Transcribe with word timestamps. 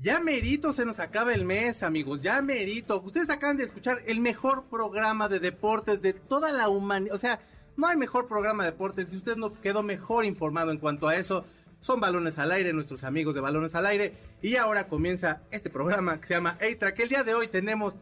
Ya 0.00 0.20
merito 0.20 0.72
se 0.72 0.84
nos 0.84 0.98
acaba 0.98 1.32
el 1.34 1.44
mes, 1.44 1.82
amigos. 1.82 2.20
Ya 2.22 2.40
merito. 2.42 3.00
Ustedes 3.02 3.30
acaban 3.30 3.56
de 3.56 3.64
escuchar 3.64 4.02
el 4.06 4.20
mejor 4.20 4.64
programa 4.64 5.28
de 5.28 5.40
deportes 5.40 6.02
de 6.02 6.12
toda 6.12 6.52
la 6.52 6.68
humanidad. 6.68 7.14
O 7.14 7.18
sea, 7.18 7.40
no 7.76 7.86
hay 7.86 7.96
mejor 7.96 8.28
programa 8.28 8.64
de 8.64 8.72
deportes. 8.72 9.06
Si 9.10 9.16
usted 9.16 9.36
no 9.36 9.60
quedó 9.60 9.82
mejor 9.82 10.24
informado 10.24 10.70
en 10.70 10.78
cuanto 10.78 11.08
a 11.08 11.16
eso, 11.16 11.44
son 11.80 12.00
balones 12.00 12.38
al 12.38 12.52
aire, 12.52 12.72
nuestros 12.72 13.04
amigos 13.04 13.34
de 13.34 13.40
balones 13.40 13.74
al 13.74 13.86
aire. 13.86 14.14
Y 14.42 14.56
ahora 14.56 14.88
comienza 14.88 15.42
este 15.50 15.70
programa 15.70 16.20
que 16.20 16.28
se 16.28 16.34
llama 16.34 16.58
A-Track. 16.60 17.00
El 17.00 17.08
día 17.08 17.24
de 17.24 17.34
hoy 17.34 17.48
tenemos 17.48 17.94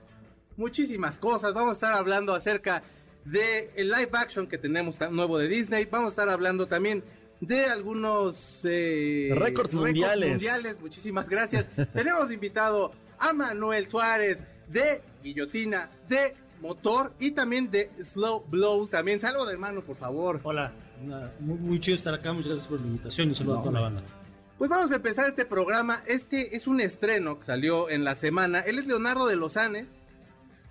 muchísimas 0.56 1.18
cosas. 1.18 1.54
Vamos 1.54 1.70
a 1.70 1.72
estar 1.72 1.92
hablando 1.94 2.34
acerca 2.34 2.82
de 3.24 3.70
el 3.76 3.90
live 3.90 4.10
action 4.12 4.46
que 4.46 4.58
tenemos 4.58 4.96
nuevo 5.10 5.38
de 5.38 5.48
Disney. 5.48 5.86
Vamos 5.86 6.08
a 6.08 6.10
estar 6.10 6.28
hablando 6.28 6.66
también 6.66 7.04
de 7.42 7.66
algunos 7.66 8.36
eh, 8.62 9.30
récords 9.34 9.74
mundiales. 9.74 10.30
mundiales. 10.30 10.80
Muchísimas 10.80 11.28
gracias. 11.28 11.66
Tenemos 11.92 12.30
invitado 12.30 12.92
a 13.18 13.32
Manuel 13.32 13.88
Suárez 13.88 14.38
de 14.68 15.02
Guillotina, 15.22 15.90
de 16.08 16.34
Motor 16.60 17.12
y 17.18 17.32
también 17.32 17.70
de 17.70 17.90
Slow 18.12 18.44
Blow. 18.48 18.86
También 18.86 19.20
saludo 19.20 19.46
de 19.46 19.56
mano, 19.56 19.82
por 19.82 19.96
favor. 19.96 20.40
Hola, 20.44 20.72
muy, 21.40 21.58
muy, 21.58 21.80
chido 21.80 21.96
estar 21.96 22.14
acá. 22.14 22.32
Muchas 22.32 22.52
gracias 22.52 22.68
por 22.68 22.80
la 22.80 22.86
invitación 22.86 23.32
y 23.32 23.34
saludo 23.34 23.58
a 23.58 23.62
toda 23.62 23.72
la 23.72 23.80
banda. 23.80 24.02
Pues 24.56 24.70
vamos 24.70 24.92
a 24.92 24.96
empezar 24.96 25.28
este 25.28 25.44
programa. 25.44 26.04
Este 26.06 26.56
es 26.56 26.68
un 26.68 26.80
estreno 26.80 27.40
que 27.40 27.46
salió 27.46 27.90
en 27.90 28.04
la 28.04 28.14
semana. 28.14 28.60
Él 28.60 28.78
es 28.78 28.86
Leonardo 28.86 29.26
de 29.26 29.34
Lozane 29.34 29.86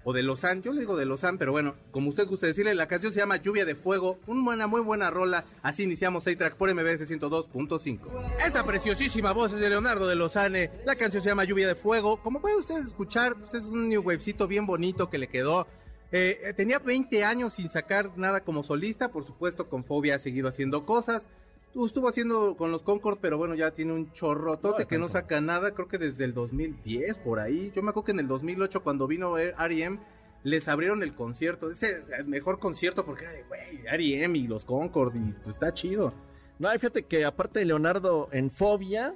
o 0.03 0.13
de 0.13 0.23
Lozán, 0.23 0.61
yo 0.63 0.73
le 0.73 0.81
digo 0.81 0.97
de 0.97 1.05
Lozán, 1.05 1.37
pero 1.37 1.51
bueno, 1.51 1.75
como 1.91 2.09
usted 2.09 2.27
gusta 2.27 2.47
decirle, 2.47 2.73
la 2.73 2.87
canción 2.87 3.13
se 3.13 3.19
llama 3.19 3.37
Lluvia 3.37 3.65
de 3.65 3.75
Fuego, 3.75 4.19
una 4.27 4.43
buena, 4.43 4.67
muy 4.67 4.81
buena 4.81 5.09
rola, 5.09 5.45
así 5.61 5.83
iniciamos 5.83 6.23
6 6.23 6.37
track 6.37 6.55
por 6.55 6.73
MBS 6.73 7.07
102.5. 7.09 7.99
Esa 8.45 8.63
preciosísima 8.63 9.31
voz 9.31 9.53
es 9.53 9.59
de 9.59 9.69
Leonardo 9.69 10.07
de 10.07 10.15
Lozane, 10.15 10.71
la 10.85 10.95
canción 10.95 11.21
se 11.21 11.29
llama 11.29 11.43
Lluvia 11.43 11.67
de 11.67 11.75
Fuego, 11.75 12.17
como 12.21 12.41
pueden 12.41 12.59
ustedes 12.59 12.87
escuchar, 12.87 13.35
pues 13.35 13.53
es 13.53 13.63
un 13.63 13.87
new 13.87 14.01
wavecito 14.01 14.47
bien 14.47 14.65
bonito 14.65 15.09
que 15.09 15.17
le 15.17 15.27
quedó. 15.27 15.67
Eh, 16.13 16.41
eh, 16.43 16.53
tenía 16.53 16.79
20 16.79 17.23
años 17.23 17.53
sin 17.53 17.69
sacar 17.69 18.17
nada 18.17 18.41
como 18.41 18.63
solista, 18.63 19.09
por 19.09 19.25
supuesto 19.25 19.69
con 19.69 19.85
Fobia 19.85 20.15
ha 20.15 20.19
seguido 20.19 20.49
haciendo 20.49 20.85
cosas, 20.85 21.23
estuvo 21.73 22.09
haciendo 22.09 22.55
con 22.57 22.71
los 22.71 22.81
Concord, 22.83 23.19
pero 23.21 23.37
bueno, 23.37 23.55
ya 23.55 23.71
tiene 23.71 23.93
un 23.93 24.11
chorrotote 24.11 24.85
que 24.85 24.97
no 24.97 25.09
saca 25.09 25.41
nada, 25.41 25.71
creo 25.71 25.87
que 25.87 25.97
desde 25.97 26.25
el 26.25 26.33
2010, 26.33 27.17
por 27.19 27.39
ahí. 27.39 27.71
Yo 27.75 27.81
me 27.81 27.89
acuerdo 27.89 28.05
que 28.05 28.11
en 28.11 28.19
el 28.19 28.27
2008, 28.27 28.83
cuando 28.83 29.07
vino 29.07 29.37
R.E.M., 29.37 29.99
les 30.43 30.67
abrieron 30.67 31.03
el 31.03 31.13
concierto. 31.13 31.71
Ese 31.71 32.03
el 32.17 32.25
mejor 32.25 32.59
concierto 32.59 33.05
porque 33.05 33.25
era 33.25 33.33
de, 33.33 33.43
güey, 33.43 33.85
R.E.M. 33.85 34.37
y 34.37 34.47
los 34.47 34.65
Concord, 34.65 35.15
y 35.15 35.31
pues 35.43 35.55
está 35.55 35.73
chido. 35.73 36.13
No, 36.59 36.69
fíjate 36.71 37.05
que 37.05 37.25
aparte 37.25 37.59
de 37.59 37.65
Leonardo 37.65 38.29
en 38.31 38.51
Fobia, 38.51 39.15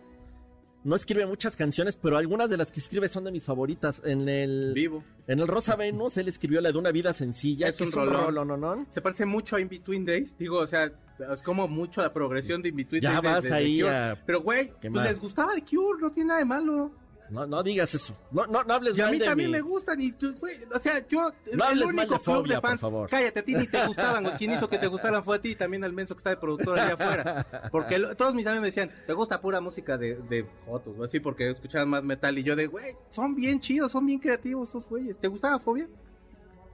no 0.85 0.95
escribe 0.95 1.25
muchas 1.25 1.55
canciones, 1.55 1.95
pero 1.95 2.15
algunas 2.15 2.47
de 2.47 2.57
las 2.57 2.71
que 2.71 2.79
escribe 2.79 3.09
son 3.09 3.23
de 3.23 3.31
mis 3.31 3.43
favoritas. 3.43 4.01
En 4.05 4.29
el 4.29 4.71
Vivo. 4.73 5.03
En 5.27 5.39
el 5.39 5.47
Rosa 5.47 5.75
Venus, 5.75 6.15
él 6.17 6.27
escribió 6.27 6.61
la 6.61 6.71
de 6.71 6.77
una 6.77 6.91
vida 6.91 7.11
sencilla. 7.11 7.67
Es 7.67 7.81
un 7.81 7.91
rollo, 7.91 8.45
¿no, 8.45 8.55
no? 8.55 8.85
Se 8.91 9.01
parece 9.01 9.25
mucho 9.25 9.55
a 9.55 9.61
In 9.61 9.67
Between 9.67 10.05
Days. 10.05 10.37
Digo, 10.37 10.59
o 10.59 10.67
sea, 10.67 10.91
es 11.33 11.41
como 11.41 11.67
mucho 11.67 12.03
la 12.03 12.13
progresión 12.13 12.61
de 12.61 12.69
In 12.69 12.75
Between 12.75 13.01
ya 13.01 13.13
Days. 13.13 13.23
Ya 13.23 13.31
vas 13.31 13.51
ahí 13.51 13.81
a... 13.81 14.21
Pero, 14.27 14.41
güey, 14.41 14.71
pues 14.79 14.93
les 14.93 15.19
gustaba 15.19 15.53
The 15.55 15.63
Cure, 15.63 15.99
no 15.99 16.11
tiene 16.11 16.27
nada 16.27 16.39
de 16.39 16.45
malo. 16.45 16.91
No, 17.29 17.47
no 17.47 17.63
digas 17.63 17.93
eso. 17.95 18.15
No, 18.31 18.45
no, 18.47 18.63
no 18.63 18.73
hables 18.73 18.97
y 18.97 19.01
a 19.01 19.07
mí 19.09 19.19
también 19.19 19.51
me 19.51 19.61
gustan. 19.61 19.99
Y 20.01 20.11
tú, 20.11 20.33
güey, 20.39 20.57
o 20.73 20.79
sea, 20.79 21.05
yo. 21.07 21.31
No 21.53 21.69
el 21.69 21.83
único 21.83 22.19
club 22.19 22.47
de 22.47 22.61
fans. 22.61 22.79
Por 22.79 22.91
favor. 22.91 23.09
Cállate, 23.09 23.39
a 23.39 23.43
ti 23.43 23.55
ni 23.55 23.67
te 23.67 23.85
gustaban. 23.85 24.23
güey. 24.23 24.37
quien 24.37 24.51
hizo 24.51 24.67
que 24.69 24.77
te 24.77 24.87
gustaran 24.87 25.23
fue 25.23 25.37
a 25.37 25.41
ti. 25.41 25.55
También 25.55 25.83
al 25.83 25.93
menso 25.93 26.15
que 26.15 26.19
está 26.19 26.29
de 26.31 26.37
productor 26.37 26.79
allá 26.79 26.93
afuera. 26.93 27.69
Porque 27.71 27.99
todos 28.17 28.33
mis 28.33 28.45
amigos 28.45 28.61
me 28.61 28.67
decían, 28.67 28.91
te 29.05 29.13
gusta 29.13 29.41
pura 29.41 29.59
música 29.61 29.97
de, 29.97 30.15
de 30.15 30.45
fotos, 30.65 30.99
así, 31.01 31.19
porque 31.19 31.51
escuchaban 31.51 31.89
más 31.89 32.03
metal. 32.03 32.37
Y 32.37 32.43
yo 32.43 32.55
de, 32.55 32.67
güey, 32.67 32.95
son 33.11 33.35
bien 33.35 33.59
chidos, 33.59 33.91
son 33.91 34.05
bien 34.05 34.19
creativos 34.19 34.69
esos 34.69 34.87
güeyes. 34.87 35.17
¿Te 35.17 35.27
gustaba 35.27 35.59
Fobia? 35.59 35.87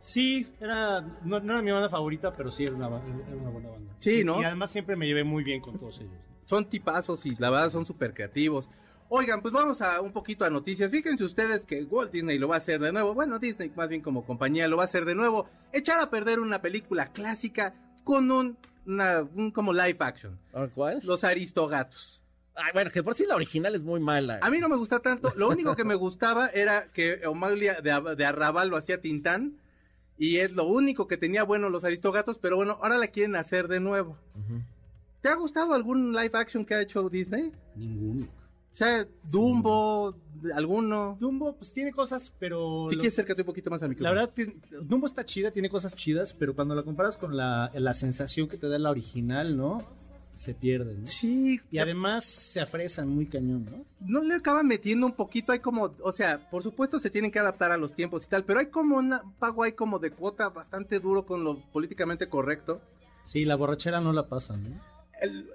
Sí, 0.01 0.47
era, 0.59 1.01
no, 1.23 1.37
era 1.37 1.61
mi 1.61 1.71
banda 1.71 1.87
favorita, 1.87 2.33
pero 2.35 2.49
sí 2.49 2.63
era 2.65 2.75
una, 2.75 2.87
era 2.87 2.97
una 3.39 3.49
buena 3.51 3.69
banda. 3.69 3.93
Sí, 3.99 4.23
¿no? 4.23 4.41
Y 4.41 4.45
además 4.45 4.71
siempre 4.71 4.95
me 4.95 5.05
llevé 5.05 5.23
muy 5.23 5.43
bien 5.43 5.61
con 5.61 5.77
todos 5.77 5.99
ellos. 5.99 6.11
Son 6.45 6.65
tipazos 6.65 7.23
y 7.25 7.35
la 7.35 7.51
verdad 7.51 7.71
son 7.71 7.85
súper 7.85 8.13
creativos. 8.13 8.67
Oigan, 9.13 9.41
pues 9.41 9.53
vamos 9.53 9.81
a 9.81 9.99
un 9.99 10.13
poquito 10.13 10.45
a 10.45 10.49
noticias. 10.49 10.89
Fíjense 10.89 11.25
ustedes 11.25 11.65
que 11.65 11.83
Walt 11.83 12.13
Disney 12.13 12.37
lo 12.37 12.47
va 12.47 12.55
a 12.55 12.59
hacer 12.59 12.79
de 12.79 12.93
nuevo. 12.93 13.13
Bueno, 13.13 13.39
Disney 13.39 13.69
más 13.75 13.89
bien 13.89 13.99
como 13.99 14.25
compañía 14.25 14.69
lo 14.69 14.77
va 14.77 14.83
a 14.83 14.85
hacer 14.85 15.03
de 15.03 15.15
nuevo. 15.15 15.49
Echar 15.73 15.99
a 15.99 16.09
perder 16.09 16.39
una 16.39 16.61
película 16.61 17.11
clásica 17.11 17.73
con 18.05 18.31
un, 18.31 18.57
un 18.85 19.51
como 19.51 19.73
live 19.73 19.97
action. 19.99 20.39
¿Cuál? 20.73 21.01
Los 21.03 21.25
Aristogatos. 21.25 22.21
Ay, 22.55 22.71
bueno, 22.73 22.89
que 22.89 23.03
por 23.03 23.15
sí 23.15 23.25
la 23.27 23.35
original 23.35 23.75
es 23.75 23.81
muy 23.81 23.99
mala. 23.99 24.39
A 24.41 24.49
mí 24.49 24.59
no 24.59 24.69
me 24.69 24.77
gusta 24.77 24.99
tanto. 24.99 25.33
Lo 25.35 25.49
único 25.49 25.75
que 25.75 25.83
me 25.83 25.95
gustaba 25.95 26.47
era 26.47 26.87
que 26.93 27.27
Omaglia 27.27 27.81
de, 27.81 28.15
de 28.15 28.25
Arrabal 28.25 28.69
lo 28.69 28.77
hacía 28.77 29.01
Tintán. 29.01 29.57
Y 30.17 30.37
es 30.37 30.53
lo 30.53 30.63
único 30.67 31.07
que 31.07 31.17
tenía 31.17 31.43
bueno 31.43 31.67
los 31.69 31.83
Aristogatos. 31.83 32.37
Pero 32.37 32.55
bueno, 32.55 32.79
ahora 32.81 32.97
la 32.97 33.07
quieren 33.07 33.35
hacer 33.35 33.67
de 33.67 33.81
nuevo. 33.81 34.17
¿Te 35.19 35.27
ha 35.27 35.35
gustado 35.35 35.73
algún 35.73 36.13
live 36.13 36.31
action 36.31 36.63
que 36.63 36.75
ha 36.75 36.81
hecho 36.81 37.09
Disney? 37.09 37.51
Ninguno. 37.75 38.25
O 38.71 38.75
sea, 38.75 39.05
Dumbo, 39.23 40.15
alguno. 40.55 41.17
Dumbo, 41.19 41.53
pues 41.53 41.73
tiene 41.73 41.91
cosas, 41.91 42.33
pero. 42.39 42.87
Si 42.89 42.95
quieres 42.95 43.13
acércate 43.13 43.41
un 43.41 43.45
poquito 43.47 43.69
más 43.69 43.83
a 43.83 43.87
mi 43.87 43.95
La 43.95 44.11
verdad, 44.11 44.31
Dumbo 44.81 45.07
está 45.07 45.25
chida, 45.25 45.51
tiene 45.51 45.69
cosas 45.69 45.95
chidas, 45.95 46.33
pero 46.33 46.55
cuando 46.55 46.73
la 46.73 46.83
comparas 46.83 47.17
con 47.17 47.35
la, 47.35 47.71
la 47.73 47.93
sensación 47.93 48.47
que 48.47 48.57
te 48.57 48.67
da 48.67 48.79
la 48.79 48.89
original, 48.89 49.57
¿no? 49.57 49.81
Se 50.33 50.53
pierde, 50.53 50.97
¿no? 50.97 51.05
Sí. 51.05 51.59
Y 51.69 51.79
además 51.79 52.23
se 52.23 52.61
afresan 52.61 53.09
muy 53.09 53.27
cañón, 53.27 53.65
¿no? 53.65 53.85
No 53.99 54.23
le 54.23 54.35
acaban 54.35 54.65
metiendo 54.65 55.05
un 55.05 55.11
poquito, 55.11 55.51
hay 55.51 55.59
como, 55.59 55.93
o 56.01 56.11
sea, 56.13 56.49
por 56.49 56.63
supuesto 56.63 56.99
se 56.99 57.09
tienen 57.09 57.29
que 57.29 57.39
adaptar 57.39 57.71
a 57.71 57.77
los 57.77 57.93
tiempos 57.93 58.23
y 58.25 58.29
tal, 58.29 58.45
pero 58.45 58.59
hay 58.59 58.67
como 58.67 58.97
un 58.97 59.13
pago 59.37 59.63
ahí 59.63 59.73
como 59.73 59.99
de 59.99 60.11
cuota 60.11 60.49
bastante 60.49 60.99
duro 60.99 61.25
con 61.25 61.43
lo 61.43 61.59
políticamente 61.71 62.29
correcto. 62.29 62.81
Sí, 63.23 63.45
la 63.45 63.55
borrachera 63.55 63.99
no 63.99 64.13
la 64.13 64.27
pasan, 64.27 64.63
¿no? 64.63 64.90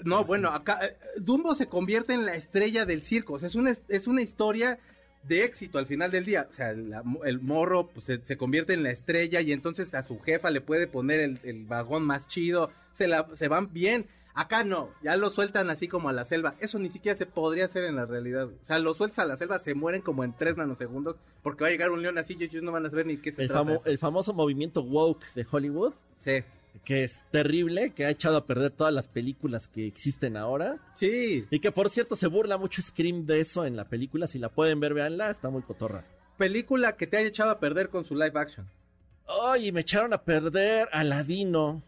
No, 0.04 0.24
bueno, 0.24 0.50
acá 0.50 0.80
eh, 0.82 0.96
Dumbo 1.16 1.54
se 1.54 1.66
convierte 1.66 2.12
en 2.12 2.24
la 2.24 2.34
estrella 2.34 2.84
del 2.84 3.02
circo. 3.02 3.34
O 3.34 3.38
sea, 3.38 3.48
es 3.48 3.54
una, 3.54 3.74
es 3.88 4.06
una 4.06 4.22
historia 4.22 4.78
de 5.22 5.44
éxito 5.44 5.78
al 5.78 5.86
final 5.86 6.10
del 6.10 6.24
día. 6.24 6.46
O 6.50 6.52
sea, 6.52 6.70
el 6.70 7.40
morro 7.40 7.88
pues, 7.88 8.06
se, 8.22 8.36
convierte 8.36 8.74
en 8.74 8.82
la 8.82 8.90
estrella 8.90 9.40
y 9.40 9.52
entonces 9.52 9.92
a 9.94 10.04
su 10.04 10.20
jefa 10.20 10.50
le 10.50 10.60
puede 10.60 10.86
poner 10.86 11.20
el, 11.20 11.64
vagón 11.64 12.04
más 12.04 12.26
chido. 12.28 12.70
Se, 12.92 13.08
la, 13.08 13.26
se 13.34 13.48
van 13.48 13.72
bien. 13.72 14.06
Acá 14.34 14.64
no, 14.64 14.90
ya 15.02 15.16
lo 15.16 15.30
sueltan 15.30 15.70
así 15.70 15.88
como 15.88 16.10
a 16.10 16.12
la 16.12 16.26
selva. 16.26 16.54
Eso 16.60 16.78
ni 16.78 16.90
siquiera 16.90 17.16
se 17.16 17.24
podría 17.24 17.64
hacer 17.64 17.84
en 17.84 17.96
la 17.96 18.04
realidad. 18.04 18.48
O 18.48 18.64
sea, 18.66 18.78
lo 18.78 18.92
sueltas 18.92 19.20
a 19.20 19.24
la 19.24 19.38
selva, 19.38 19.58
se 19.60 19.74
mueren 19.74 20.02
como 20.02 20.24
en 20.24 20.34
tres 20.34 20.58
nanosegundos 20.58 21.16
porque 21.42 21.64
va 21.64 21.68
a 21.68 21.70
llegar 21.70 21.90
un 21.90 22.02
león 22.02 22.18
así 22.18 22.36
y 22.38 22.44
ellos 22.44 22.62
no 22.62 22.70
van 22.70 22.84
a 22.84 22.90
saber 22.90 23.06
ni 23.06 23.16
qué 23.16 23.32
se 23.32 23.42
el 23.42 23.48
trata. 23.48 23.80
el 23.86 23.98
famoso 23.98 24.34
movimiento 24.34 24.82
woke 24.82 25.24
de 25.34 25.46
Hollywood. 25.50 25.94
Sí 26.22 26.44
que 26.84 27.04
es 27.04 27.22
terrible, 27.30 27.90
que 27.90 28.04
ha 28.04 28.10
echado 28.10 28.36
a 28.36 28.46
perder 28.46 28.70
todas 28.70 28.92
las 28.92 29.08
películas 29.08 29.68
que 29.68 29.86
existen 29.86 30.36
ahora. 30.36 30.78
Sí. 30.94 31.44
Y 31.50 31.60
que 31.60 31.72
por 31.72 31.90
cierto 31.90 32.16
se 32.16 32.26
burla 32.26 32.58
mucho 32.58 32.82
Scream 32.82 33.26
de 33.26 33.40
eso 33.40 33.64
en 33.64 33.76
la 33.76 33.84
película. 33.84 34.26
Si 34.26 34.38
la 34.38 34.48
pueden 34.48 34.80
ver, 34.80 34.94
véanla, 34.94 35.30
está 35.30 35.50
muy 35.50 35.62
cotorra. 35.62 36.04
Película 36.36 36.96
que 36.96 37.06
te 37.06 37.16
haya 37.16 37.28
echado 37.28 37.50
a 37.50 37.60
perder 37.60 37.88
con 37.88 38.04
su 38.04 38.14
live 38.14 38.32
action. 38.34 38.66
Ay, 39.26 39.72
me 39.72 39.80
echaron 39.80 40.12
a 40.12 40.22
perder 40.22 40.88
Aladino. 40.92 41.82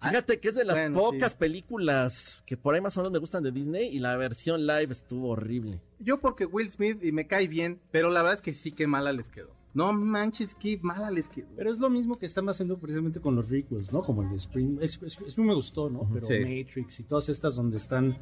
Ah, 0.00 0.08
Fíjate 0.08 0.40
que 0.40 0.48
es 0.48 0.54
de 0.54 0.64
las 0.64 0.90
pocas 0.90 1.34
películas 1.34 2.42
que 2.44 2.56
por 2.56 2.74
ahí 2.74 2.80
más 2.80 2.96
o 2.96 3.00
menos 3.00 3.12
me 3.12 3.18
gustan 3.20 3.42
de 3.44 3.52
Disney 3.52 3.86
y 3.94 4.00
la 4.00 4.16
versión 4.16 4.66
live 4.66 4.92
estuvo 4.92 5.30
horrible. 5.30 5.80
Yo 6.00 6.18
porque 6.18 6.44
Will 6.44 6.70
Smith 6.70 7.02
y 7.04 7.12
me 7.12 7.28
cae 7.28 7.46
bien, 7.46 7.80
pero 7.92 8.10
la 8.10 8.22
verdad 8.22 8.38
es 8.38 8.42
que 8.42 8.52
sí 8.52 8.72
que 8.72 8.88
mala 8.88 9.12
les 9.12 9.26
quedó. 9.28 9.54
No 9.74 9.92
manches, 9.92 10.54
qué 10.54 10.78
mala 10.82 11.10
les 11.10 11.28
quedó. 11.28 11.48
Pero 11.56 11.70
es 11.70 11.78
lo 11.78 11.88
mismo 11.88 12.18
que 12.18 12.26
están 12.26 12.48
haciendo 12.48 12.78
precisamente 12.78 13.20
con 13.20 13.34
los 13.34 13.48
requels, 13.48 13.92
¿no? 13.92 14.02
Como 14.02 14.22
el 14.22 14.30
de 14.30 14.36
Spring. 14.36 14.78
Es, 14.82 15.00
es, 15.02 15.38
me 15.38 15.54
gustó, 15.54 15.88
¿no? 15.88 16.08
Pero 16.12 16.28
Matrix 16.28 17.00
y 17.00 17.04
todas 17.04 17.28
estas 17.30 17.54
donde 17.54 17.78
están 17.78 18.16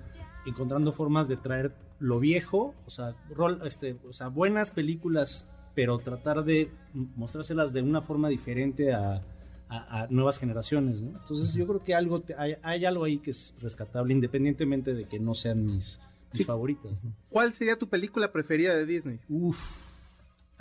encontrando 0.47 0.93
formas 0.93 1.27
de 1.27 1.37
traer 1.37 1.75
lo 1.99 2.21
viejo, 2.21 2.75
o 2.87 2.91
sea, 2.91 3.17
rol, 3.35 3.61
este, 3.65 3.97
o 4.09 4.13
sea, 4.13 4.29
buenas 4.29 4.71
películas, 4.71 5.47
pero 5.75 5.99
tratar 5.99 6.45
de 6.45 6.71
mostrárselas 6.95 7.73
de 7.73 7.83
una 7.83 8.01
forma 8.01 8.29
diferente 8.29 8.93
a, 8.93 9.23
a, 9.69 10.07
nuevas 10.09 10.39
generaciones, 10.39 11.03
¿no? 11.03 11.19
Entonces 11.21 11.53
yo 11.53 11.67
creo 11.67 11.83
que 11.83 11.95
algo 11.95 12.23
hay, 12.39 12.55
hay, 12.63 12.85
algo 12.85 13.05
ahí 13.05 13.19
que 13.19 13.33
es 13.33 13.55
rescatable, 13.61 14.15
independientemente 14.15 14.95
de 14.95 15.07
que 15.07 15.19
no 15.19 15.35
sean 15.35 15.67
mis, 15.67 16.01
mis 16.33 16.47
favoritas. 16.47 16.93
¿Cuál 17.29 17.53
sería 17.53 17.77
tu 17.77 17.89
película 17.89 18.33
preferida 18.33 18.75
de 18.75 18.87
Disney? 18.87 19.21
Uf 19.29 19.90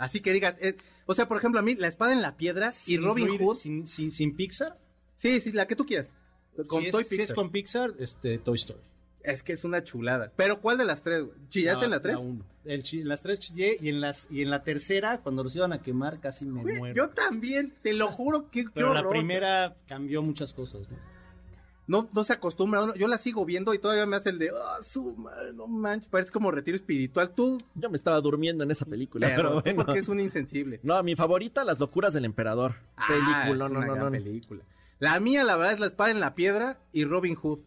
Así 0.00 0.20
que 0.20 0.32
digas, 0.32 0.54
eh, 0.60 0.76
o 1.04 1.14
sea, 1.14 1.28
por 1.28 1.36
ejemplo, 1.36 1.60
a 1.60 1.62
mí, 1.62 1.74
La 1.74 1.88
Espada 1.88 2.14
en 2.14 2.22
la 2.22 2.38
Piedra 2.38 2.72
y 2.86 2.96
Robin 2.96 3.38
Hood. 3.38 3.54
Sin, 3.54 3.86
sin, 3.86 4.10
sin, 4.10 4.34
Pixar. 4.34 4.78
Sí, 5.16 5.40
sí, 5.40 5.52
la 5.52 5.66
que 5.66 5.76
tú 5.76 5.84
quieras. 5.84 6.08
Con 6.66 6.82
si, 6.82 6.90
Toy 6.90 7.02
es, 7.02 7.08
Pixar. 7.08 7.26
si 7.26 7.32
es 7.32 7.34
con 7.34 7.50
Pixar, 7.50 7.90
este, 7.98 8.38
Toy 8.38 8.56
Story. 8.56 8.80
Es 9.22 9.42
que 9.42 9.52
es 9.52 9.62
una 9.62 9.84
chulada. 9.84 10.32
Pero 10.36 10.62
¿cuál 10.62 10.78
de 10.78 10.86
las 10.86 11.02
tres? 11.02 11.26
¿Chillaste 11.50 11.84
en 11.84 11.90
la 11.90 12.00
tres? 12.00 12.14
La 12.14 12.20
uno. 12.20 12.46
El, 12.64 12.82
las 13.04 13.20
tres 13.20 13.40
chillé 13.40 13.76
y 13.78 13.90
en, 13.90 14.00
las, 14.00 14.26
y 14.30 14.40
en 14.40 14.48
la 14.48 14.62
tercera, 14.62 15.20
cuando 15.20 15.44
los 15.44 15.54
iban 15.54 15.74
a 15.74 15.82
quemar, 15.82 16.18
casi 16.18 16.46
me 16.46 16.62
muero. 16.62 16.94
Yo 16.94 17.10
también, 17.10 17.74
te 17.82 17.92
lo 17.92 18.08
juro 18.08 18.50
que. 18.50 18.64
Pero 18.72 18.94
la 18.94 19.06
primera 19.06 19.76
cambió 19.86 20.22
muchas 20.22 20.54
cosas, 20.54 20.88
¿no? 20.90 20.96
No, 21.90 22.08
no 22.12 22.22
se 22.22 22.32
acostumbra 22.32 22.84
uno. 22.84 22.94
Yo 22.94 23.08
la 23.08 23.18
sigo 23.18 23.44
viendo 23.44 23.74
y 23.74 23.80
todavía 23.80 24.06
me 24.06 24.14
hace 24.14 24.30
el 24.30 24.38
de, 24.38 24.50
ah, 24.50 24.78
su 24.84 25.16
madre, 25.16 25.52
no 25.52 25.66
manches, 25.66 26.08
parece 26.08 26.30
como 26.30 26.52
retiro 26.52 26.76
espiritual. 26.76 27.32
Tú. 27.34 27.58
Yo 27.74 27.90
me 27.90 27.96
estaba 27.96 28.20
durmiendo 28.20 28.62
en 28.62 28.70
esa 28.70 28.84
película, 28.84 29.32
pero, 29.34 29.60
bueno. 29.60 29.84
Porque 29.84 29.98
es 29.98 30.08
un 30.08 30.20
insensible. 30.20 30.78
No, 30.84 31.02
mi 31.02 31.16
favorita, 31.16 31.64
Las 31.64 31.80
locuras 31.80 32.14
del 32.14 32.26
emperador. 32.26 32.76
Ah, 32.96 33.08
película, 33.08 33.68
no, 33.68 33.84
no, 33.84 33.96
no. 33.96 34.10
Película. 34.12 34.62
La 35.00 35.18
mía, 35.18 35.42
la 35.42 35.56
verdad, 35.56 35.72
es 35.72 35.80
La 35.80 35.86
espada 35.86 36.12
en 36.12 36.20
la 36.20 36.36
piedra 36.36 36.78
y 36.92 37.04
Robin 37.04 37.34
Hood. 37.34 37.58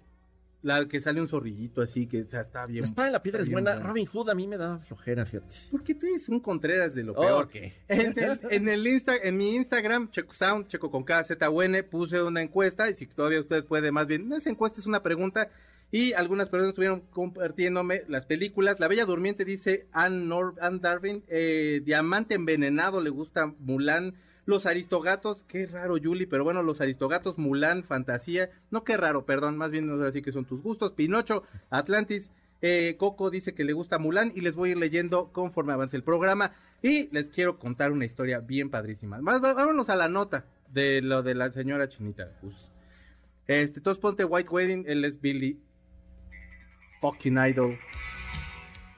La 0.63 0.87
que 0.87 1.01
sale 1.01 1.19
un 1.19 1.27
zorrillito 1.27 1.81
así, 1.81 2.07
que 2.07 2.21
o 2.21 2.27
sea, 2.27 2.41
está 2.41 2.65
bien. 2.65 2.83
La 2.83 2.87
espada 2.87 3.07
en 3.09 3.13
la 3.13 3.21
piedra 3.21 3.43
es 3.43 3.51
buena. 3.51 3.75
Robin 3.75 4.05
Hood 4.05 4.29
a 4.29 4.33
mí 4.33 4.47
me 4.47 4.57
da 4.57 4.79
flojera, 4.79 5.25
fíjate. 5.25 5.57
¿Por 5.69 5.83
qué 5.83 5.93
tú 5.93 6.07
eres 6.07 6.29
un 6.29 6.39
Contreras 6.39 6.95
de 6.95 7.03
lo 7.03 7.13
peor? 7.13 7.45
Okay. 7.45 7.73
En, 7.89 8.17
el, 8.17 8.39
en, 8.49 8.69
el 8.69 8.87
Insta, 8.87 9.15
en 9.15 9.35
mi 9.35 9.55
Instagram, 9.55 10.09
Checo 10.09 10.33
Sound, 10.33 10.67
Checo 10.67 10.89
con 10.89 11.03
KZUN, 11.03 11.83
puse 11.91 12.23
una 12.23 12.41
encuesta, 12.41 12.89
y 12.89 12.95
si 12.95 13.05
todavía 13.07 13.41
usted 13.41 13.65
puede 13.65 13.91
más 13.91 14.07
bien, 14.07 14.31
esa 14.31 14.49
encuesta 14.49 14.79
es 14.79 14.87
una 14.87 15.03
pregunta, 15.03 15.49
y 15.91 16.13
algunas 16.13 16.49
personas 16.49 16.69
estuvieron 16.69 17.01
compartiéndome 17.11 18.03
las 18.07 18.25
películas. 18.25 18.79
La 18.79 18.87
Bella 18.87 19.05
Durmiente 19.05 19.45
dice 19.45 19.85
Anne, 19.91 20.25
Nor 20.25 20.55
Anne 20.59 20.79
Darwin, 20.81 21.23
eh, 21.27 21.81
Diamante 21.85 22.33
Envenenado, 22.33 22.99
le 22.99 23.11
gusta 23.11 23.53
Mulan, 23.59 24.15
los 24.45 24.65
Aristogatos, 24.65 25.43
qué 25.47 25.65
raro, 25.65 25.95
Julie, 26.01 26.27
pero 26.27 26.43
bueno, 26.43 26.63
los 26.63 26.81
Aristogatos, 26.81 27.37
Mulan, 27.37 27.83
Fantasía, 27.83 28.49
no 28.71 28.83
qué 28.83 28.97
raro, 28.97 29.25
perdón, 29.25 29.57
más 29.57 29.71
bien 29.71 29.87
no 29.87 29.99
sé 29.99 30.07
así 30.07 30.21
que 30.21 30.31
son 30.31 30.45
tus 30.45 30.61
gustos, 30.61 30.93
Pinocho, 30.93 31.43
Atlantis, 31.69 32.29
eh, 32.61 32.95
Coco 32.97 33.29
dice 33.29 33.53
que 33.53 33.63
le 33.63 33.73
gusta 33.73 33.99
Mulan 33.99 34.31
y 34.35 34.41
les 34.41 34.55
voy 34.55 34.69
a 34.69 34.71
ir 34.71 34.77
leyendo 34.77 35.31
conforme 35.33 35.73
avance 35.73 35.97
el 35.97 36.03
programa 36.03 36.53
y 36.81 37.09
les 37.11 37.27
quiero 37.27 37.59
contar 37.59 37.91
una 37.91 38.05
historia 38.05 38.39
bien 38.39 38.69
padrísima. 38.69 39.19
vámonos 39.21 39.89
a 39.89 39.95
la 39.95 40.07
nota 40.07 40.45
de 40.69 41.01
lo 41.01 41.23
de 41.23 41.35
la 41.35 41.51
señora 41.51 41.89
chinita. 41.89 42.31
Este, 43.47 43.79
entonces 43.79 43.99
ponte 43.99 44.23
White 44.23 44.49
Wedding, 44.49 44.85
él 44.87 45.03
es 45.03 45.19
Billy 45.19 45.59
fucking 47.01 47.37
idol. 47.37 47.77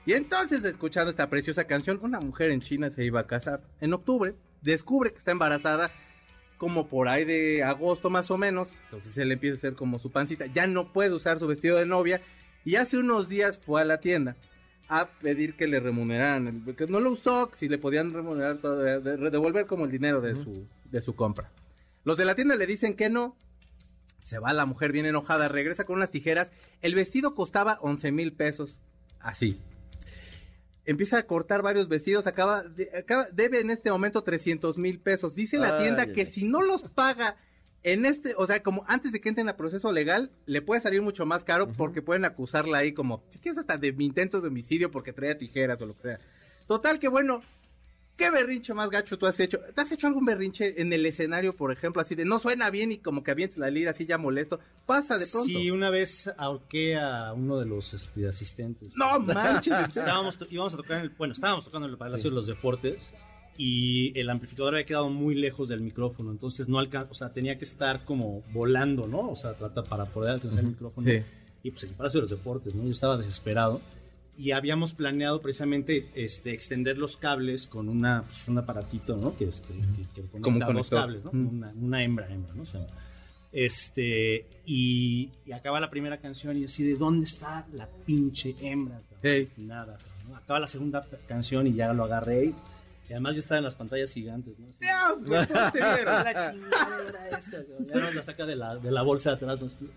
Y 0.05 0.13
entonces, 0.13 0.63
escuchando 0.63 1.09
esta 1.09 1.27
preciosa 1.27 1.63
canción, 1.63 1.99
una 2.03 2.19
mujer 2.19 2.51
en 2.51 2.61
China 2.61 2.91
se 2.91 3.03
iba 3.03 3.21
a 3.21 3.25
casar 3.25 3.61
en 3.81 3.93
octubre 3.93 4.35
descubre 4.71 5.11
que 5.11 5.19
está 5.19 5.31
embarazada 5.31 5.91
como 6.57 6.87
por 6.87 7.07
ahí 7.07 7.25
de 7.25 7.63
agosto 7.63 8.09
más 8.09 8.31
o 8.31 8.37
menos, 8.37 8.69
entonces 8.85 9.13
se 9.13 9.25
le 9.25 9.33
empieza 9.35 9.55
a 9.55 9.57
hacer 9.57 9.75
como 9.75 9.99
su 9.99 10.11
pancita, 10.11 10.45
ya 10.47 10.67
no 10.67 10.91
puede 10.93 11.13
usar 11.13 11.39
su 11.39 11.47
vestido 11.47 11.77
de 11.77 11.85
novia. 11.85 12.21
Y 12.63 12.77
hace 12.77 12.97
unos 12.97 13.29
días 13.29 13.59
fue 13.59 13.81
a 13.81 13.85
la 13.85 13.99
tienda 13.99 14.35
a 14.87 15.07
pedir 15.07 15.55
que 15.55 15.67
le 15.67 15.79
remuneraran, 15.79 16.63
porque 16.65 16.87
no 16.87 16.99
lo 16.99 17.11
usó, 17.11 17.51
si 17.53 17.67
le 17.67 17.77
podían 17.77 18.13
remunerar, 18.13 18.57
todo, 18.57 18.77
devolver 18.77 19.65
como 19.67 19.85
el 19.85 19.91
dinero 19.91 20.21
de, 20.21 20.35
su, 20.35 20.67
de 20.85 21.01
su 21.01 21.15
compra. 21.15 21.51
Los 22.03 22.17
de 22.17 22.25
la 22.25 22.35
tienda 22.35 22.55
le 22.55 22.65
dicen 22.67 22.95
que 22.95 23.09
no, 23.09 23.35
se 24.23 24.39
va 24.39 24.53
la 24.53 24.65
mujer 24.65 24.91
bien 24.91 25.05
enojada, 25.05 25.47
regresa 25.47 25.85
con 25.85 25.97
unas 25.97 26.11
tijeras, 26.11 26.51
el 26.81 26.95
vestido 26.95 27.35
costaba 27.35 27.77
11 27.81 28.11
mil 28.11 28.33
pesos, 28.33 28.79
así, 29.19 29.59
empieza 30.85 31.17
a 31.17 31.23
cortar 31.23 31.61
varios 31.61 31.87
vestidos, 31.87 32.27
acaba, 32.27 32.63
acaba 32.97 33.27
debe 33.31 33.59
en 33.59 33.71
este 33.71 33.91
momento 33.91 34.23
300 34.23 34.77
mil 34.77 34.99
pesos. 34.99 35.33
Dice 35.35 35.57
la 35.57 35.77
tienda 35.79 36.07
que 36.07 36.25
si 36.25 36.47
no 36.47 36.61
los 36.61 36.83
paga 36.83 37.37
en 37.83 38.05
este, 38.05 38.33
o 38.35 38.47
sea, 38.47 38.63
como 38.63 38.83
antes 38.87 39.11
de 39.11 39.21
que 39.21 39.29
entre 39.29 39.43
en 39.43 39.49
el 39.49 39.55
proceso 39.55 39.91
legal, 39.91 40.31
le 40.47 40.63
puede 40.63 40.81
salir 40.81 41.03
mucho 41.03 41.25
más 41.25 41.43
caro 41.43 41.67
porque 41.71 42.01
pueden 42.01 42.25
acusarla 42.25 42.79
ahí 42.79 42.93
como, 42.93 43.23
si 43.29 43.37
quieres 43.37 43.59
hasta 43.59 43.77
de 43.77 43.93
mi 43.93 44.05
intento 44.05 44.41
de 44.41 44.47
homicidio 44.47 44.89
porque 44.89 45.13
traía 45.13 45.37
tijeras 45.37 45.79
o 45.81 45.85
lo 45.85 45.95
que 45.95 46.01
sea. 46.01 46.19
Total 46.65 46.97
que 46.97 47.07
bueno, 47.07 47.41
¿Qué 48.17 48.31
berrinche 48.31 48.73
más 48.73 48.89
gacho 48.89 49.17
tú 49.17 49.25
has 49.25 49.37
hecho? 49.39 49.59
¿Te 49.73 49.81
has 49.81 49.91
hecho 49.91 50.07
algún 50.07 50.23
berrinche 50.23 50.81
en 50.81 50.93
el 50.93 51.05
escenario, 51.05 51.53
por 51.53 51.71
ejemplo, 51.71 52.01
así 52.01 52.15
de 52.15 52.23
no 52.23 52.39
suena 52.39 52.69
bien 52.69 52.93
y 52.93 52.97
como 52.99 53.23
que 53.23 53.31
avientes 53.31 53.57
la 53.57 53.69
lira 53.69 53.91
así 53.91 54.05
ya 54.05 54.17
molesto? 54.17 54.59
Pasa 54.85 55.17
de 55.17 55.27
pronto. 55.27 55.47
Sí, 55.47 55.69
una 55.69 55.89
vez 55.89 56.31
ahorqué 56.37 56.95
a 56.95 57.33
uno 57.33 57.59
de 57.59 57.65
los 57.65 57.93
este, 57.93 58.25
asistentes. 58.27 58.93
No 58.95 59.19
manches. 59.19 59.73
estábamos, 59.95 60.39
íbamos 60.49 60.73
a 60.73 60.77
tocar 60.77 60.99
en 60.99 61.03
el, 61.03 61.09
bueno, 61.09 61.33
estábamos 61.33 61.65
tocando 61.65 61.87
en 61.87 61.91
el 61.91 61.97
Palacio 61.97 62.29
de 62.29 62.35
los 62.35 62.47
Deportes 62.47 63.11
y 63.57 64.17
el 64.17 64.29
amplificador 64.29 64.75
había 64.75 64.85
quedado 64.85 65.09
muy 65.09 65.35
lejos 65.35 65.67
del 65.67 65.81
micrófono, 65.81 66.31
entonces 66.31 66.69
no 66.69 66.79
alcanzó, 66.79 67.11
o 67.11 67.15
sea, 67.15 67.31
tenía 67.31 67.57
que 67.57 67.65
estar 67.65 68.03
como 68.05 68.43
volando, 68.53 69.07
¿no? 69.07 69.29
O 69.29 69.35
sea, 69.35 69.53
trata 69.53 69.83
para 69.83 70.05
poder 70.05 70.31
alcanzar 70.31 70.61
el 70.61 70.67
micrófono. 70.67 71.07
Sí. 71.07 71.21
Y 71.63 71.71
pues 71.71 71.83
en 71.83 71.89
el 71.89 71.95
Palacio 71.95 72.19
de 72.19 72.21
los 72.23 72.29
Deportes, 72.29 72.75
¿no? 72.75 72.83
Yo 72.85 72.91
estaba 72.91 73.17
desesperado 73.17 73.81
y 74.37 74.51
habíamos 74.51 74.93
planeado 74.93 75.41
precisamente 75.41 76.09
este 76.15 76.53
extender 76.53 76.97
los 76.97 77.17
cables 77.17 77.67
con 77.67 77.89
una 77.89 78.23
pues, 78.23 78.47
un 78.47 78.57
aparatito 78.57 79.15
no 79.15 79.35
que 79.35 79.45
este 79.45 79.73
que, 80.13 80.21
que 80.21 80.41
conecta 80.41 80.73
dos 80.73 80.89
cables 80.89 81.23
no 81.23 81.31
una, 81.31 81.71
una, 81.75 82.03
hembra 82.03 82.27
hembra 82.29 82.53
no 82.53 82.63
este 83.51 84.45
y, 84.65 85.29
y, 85.45 85.51
acaba 85.53 85.79
la 85.79 85.89
primera 85.89 86.17
canción 86.17 86.57
y 86.57 86.65
así 86.65 86.83
de 86.83 86.97
dónde 86.97 87.25
está 87.25 87.65
la 87.73 87.87
pinche 88.05 88.55
hembra 88.59 89.01
nada 89.57 89.97
¿no? 90.27 90.35
acaba 90.35 90.59
la 90.59 90.67
segunda 90.67 91.05
canción 91.27 91.67
y 91.67 91.73
ya 91.73 91.93
lo 91.93 92.03
agarré 92.03 92.45
y, 92.45 92.55
además 93.11 93.35
yo 93.35 93.39
estaba 93.39 93.59
en 93.59 93.65
las 93.65 93.75
pantallas 93.75 94.11
gigantes, 94.11 94.57
¿no? 94.57 94.65
Dios, 95.19 95.49
la 95.51 96.51
chingadera 96.51 97.29
esta, 97.37 97.57
ya 97.85 97.95
nos 97.99 98.15
la 98.15 98.23
saca 98.23 98.47
de 98.47 98.55
la, 98.55 98.77
de 98.77 98.89
la 98.89 99.03
bolsa 99.03 99.29
de 99.29 99.35
atrás. 99.35 99.59
¿no? 99.61 99.89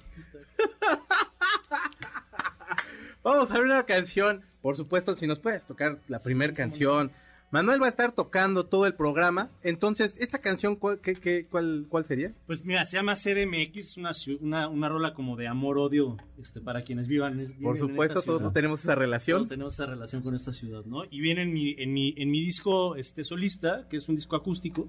Vamos 3.23 3.51
a 3.51 3.55
ver 3.55 3.65
una 3.65 3.85
canción. 3.85 4.43
Por 4.63 4.77
supuesto, 4.77 5.15
si 5.15 5.27
nos 5.27 5.39
puedes 5.39 5.65
tocar 5.65 5.99
la 6.09 6.19
primera 6.19 6.53
canción. 6.55 7.13
Manuel 7.51 7.81
va 7.81 7.87
a 7.87 7.89
estar 7.89 8.13
tocando 8.13 8.67
todo 8.67 8.87
el 8.87 8.95
programa. 8.95 9.51
Entonces, 9.63 10.15
¿esta 10.19 10.39
canción 10.39 10.77
cuál, 10.77 11.01
qué, 11.01 11.47
cuál, 11.51 11.87
cuál 11.89 12.05
sería? 12.05 12.35
Pues 12.47 12.63
mira, 12.63 12.85
se 12.85 12.99
llama 12.99 13.15
CDMX, 13.15 13.77
es 13.77 13.97
una, 13.97 14.11
una, 14.41 14.69
una 14.69 14.89
rola 14.91 15.15
como 15.15 15.35
de 15.35 15.49
amor-odio 15.49 16.19
este, 16.39 16.61
para 16.61 16.83
quienes 16.83 17.09
vivan. 17.09 17.55
Por 17.63 17.79
supuesto, 17.79 18.21
todos 18.21 18.53
tenemos 18.53 18.81
esa 18.81 18.95
relación. 18.95 19.39
Todos 19.39 19.49
tenemos 19.49 19.75
esa 19.75 19.87
relación 19.87 20.23
con 20.23 20.35
esta 20.35 20.53
ciudad, 20.53 20.85
¿no? 20.85 21.05
Y 21.11 21.21
viene 21.21 21.43
en 21.43 21.55
mi, 21.55 21.75
en 21.79 21.93
mi, 21.95 22.15
en 22.19 22.31
mi 22.31 22.45
disco 22.45 22.97
este, 22.97 23.25
solista, 23.25 23.87
que 23.89 23.97
es 23.97 24.09
un 24.11 24.17
disco 24.17 24.37
acústico. 24.37 24.87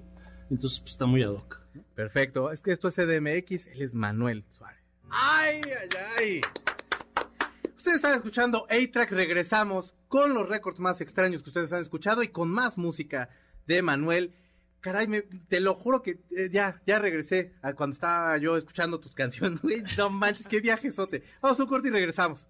Entonces, 0.50 0.80
pues, 0.80 0.92
está 0.92 1.06
muy 1.06 1.22
ad 1.22 1.30
hoc. 1.30 1.60
Perfecto. 1.94 2.52
Es 2.52 2.60
que 2.60 2.72
esto 2.72 2.88
es 2.88 2.94
CDMX, 2.94 3.66
él 3.68 3.80
es 3.80 3.94
Manuel 3.94 4.44
Suárez. 4.50 4.80
¡Ay, 5.08 5.62
ay, 5.64 5.88
ay! 6.18 6.40
Ustedes 7.80 7.96
están 7.96 8.16
escuchando 8.16 8.66
A-Track, 8.68 9.10
regresamos 9.12 9.94
con 10.06 10.34
los 10.34 10.46
récords 10.46 10.78
más 10.78 11.00
extraños 11.00 11.42
que 11.42 11.48
ustedes 11.48 11.72
han 11.72 11.80
escuchado 11.80 12.22
y 12.22 12.28
con 12.28 12.50
más 12.50 12.76
música 12.76 13.30
de 13.66 13.80
Manuel. 13.80 14.34
Caray, 14.80 15.08
te 15.48 15.60
lo 15.60 15.76
juro 15.76 16.02
que 16.02 16.20
eh, 16.36 16.50
ya, 16.52 16.82
ya 16.86 16.98
regresé 16.98 17.54
a 17.62 17.72
cuando 17.72 17.94
estaba 17.94 18.36
yo 18.36 18.58
escuchando 18.58 19.00
tus 19.00 19.14
canciones. 19.14 19.60
no 19.96 20.10
manches, 20.10 20.46
qué 20.46 20.60
viajesote. 20.60 21.22
Vamos 21.40 21.58
a 21.58 21.62
un 21.62 21.68
corte 21.70 21.88
y 21.88 21.90
regresamos. 21.90 22.46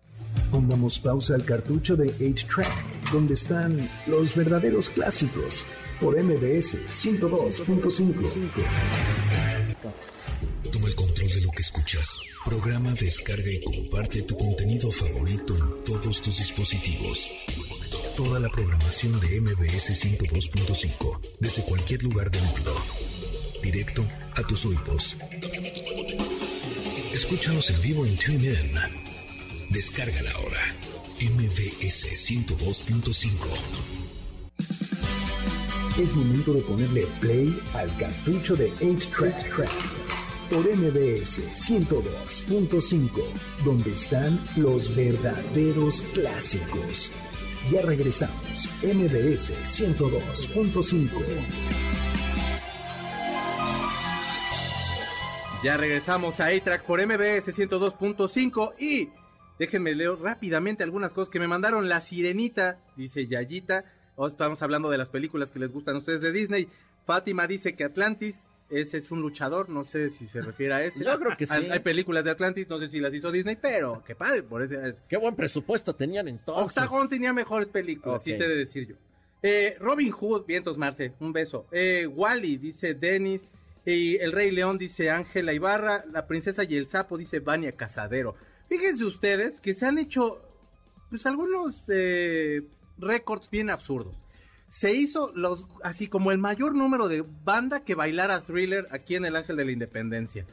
Pongamos 0.50 0.98
pausa 0.98 1.36
al 1.36 1.44
cartucho 1.44 1.94
de 1.94 2.08
H-Track, 2.08 3.12
donde 3.12 3.34
están 3.34 3.88
los 4.08 4.34
verdaderos 4.34 4.90
clásicos 4.90 5.64
por 6.00 6.20
MBS 6.20 6.76
102.5. 6.88 9.29
escuchas. 11.60 12.20
Programa, 12.44 12.92
descarga 12.94 13.50
y 13.50 13.60
comparte 13.60 14.22
tu 14.22 14.36
contenido 14.36 14.90
favorito 14.90 15.56
en 15.56 15.84
todos 15.84 16.20
tus 16.20 16.38
dispositivos. 16.38 17.28
Toda 18.16 18.40
la 18.40 18.48
programación 18.48 19.20
de 19.20 19.40
MBS 19.40 19.90
102.5 19.90 21.20
desde 21.38 21.62
cualquier 21.62 22.02
lugar 22.02 22.30
del 22.30 22.42
mundo. 22.42 22.74
Directo 23.62 24.06
a 24.34 24.42
tus 24.46 24.64
oídos. 24.66 25.16
Escúchanos 27.12 27.70
en 27.70 27.82
vivo 27.82 28.06
en 28.06 28.16
TuneIn. 28.16 28.72
Descárgala 29.70 30.30
ahora. 30.32 30.74
MBS 31.20 32.06
102.5. 32.06 33.26
Es 35.98 36.14
momento 36.14 36.54
de 36.54 36.62
ponerle 36.62 37.06
play 37.20 37.60
al 37.74 37.94
cartucho 37.98 38.56
de 38.56 38.72
8-Track 38.74 40.19
por 40.50 40.66
MBS 40.66 41.40
102.5, 41.54 43.10
donde 43.64 43.92
están 43.92 44.38
los 44.56 44.94
verdaderos 44.96 46.02
clásicos. 46.12 47.12
Ya 47.70 47.82
regresamos, 47.82 48.68
MBS 48.82 49.52
102.5. 49.64 51.10
Ya 55.62 55.76
regresamos 55.76 56.40
a 56.40 56.46
A-Track 56.46 56.84
por 56.84 57.00
MBS 57.06 57.56
102.5 57.56 58.74
y 58.80 59.08
déjenme 59.58 59.94
leer 59.94 60.18
rápidamente 60.18 60.82
algunas 60.82 61.12
cosas 61.12 61.30
que 61.30 61.38
me 61.38 61.46
mandaron 61.46 61.88
la 61.88 62.00
sirenita, 62.00 62.80
dice 62.96 63.28
Yayita 63.28 63.84
O 64.16 64.26
estamos 64.26 64.60
hablando 64.62 64.90
de 64.90 64.98
las 64.98 65.10
películas 65.10 65.52
que 65.52 65.60
les 65.60 65.70
gustan 65.70 65.94
a 65.94 65.98
ustedes 65.98 66.22
de 66.22 66.32
Disney. 66.32 66.68
Fátima 67.06 67.46
dice 67.46 67.76
que 67.76 67.84
Atlantis 67.84 68.34
ese 68.70 68.98
es 68.98 69.10
un 69.10 69.20
luchador, 69.20 69.68
no 69.68 69.84
sé 69.84 70.10
si 70.10 70.26
se 70.28 70.40
refiere 70.40 70.74
a 70.74 70.84
ese. 70.84 71.04
Yo 71.04 71.18
creo 71.18 71.36
que 71.36 71.46
sí. 71.46 71.68
Hay, 71.70 71.80
películas 71.80 72.24
de 72.24 72.30
Atlantis, 72.30 72.68
no 72.68 72.78
sé 72.78 72.88
si 72.88 73.00
las 73.00 73.12
hizo 73.12 73.30
Disney, 73.32 73.56
pero 73.60 74.02
qué 74.06 74.14
padre, 74.14 74.42
por 74.42 74.62
eso 74.62 74.76
Qué 75.08 75.16
buen 75.16 75.34
presupuesto 75.34 75.94
tenían 75.94 76.28
entonces. 76.28 76.64
Octagon 76.64 77.08
tenía 77.08 77.32
mejores 77.32 77.68
películas, 77.68 78.22
sí 78.22 78.36
te 78.36 78.48
de 78.48 78.56
decir 78.56 78.88
yo. 78.88 78.94
Eh, 79.42 79.76
Robin 79.80 80.10
Hood, 80.10 80.46
vientos 80.46 80.76
Marce, 80.76 81.12
un 81.20 81.32
beso. 81.32 81.66
Eh, 81.72 82.06
Wally, 82.06 82.58
dice 82.58 82.94
Dennis. 82.94 83.40
Y 83.86 84.16
el 84.16 84.32
Rey 84.32 84.50
León 84.50 84.76
dice 84.76 85.10
Ángela 85.10 85.54
Ibarra. 85.54 86.04
La 86.12 86.26
Princesa 86.26 86.64
y 86.64 86.76
el 86.76 86.88
Sapo 86.88 87.16
dice 87.16 87.40
Vania 87.40 87.72
Casadero. 87.72 88.34
Fíjense 88.68 89.04
ustedes 89.04 89.58
que 89.60 89.74
se 89.74 89.86
han 89.86 89.98
hecho 89.98 90.42
pues 91.08 91.26
algunos 91.26 91.82
eh, 91.88 92.62
récords 92.98 93.48
bien 93.50 93.70
absurdos 93.70 94.14
se 94.70 94.94
hizo 94.94 95.32
los 95.34 95.64
así 95.82 96.08
como 96.08 96.30
el 96.30 96.38
mayor 96.38 96.74
número 96.74 97.08
de 97.08 97.24
banda 97.44 97.84
que 97.84 97.94
bailara 97.94 98.42
thriller 98.42 98.86
aquí 98.90 99.16
en 99.16 99.24
el 99.24 99.36
Ángel 99.36 99.56
de 99.56 99.64
la 99.64 99.72
Independencia. 99.72 100.46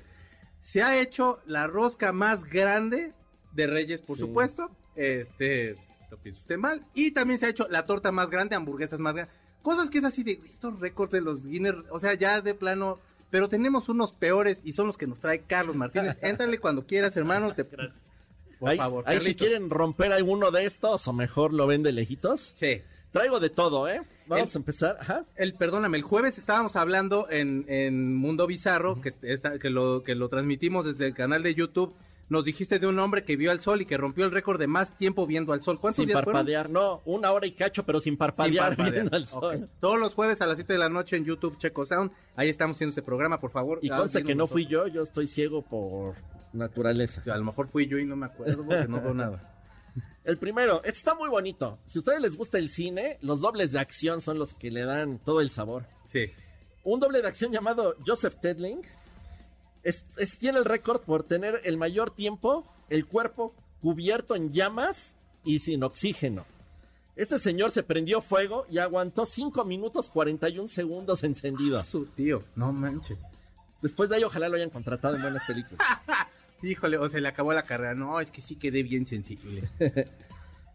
Se 0.63 0.81
ha 0.81 0.99
hecho 0.99 1.39
la 1.45 1.67
rosca 1.67 2.11
más 2.11 2.43
grande 2.43 3.13
de 3.53 3.67
Reyes, 3.67 4.01
por 4.01 4.17
supuesto. 4.17 4.69
Este, 4.95 5.77
lo 6.11 6.17
piensa 6.17 6.41
usted 6.41 6.57
mal. 6.57 6.83
Y 6.93 7.11
también 7.11 7.39
se 7.39 7.45
ha 7.45 7.49
hecho 7.49 7.67
la 7.69 7.85
torta 7.85 8.11
más 8.11 8.29
grande, 8.29 8.55
hamburguesas 8.55 8.99
más 8.99 9.13
grandes. 9.15 9.35
Cosas 9.61 9.89
que 9.89 9.99
es 9.99 10.03
así 10.03 10.23
de 10.23 10.41
estos 10.45 10.79
récords 10.79 11.11
de 11.11 11.21
los 11.21 11.45
Guinness, 11.45 11.75
o 11.91 11.99
sea, 11.99 12.15
ya 12.15 12.41
de 12.41 12.53
plano. 12.53 12.99
Pero 13.29 13.49
tenemos 13.49 13.89
unos 13.89 14.13
peores 14.13 14.59
y 14.63 14.73
son 14.73 14.87
los 14.87 14.97
que 14.97 15.07
nos 15.07 15.19
trae 15.19 15.41
Carlos 15.41 15.75
Martínez. 15.75 16.17
Éntrale 16.21 16.57
cuando 16.59 16.85
quieras, 16.85 17.15
hermano. 17.15 17.53
Te... 17.53 17.63
Gracias. 17.63 18.11
Por 18.59 18.75
favor. 18.75 19.03
Ahí 19.07 19.19
si 19.19 19.35
quieren 19.35 19.69
romper 19.69 20.11
alguno 20.11 20.49
de 20.51 20.65
estos 20.65 21.07
o 21.07 21.13
mejor 21.13 21.53
lo 21.53 21.67
ven 21.67 21.83
de 21.83 21.91
lejitos. 21.91 22.53
Sí. 22.55 22.81
Traigo 23.17 23.39
de 23.39 23.49
todo, 23.49 23.87
¿eh? 23.87 24.01
Vamos 24.27 24.55
a 24.55 24.59
empezar. 24.59 24.97
Ajá. 24.99 25.25
El, 25.35 25.53
perdóname, 25.53 25.97
el 25.97 26.03
jueves 26.03 26.37
estábamos 26.37 26.75
hablando 26.75 27.27
en, 27.29 27.65
en 27.67 28.15
Mundo 28.15 28.45
Bizarro, 28.45 29.01
que, 29.01 29.13
que, 29.13 29.69
lo, 29.69 30.03
que 30.03 30.15
lo 30.15 30.29
transmitimos 30.29 30.85
desde 30.85 31.07
el 31.07 31.13
canal 31.13 31.43
de 31.43 31.55
YouTube. 31.55 31.95
Nos 32.29 32.43
dijiste 32.43 32.77
de 32.77 32.87
un 32.87 32.99
hombre 32.99 33.23
que 33.23 33.37
vio 33.37 33.51
al 33.51 33.61
sol 33.61 33.81
y 33.81 33.85
que 33.85 33.95
rompió 33.95 34.25
el 34.25 34.31
récord 34.31 34.59
de 34.59 34.67
más 34.67 34.97
tiempo 34.97 35.25
viendo 35.25 35.53
al 35.53 35.63
sol. 35.63 35.79
¿Cuántos 35.79 36.03
sin 36.03 36.13
parpadear, 36.13 36.69
no, 36.69 37.01
una 37.05 37.31
hora 37.31 37.47
y 37.47 37.53
cacho, 37.53 37.83
pero 37.83 38.01
sin 38.01 38.17
parpadear, 38.17 38.75
viendo 38.75 39.15
al 39.15 39.27
sol. 39.27 39.69
Todos 39.79 39.97
los 39.97 40.13
jueves 40.13 40.41
a 40.41 40.45
las 40.45 40.57
7 40.57 40.73
de 40.73 40.79
la 40.79 40.89
noche 40.89 41.15
en 41.15 41.23
YouTube 41.23 41.57
Checo 41.57 41.85
Sound. 41.85 42.11
Ahí 42.35 42.49
estamos 42.49 42.75
haciendo 42.75 42.91
este 42.91 43.01
programa, 43.01 43.39
por 43.39 43.51
favor. 43.51 43.79
Y 43.81 43.89
conste 43.89 44.23
que 44.23 44.35
no 44.35 44.47
fui 44.47 44.67
yo, 44.67 44.87
yo 44.87 45.03
estoy 45.03 45.27
ciego 45.27 45.61
por 45.61 46.15
naturaleza. 46.51 47.21
a 47.31 47.37
lo 47.37 47.45
mejor 47.45 47.69
fui 47.69 47.87
yo 47.87 47.97
y 47.97 48.05
no 48.05 48.15
me 48.15 48.25
acuerdo 48.25 48.65
porque 48.65 48.87
no 48.87 49.01
veo 49.01 49.13
nada. 49.13 49.56
El 50.23 50.37
primero, 50.37 50.79
este 50.83 50.99
está 50.99 51.15
muy 51.15 51.29
bonito. 51.29 51.79
Si 51.85 51.97
a 51.97 52.01
ustedes 52.01 52.21
les 52.21 52.35
gusta 52.35 52.57
el 52.57 52.69
cine, 52.69 53.17
los 53.21 53.39
dobles 53.39 53.71
de 53.71 53.79
acción 53.79 54.21
son 54.21 54.37
los 54.39 54.53
que 54.53 54.71
le 54.71 54.83
dan 54.83 55.19
todo 55.19 55.41
el 55.41 55.51
sabor. 55.51 55.85
Sí. 56.11 56.31
Un 56.83 56.99
doble 56.99 57.21
de 57.21 57.27
acción 57.27 57.51
llamado 57.51 57.95
Joseph 58.05 58.35
Tedling 58.41 58.81
es, 59.83 60.05
tiene 60.39 60.59
el 60.59 60.65
récord 60.65 61.01
por 61.01 61.23
tener 61.23 61.61
el 61.63 61.77
mayor 61.77 62.11
tiempo 62.11 62.65
el 62.89 63.05
cuerpo 63.05 63.53
cubierto 63.81 64.35
en 64.35 64.51
llamas 64.51 65.15
y 65.43 65.59
sin 65.59 65.83
oxígeno. 65.83 66.45
Este 67.15 67.39
señor 67.39 67.71
se 67.71 67.83
prendió 67.83 68.21
fuego 68.21 68.65
y 68.69 68.77
aguantó 68.77 69.25
5 69.25 69.65
minutos 69.65 70.09
41 70.09 70.67
segundos 70.67 71.23
encendido. 71.23 71.81
Su 71.83 72.05
tío, 72.05 72.43
no 72.55 72.71
manches. 72.71 73.17
Después 73.81 74.09
de 74.09 74.17
ahí, 74.17 74.23
ojalá 74.23 74.49
lo 74.49 74.55
hayan 74.55 74.69
contratado 74.69 75.15
en 75.15 75.21
buenas 75.21 75.45
películas. 75.45 75.85
Híjole, 76.61 76.97
o 76.97 77.09
se 77.09 77.21
le 77.21 77.27
acabó 77.27 77.53
la 77.53 77.63
carrera. 77.63 77.93
No, 77.93 78.19
es 78.19 78.31
que 78.31 78.41
sí 78.41 78.55
quedé 78.55 78.83
bien 78.83 79.05
sensible. 79.05 79.69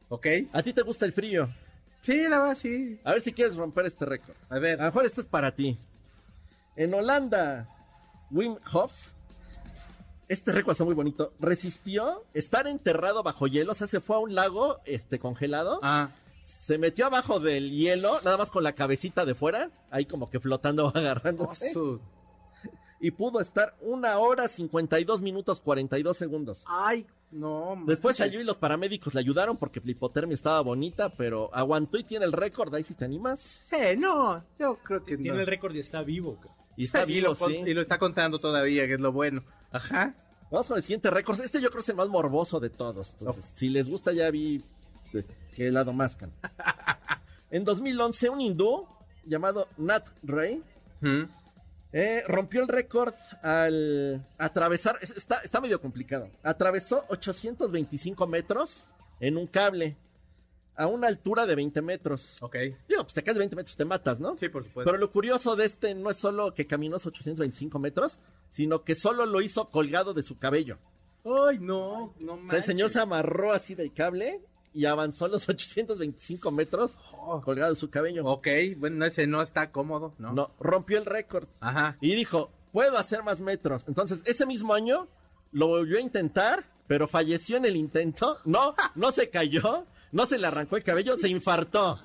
¿Ok? 0.08 0.26
¿A 0.52 0.62
ti 0.62 0.72
te 0.72 0.82
gusta 0.82 1.04
el 1.04 1.12
frío? 1.12 1.48
Sí, 2.02 2.28
la 2.28 2.38
verdad, 2.38 2.56
sí. 2.56 3.00
A 3.04 3.12
ver 3.12 3.22
si 3.22 3.32
quieres 3.32 3.56
romper 3.56 3.86
este 3.86 4.04
récord. 4.04 4.36
A 4.48 4.58
ver. 4.58 4.80
A 4.80 4.84
lo 4.84 4.90
mejor 4.90 5.06
esto 5.06 5.20
es 5.20 5.26
para 5.26 5.54
ti. 5.54 5.78
En 6.76 6.94
Holanda, 6.94 7.68
Wim 8.30 8.56
Hof, 8.72 8.92
este 10.32 10.52
récord 10.52 10.72
está 10.72 10.84
muy 10.84 10.94
bonito, 10.94 11.34
resistió 11.38 12.24
estar 12.32 12.66
enterrado 12.66 13.22
bajo 13.22 13.46
hielo, 13.46 13.72
o 13.72 13.74
sea, 13.74 13.86
se 13.86 14.00
fue 14.00 14.16
a 14.16 14.20
un 14.20 14.34
lago 14.34 14.78
este, 14.86 15.18
congelado. 15.18 15.78
Ah. 15.82 16.10
Se 16.64 16.78
metió 16.78 17.06
abajo 17.06 17.40
del 17.40 17.70
hielo, 17.70 18.20
nada 18.24 18.38
más 18.38 18.50
con 18.50 18.64
la 18.64 18.72
cabecita 18.72 19.26
de 19.26 19.34
fuera, 19.34 19.70
ahí 19.90 20.06
como 20.06 20.30
que 20.30 20.40
flotando, 20.40 20.88
agarrándose. 20.94 21.72
Oh, 21.76 22.00
y 23.02 23.10
pudo 23.10 23.40
estar 23.40 23.74
una 23.80 24.16
hora 24.18 24.46
52 24.46 25.20
minutos 25.22 25.60
42 25.60 26.16
segundos. 26.16 26.64
Ay, 26.68 27.04
no. 27.32 27.82
Después 27.84 28.16
salió 28.16 28.40
y 28.40 28.44
los 28.44 28.56
paramédicos 28.56 29.12
le 29.14 29.20
ayudaron 29.20 29.56
porque 29.56 29.82
la 29.84 29.90
hipotermia 29.90 30.36
estaba 30.36 30.60
bonita, 30.60 31.10
pero 31.10 31.52
aguantó 31.52 31.98
y 31.98 32.04
tiene 32.04 32.24
el 32.24 32.32
récord. 32.32 32.72
Ahí 32.72 32.84
si 32.84 32.94
te 32.94 33.04
animas. 33.04 33.60
Sí, 33.68 33.96
no, 33.98 34.44
yo 34.56 34.78
creo 34.84 35.04
que 35.04 35.16
tiene 35.16 35.40
el 35.40 35.46
récord 35.48 35.74
y 35.74 35.80
está 35.80 36.02
vivo. 36.02 36.38
Y 36.76 36.84
está 36.84 37.04
vivo, 37.04 37.34
sí. 37.34 37.62
Y 37.66 37.74
lo 37.74 37.82
está 37.82 37.98
contando 37.98 38.38
todavía, 38.38 38.86
que 38.86 38.94
es 38.94 39.00
lo 39.00 39.10
bueno. 39.10 39.42
Ajá. 39.72 40.14
Vamos 40.52 40.68
con 40.68 40.76
el 40.76 40.84
siguiente 40.84 41.10
récord. 41.10 41.40
Este 41.40 41.60
yo 41.60 41.70
creo 41.70 41.80
que 41.80 41.86
es 41.86 41.88
el 41.88 41.96
más 41.96 42.08
morboso 42.08 42.60
de 42.60 42.70
todos. 42.70 43.16
Entonces, 43.18 43.50
si 43.56 43.68
les 43.68 43.90
gusta, 43.90 44.12
ya 44.12 44.30
vi 44.30 44.62
que 45.56 45.72
lado 45.72 45.92
mascan. 45.92 46.30
en 47.50 47.64
2011, 47.64 48.28
un 48.28 48.40
hindú 48.40 48.86
llamado 49.26 49.66
Nat 49.76 50.06
Ray 50.22 50.62
eh, 51.92 52.22
rompió 52.26 52.62
el 52.62 52.68
récord 52.68 53.14
al 53.42 54.26
atravesar, 54.38 54.98
está, 55.00 55.40
está 55.40 55.60
medio 55.60 55.80
complicado, 55.80 56.28
atravesó 56.42 57.04
825 57.08 58.26
metros 58.26 58.88
en 59.20 59.36
un 59.36 59.46
cable 59.46 59.96
a 60.74 60.86
una 60.86 61.06
altura 61.06 61.46
de 61.46 61.54
20 61.54 61.82
metros. 61.82 62.38
Ok. 62.40 62.56
Digo, 62.88 63.02
pues 63.02 63.12
te 63.12 63.22
caes 63.22 63.36
de 63.36 63.40
20 63.40 63.56
metros, 63.56 63.76
te 63.76 63.84
matas, 63.84 64.20
¿no? 64.20 64.36
Sí, 64.38 64.48
por 64.48 64.64
supuesto. 64.64 64.90
Pero 64.90 64.98
lo 64.98 65.10
curioso 65.12 65.54
de 65.54 65.66
este 65.66 65.94
no 65.94 66.10
es 66.10 66.18
solo 66.18 66.54
que 66.54 66.66
caminó 66.66 66.96
esos 66.96 67.08
825 67.08 67.78
metros, 67.78 68.18
sino 68.50 68.82
que 68.84 68.94
solo 68.94 69.26
lo 69.26 69.40
hizo 69.40 69.68
colgado 69.68 70.14
de 70.14 70.22
su 70.22 70.38
cabello. 70.38 70.78
Ay, 71.24 71.58
no, 71.60 72.14
no 72.18 72.34
O 72.34 72.48
sea, 72.48 72.58
el 72.58 72.64
señor 72.64 72.90
se 72.90 72.98
amarró 72.98 73.52
así 73.52 73.74
del 73.74 73.92
cable 73.92 74.40
y 74.74 74.86
avanzó 74.86 75.28
los 75.28 75.48
825 75.48 76.50
metros 76.50 76.92
oh. 77.12 77.40
colgado 77.42 77.74
su 77.74 77.90
cabello. 77.90 78.24
Ok, 78.26 78.48
bueno, 78.76 79.04
ese 79.04 79.26
no 79.26 79.42
está 79.42 79.70
cómodo, 79.70 80.14
¿no? 80.18 80.32
No, 80.32 80.50
rompió 80.60 80.98
el 80.98 81.06
récord. 81.06 81.48
Ajá. 81.60 81.96
Y 82.00 82.14
dijo, 82.14 82.50
puedo 82.72 82.98
hacer 82.98 83.22
más 83.22 83.40
metros. 83.40 83.84
Entonces, 83.86 84.20
ese 84.24 84.46
mismo 84.46 84.74
año 84.74 85.08
lo 85.52 85.68
volvió 85.68 85.98
a 85.98 86.00
intentar, 86.00 86.64
pero 86.86 87.06
falleció 87.06 87.56
en 87.56 87.64
el 87.64 87.76
intento. 87.76 88.38
No, 88.44 88.74
no 88.94 89.12
se 89.12 89.30
cayó, 89.30 89.86
no 90.10 90.26
se 90.26 90.38
le 90.38 90.46
arrancó 90.46 90.76
el 90.76 90.82
cabello, 90.82 91.16
se 91.16 91.28
infartó. 91.28 92.00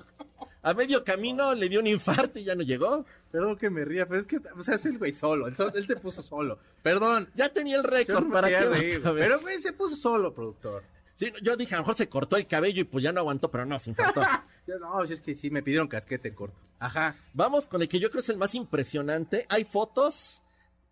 A 0.62 0.74
medio 0.74 1.04
camino 1.04 1.54
le 1.54 1.68
dio 1.68 1.80
un 1.80 1.86
infarto 1.86 2.38
y 2.38 2.44
ya 2.44 2.54
no 2.54 2.62
llegó. 2.62 3.06
Perdón 3.30 3.56
que 3.56 3.70
me 3.70 3.84
ría, 3.84 4.06
pero 4.06 4.20
es 4.20 4.26
que, 4.26 4.38
o 4.38 4.62
sea, 4.62 4.74
es 4.74 4.84
el 4.86 4.98
güey 4.98 5.12
solo. 5.12 5.46
Él, 5.46 5.54
él 5.74 5.86
te 5.86 5.96
puso 5.96 6.22
solo. 6.22 6.58
Perdón. 6.82 7.28
Ya 7.34 7.50
tenía 7.50 7.76
el 7.76 7.84
récord 7.84 8.30
para 8.30 8.48
que. 8.48 9.00
Pero 9.02 9.40
güey, 9.40 9.60
se 9.60 9.72
puso 9.72 9.96
solo, 9.96 10.34
productor. 10.34 10.82
Sí, 11.18 11.32
yo 11.42 11.56
dije, 11.56 11.74
a 11.74 11.78
lo 11.78 11.82
mejor 11.82 11.96
se 11.96 12.08
cortó 12.08 12.36
el 12.36 12.46
cabello 12.46 12.80
y 12.80 12.84
pues 12.84 13.02
ya 13.02 13.10
no 13.10 13.18
aguantó, 13.18 13.50
pero 13.50 13.66
no, 13.66 13.76
se 13.80 13.90
infartó. 13.90 14.22
no, 14.80 15.02
es 15.02 15.20
que 15.20 15.34
sí, 15.34 15.50
me 15.50 15.64
pidieron 15.64 15.88
casquete 15.88 16.32
corto. 16.32 16.56
Ajá. 16.78 17.16
Vamos 17.34 17.66
con 17.66 17.82
el 17.82 17.88
que 17.88 17.98
yo 17.98 18.08
creo 18.08 18.22
es 18.22 18.28
el 18.28 18.36
más 18.36 18.54
impresionante. 18.54 19.44
Hay 19.48 19.64
fotos. 19.64 20.44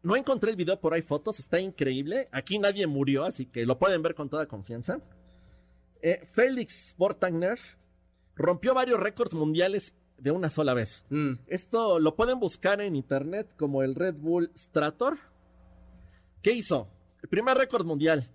No 0.02 0.16
encontré 0.16 0.50
el 0.50 0.56
video, 0.56 0.80
por 0.80 0.94
hay 0.94 1.02
fotos. 1.02 1.38
Está 1.38 1.60
increíble. 1.60 2.28
Aquí 2.32 2.58
nadie 2.58 2.88
murió, 2.88 3.24
así 3.24 3.46
que 3.46 3.64
lo 3.64 3.78
pueden 3.78 4.02
ver 4.02 4.16
con 4.16 4.28
toda 4.28 4.46
confianza. 4.46 4.98
Eh, 6.02 6.26
Félix 6.32 6.96
Bortagner 6.98 7.60
rompió 8.34 8.74
varios 8.74 8.98
récords 8.98 9.32
mundiales 9.32 9.94
de 10.18 10.32
una 10.32 10.50
sola 10.50 10.74
vez. 10.74 11.04
Mm. 11.08 11.34
Esto 11.46 12.00
lo 12.00 12.16
pueden 12.16 12.40
buscar 12.40 12.80
en 12.80 12.96
internet 12.96 13.48
como 13.56 13.84
el 13.84 13.94
Red 13.94 14.14
Bull 14.14 14.50
Strator. 14.56 15.18
¿Qué 16.42 16.50
hizo? 16.50 16.88
El 17.22 17.28
primer 17.28 17.56
récord 17.56 17.86
mundial 17.86 18.28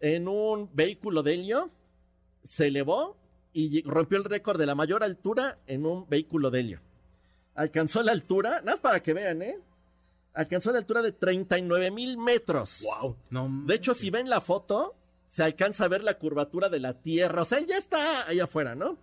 en 0.00 0.28
un 0.28 0.68
vehículo 0.72 1.22
de 1.22 1.34
helio, 1.34 1.70
se 2.48 2.68
elevó 2.68 3.16
y 3.52 3.82
rompió 3.82 4.18
el 4.18 4.24
récord 4.24 4.58
de 4.58 4.66
la 4.66 4.74
mayor 4.74 5.02
altura 5.02 5.58
en 5.66 5.86
un 5.86 6.08
vehículo 6.08 6.50
de 6.50 6.60
helio. 6.60 6.80
Alcanzó 7.54 8.02
la 8.02 8.12
altura, 8.12 8.60
nada 8.60 8.72
más 8.72 8.80
para 8.80 9.00
que 9.00 9.12
vean, 9.12 9.42
¿eh? 9.42 9.58
Alcanzó 10.32 10.72
la 10.72 10.78
altura 10.78 11.02
de 11.02 11.12
39 11.12 11.90
mil 11.90 12.16
metros. 12.16 12.84
¡Wow! 12.84 13.16
de 13.66 13.74
hecho, 13.74 13.94
si 13.94 14.10
ven 14.10 14.28
la 14.30 14.40
foto, 14.40 14.94
se 15.30 15.42
alcanza 15.42 15.84
a 15.84 15.88
ver 15.88 16.04
la 16.04 16.14
curvatura 16.14 16.68
de 16.68 16.80
la 16.80 16.94
Tierra. 16.94 17.42
O 17.42 17.44
sea, 17.44 17.58
él 17.58 17.66
ya 17.66 17.76
está 17.76 18.28
ahí 18.28 18.40
afuera, 18.40 18.74
¿no? 18.74 18.96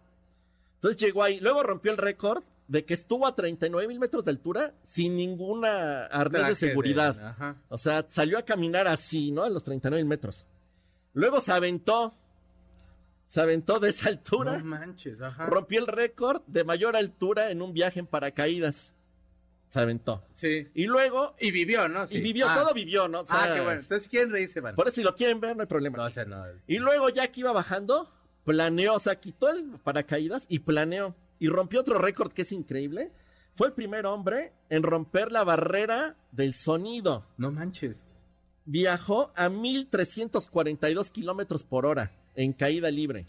Entonces 0.76 0.98
llegó 0.98 1.24
ahí. 1.24 1.40
Luego 1.40 1.64
rompió 1.64 1.92
el 1.92 1.98
récord 1.98 2.44
de 2.68 2.86
que 2.86 2.94
estuvo 2.94 3.26
a 3.26 3.36
39 3.36 3.88
mil 3.88 4.00
metros 4.00 4.26
de 4.26 4.32
altura 4.32 4.74
sin 4.88 5.16
ninguna 5.16 6.06
arnés 6.06 6.48
de 6.48 6.56
seguridad. 6.56 7.58
O 7.70 7.78
sea, 7.78 8.06
salió 8.10 8.38
a 8.38 8.44
caminar 8.44 8.88
así, 8.88 9.32
¿no? 9.32 9.44
A 9.44 9.50
los 9.50 9.64
39 9.64 10.04
mil 10.04 10.10
metros. 10.10 10.46
Luego 11.18 11.42
se 11.42 11.52
aventó. 11.52 12.14
Se 13.28 13.42
aventó 13.42 13.80
de 13.80 13.90
esa 13.90 14.08
altura. 14.10 14.60
No 14.60 14.66
manches, 14.66 15.20
ajá. 15.20 15.48
Rompió 15.48 15.80
el 15.80 15.88
récord 15.88 16.44
de 16.46 16.64
mayor 16.64 16.96
altura 16.96 17.50
en 17.50 17.64
un 17.64 17.74
viaje 17.74 18.00
en 18.00 18.06
paracaídas. 18.06 18.94
Se 19.70 19.80
aventó. 19.80 20.24
Sí. 20.36 20.68
Y 20.76 20.86
luego. 20.86 21.36
Y 21.40 21.50
vivió, 21.50 21.88
¿no? 21.90 22.06
Y 22.08 22.22
vivió, 22.22 22.48
ah. 22.48 22.56
todo 22.56 22.74
vivió, 22.74 23.08
¿no? 23.08 23.26
ah, 23.30 23.52
qué 23.52 23.62
bueno. 23.62 23.82
Entonces, 23.82 24.08
quieren 24.08 24.32
reírse, 24.32 24.62
van. 24.62 24.76
Por 24.76 24.88
eso, 24.88 24.96
si 24.98 25.04
lo 25.04 25.16
quieren 25.16 25.40
ver, 25.40 25.56
no 25.56 25.64
hay 25.64 25.68
problema. 25.68 25.98
No, 25.98 26.06
o 26.06 26.46
Y 26.68 26.78
luego, 26.78 27.10
ya 27.10 27.28
que 27.32 27.40
iba 27.40 27.52
bajando, 27.52 28.12
planeó, 28.46 28.94
o 28.94 29.00
sea, 29.00 29.20
quitó 29.20 29.50
el 29.50 29.72
paracaídas 29.84 30.46
y 30.48 30.60
planeó. 30.60 31.16
y 31.40 31.50
rompió 31.50 31.82
otro 31.82 31.98
récord 31.98 32.32
que 32.32 32.44
es 32.44 32.52
increíble. 32.52 33.12
Fue 33.56 33.68
el 33.68 33.74
primer 33.74 34.06
hombre 34.06 34.54
en 34.70 34.84
romper 34.84 35.32
la 35.32 35.44
barrera 35.44 36.16
del 36.32 36.54
sonido. 36.54 37.26
No 37.38 37.52
manches. 37.52 38.07
Viajó 38.68 39.32
a 39.34 39.48
1342 39.48 41.10
kilómetros 41.10 41.64
por 41.64 41.86
hora 41.86 42.12
en 42.36 42.52
caída 42.52 42.92
libre. 42.92 43.26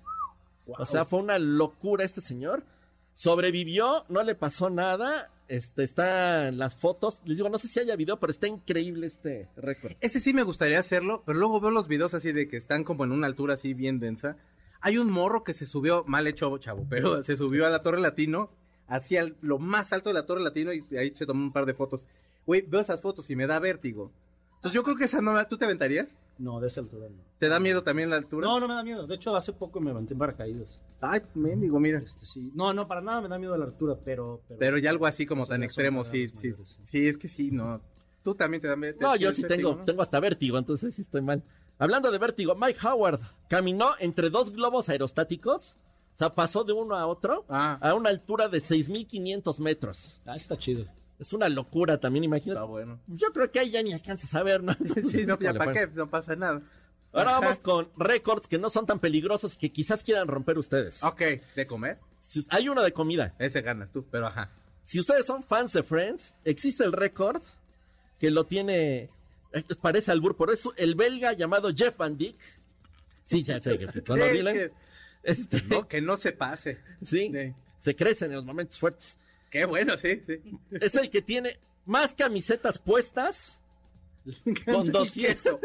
O 0.67 0.85
sea, 0.85 1.05
fue 1.05 1.21
una 1.21 1.39
locura 1.39 2.05
este 2.05 2.21
señor. 2.21 2.65
Sobrevivió, 3.15 4.05
no 4.09 4.25
le 4.25 4.35
pasó 4.35 4.69
nada. 4.69 5.31
Este, 5.47 5.85
están 5.85 6.59
las 6.59 6.75
fotos. 6.75 7.19
Les 7.25 7.37
digo, 7.37 7.49
no 7.49 7.59
sé 7.59 7.69
si 7.69 7.79
haya 7.79 7.95
video, 7.95 8.19
pero 8.19 8.33
está 8.33 8.49
increíble 8.49 9.07
este 9.07 9.49
récord. 9.57 9.95
Ese 10.01 10.19
sí 10.19 10.35
me 10.35 10.43
gustaría 10.43 10.81
hacerlo, 10.81 11.23
pero 11.25 11.39
luego 11.39 11.61
veo 11.61 11.71
los 11.71 11.87
videos 11.87 12.15
así 12.15 12.33
de 12.33 12.49
que 12.49 12.57
están 12.57 12.83
como 12.83 13.05
en 13.05 13.13
una 13.13 13.29
altura 13.29 13.55
así 13.55 13.75
bien 13.75 14.01
densa. 14.01 14.37
Hay 14.81 14.99
un 14.99 15.09
morro 15.09 15.45
que 15.45 15.55
se 15.55 15.67
subió, 15.67 16.03
mal 16.09 16.27
hecho, 16.27 16.59
chavo, 16.59 16.85
pero 16.91 17.23
se 17.23 17.37
subió 17.37 17.65
a 17.65 17.71
la 17.71 17.83
Torre 17.83 18.01
Latino, 18.01 18.51
hacia 18.89 19.33
lo 19.41 19.61
más 19.61 19.93
alto 19.93 20.11
de 20.11 20.15
la 20.15 20.27
Torre 20.27 20.43
Latino 20.43 20.73
y 20.73 20.85
ahí 20.97 21.13
se 21.15 21.27
tomó 21.27 21.45
un 21.45 21.53
par 21.53 21.65
de 21.65 21.75
fotos. 21.75 22.05
Güey, 22.45 22.63
veo 22.63 22.81
esas 22.81 23.01
fotos 23.01 23.31
y 23.31 23.37
me 23.37 23.47
da 23.47 23.61
vértigo. 23.61 24.11
Entonces 24.59 24.75
yo 24.75 24.83
creo 24.83 24.97
que 24.97 25.05
esa 25.05 25.23
no, 25.23 25.47
¿tú 25.47 25.57
te 25.57 25.67
aventarías? 25.67 26.09
No, 26.37 26.59
de 26.59 26.67
esa 26.67 26.81
altura 26.81 27.09
no. 27.09 27.23
¿Te 27.39 27.49
da 27.49 27.61
miedo 27.61 27.85
también 27.85 28.11
la 28.11 28.17
altura? 28.17 28.47
No, 28.47 28.59
no 28.59 28.67
me 28.67 28.75
da 28.75 28.83
miedo. 28.83 29.07
De 29.07 29.15
hecho, 29.15 29.37
hace 29.37 29.53
poco 29.53 29.81
me 29.81 29.91
levanté 29.91 30.15
en 30.15 30.19
paracaídas. 30.19 30.83
Ay, 31.01 31.21
mendigo, 31.35 31.79
mira. 31.79 32.01
Este, 32.01 32.27
sí. 32.27 32.51
No, 32.55 32.73
no, 32.73 32.89
para 32.89 33.01
nada 33.01 33.21
me 33.21 33.29
da 33.29 33.39
miedo 33.39 33.57
la 33.57 33.67
altura, 33.67 33.97
pero... 34.05 34.41
Pero, 34.59 34.79
ya 34.79 34.91
algo 34.91 35.07
así 35.07 35.27
como 35.27 35.47
tan 35.47 35.63
extremo, 35.63 36.05
sí, 36.05 36.29
sí, 36.41 36.55
sí. 36.91 37.07
es 37.07 37.17
que 37.17 37.29
sí, 37.29 37.53
no. 37.53 37.81
Tú 38.25 38.35
también 38.35 38.61
te 38.61 38.67
da 38.67 38.75
miedo. 38.75 38.97
No, 39.01 39.15
yo 39.15 39.31
sí 39.31 39.45
tengo, 39.45 39.77
tengo 39.85 40.03
hasta 40.03 40.19
vértigo, 40.19 40.59
entonces 40.59 40.95
sí 40.95 41.03
estoy 41.03 41.23
mal. 41.23 41.45
Hablando 41.79 42.11
de 42.11 42.19
vértigo, 42.19 42.57
Mike 42.57 42.81
Howard 42.85 43.21
caminó 43.49 43.93
entre 44.01 44.31
dos 44.31 44.53
globos 44.53 44.89
aerostáticos. 44.89 45.77
O 46.17 46.19
sea, 46.19 46.35
pasó 46.35 46.65
de 46.65 46.73
uno 46.73 46.97
a 46.97 47.07
otro 47.07 47.45
ah. 47.49 47.79
a 47.81 47.95
una 47.95 48.11
altura 48.11 48.49
de 48.49 48.59
6.500 48.61 49.59
metros. 49.59 50.21
Ah, 50.27 50.35
está 50.35 50.57
chido. 50.57 50.85
Es 51.19 51.33
una 51.33 51.49
locura 51.49 51.99
también, 51.99 52.25
imagínate. 52.25 52.59
Está 52.59 52.65
bueno. 52.65 53.01
Yo 53.09 53.33
creo 53.33 53.51
que 53.51 53.59
ahí 53.59 53.71
ya 53.71 53.83
ni 53.83 53.93
alcanzas 53.93 54.33
a 54.35 54.43
ver, 54.43 54.63
¿no? 54.63 54.75
sí, 55.11 55.27
no, 55.27 55.39
ya 55.39 55.53
para 55.53 55.73
qué, 55.73 55.87
no 55.89 56.09
pasa 56.09 56.37
nada. 56.37 56.63
Ahora 57.13 57.41
vamos 57.41 57.59
con 57.59 57.89
récords 57.97 58.47
que 58.47 58.59
no 58.59 58.71
son 58.71 58.87
tan 58.87 58.99
peligrosos 58.99 59.55
y 59.55 59.57
que 59.57 59.73
quizás 59.73 60.05
quieran 60.05 60.29
romper 60.29 60.59
ustedes. 60.59 61.03
Ok, 61.03 61.23
¿de 61.57 61.67
comer? 61.67 61.99
hay 62.51 62.69
uno 62.69 62.83
de 62.83 62.93
comida. 62.93 63.35
Ese 63.39 63.63
ganas 63.63 63.91
tú, 63.91 64.05
pero 64.11 64.27
ajá. 64.27 64.51
Si 64.85 65.01
ustedes 65.01 65.27
son 65.27 65.43
fans 65.43 65.73
de 65.73 65.83
Friends, 65.83 66.35
existe 66.45 66.85
el 66.85 66.93
récord 66.93 67.43
que 68.19 68.31
lo 68.31 68.45
tiene, 68.45 69.11
parece 69.81 70.11
albur, 70.11 70.37
por 70.37 70.51
eso 70.51 70.73
el 70.77 70.95
belga 70.95 71.33
llamado 71.33 71.71
Jeff 71.75 71.97
Van 71.97 72.17
Dyck. 72.17 72.37
Sí, 73.25 73.43
ya 73.43 73.61
sé 73.61 73.79
que 73.79 73.87
sí, 73.93 74.03
que, 74.03 74.73
este, 75.23 75.63
no, 75.69 75.89
que 75.89 76.01
no 76.01 76.17
se 76.17 76.33
pase. 76.33 76.79
Sí, 77.05 77.33
se 77.81 77.97
crecen 77.97 78.31
en 78.31 78.37
los 78.37 78.45
momentos 78.45 78.79
fuertes. 78.79 79.17
Qué 79.51 79.65
bueno, 79.65 79.97
sí, 79.99 80.23
sí. 80.27 80.41
Es 80.71 80.95
el 80.95 81.11
que 81.11 81.23
tiene 81.23 81.59
más 81.87 82.15
camisetas 82.15 82.79
puestas 82.79 83.59
con 84.65 84.91
200. 84.93 85.59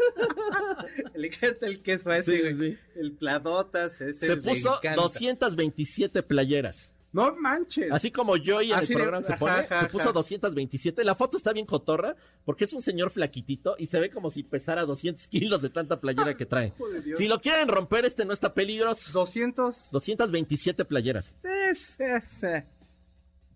Le 1.14 1.26
encanta 1.28 1.66
el 1.66 1.82
queso 1.82 2.12
ese, 2.12 2.56
sí, 2.58 2.78
El 2.96 3.12
pladotas 3.12 4.00
ese. 4.00 4.26
Se 4.26 4.36
puso 4.36 4.80
227 4.96 6.22
playeras. 6.22 6.90
No 7.14 7.32
manches. 7.36 7.92
Así 7.92 8.10
como 8.10 8.36
yo 8.36 8.60
y 8.60 8.72
en 8.72 8.80
el 8.80 8.88
programa 8.88 9.24
se 9.24 9.36
pone, 9.36 9.68
se 9.68 9.86
puso 9.86 10.12
227. 10.12 11.04
La 11.04 11.14
foto 11.14 11.36
está 11.36 11.52
bien 11.52 11.64
cotorra 11.64 12.16
porque 12.44 12.64
es 12.64 12.72
un 12.72 12.82
señor 12.82 13.10
flaquitito 13.10 13.76
y 13.78 13.86
se 13.86 14.00
ve 14.00 14.10
como 14.10 14.32
si 14.32 14.42
pesara 14.42 14.84
200 14.84 15.28
kilos 15.28 15.62
de 15.62 15.70
tanta 15.70 16.00
playera 16.00 16.36
que 16.36 16.44
trae. 16.44 16.72
Si 17.16 17.28
lo 17.28 17.40
quieren 17.40 17.68
romper, 17.68 18.04
este 18.04 18.24
no 18.24 18.32
está 18.32 18.52
peligroso. 18.52 19.12
200. 19.12 19.90
227 19.92 20.84
playeras. 20.84 21.32
Es, 21.44 22.00
es, 22.00 22.42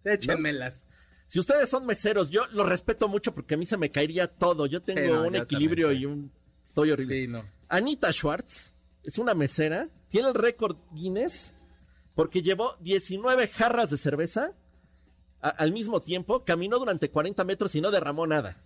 Échemelas. 0.04 0.82
Si 1.26 1.38
ustedes 1.38 1.68
son 1.68 1.84
meseros, 1.84 2.30
yo 2.30 2.46
lo 2.52 2.64
respeto 2.64 3.06
mucho 3.08 3.34
porque 3.34 3.54
a 3.54 3.56
mí 3.58 3.66
se 3.66 3.76
me 3.76 3.90
caería 3.90 4.28
todo. 4.28 4.66
Yo 4.66 4.82
tengo 4.82 5.22
un 5.22 5.36
equilibrio 5.36 5.92
y 5.92 6.06
un... 6.06 6.32
Estoy 6.64 6.90
horrible. 6.90 7.44
Anita 7.68 8.12
Schwartz 8.12 8.72
es 9.02 9.18
una 9.18 9.34
mesera, 9.34 9.88
tiene 10.08 10.28
el 10.28 10.34
récord 10.34 10.76
Guinness 10.92 11.52
porque 12.14 12.42
llevó 12.42 12.76
19 12.80 13.48
jarras 13.48 13.90
de 13.90 13.96
cerveza 13.98 14.52
al 15.40 15.72
mismo 15.72 16.02
tiempo, 16.02 16.44
caminó 16.44 16.78
durante 16.78 17.10
40 17.10 17.44
metros 17.44 17.74
y 17.74 17.80
no 17.80 17.90
derramó 17.90 18.26
nada. 18.26 18.56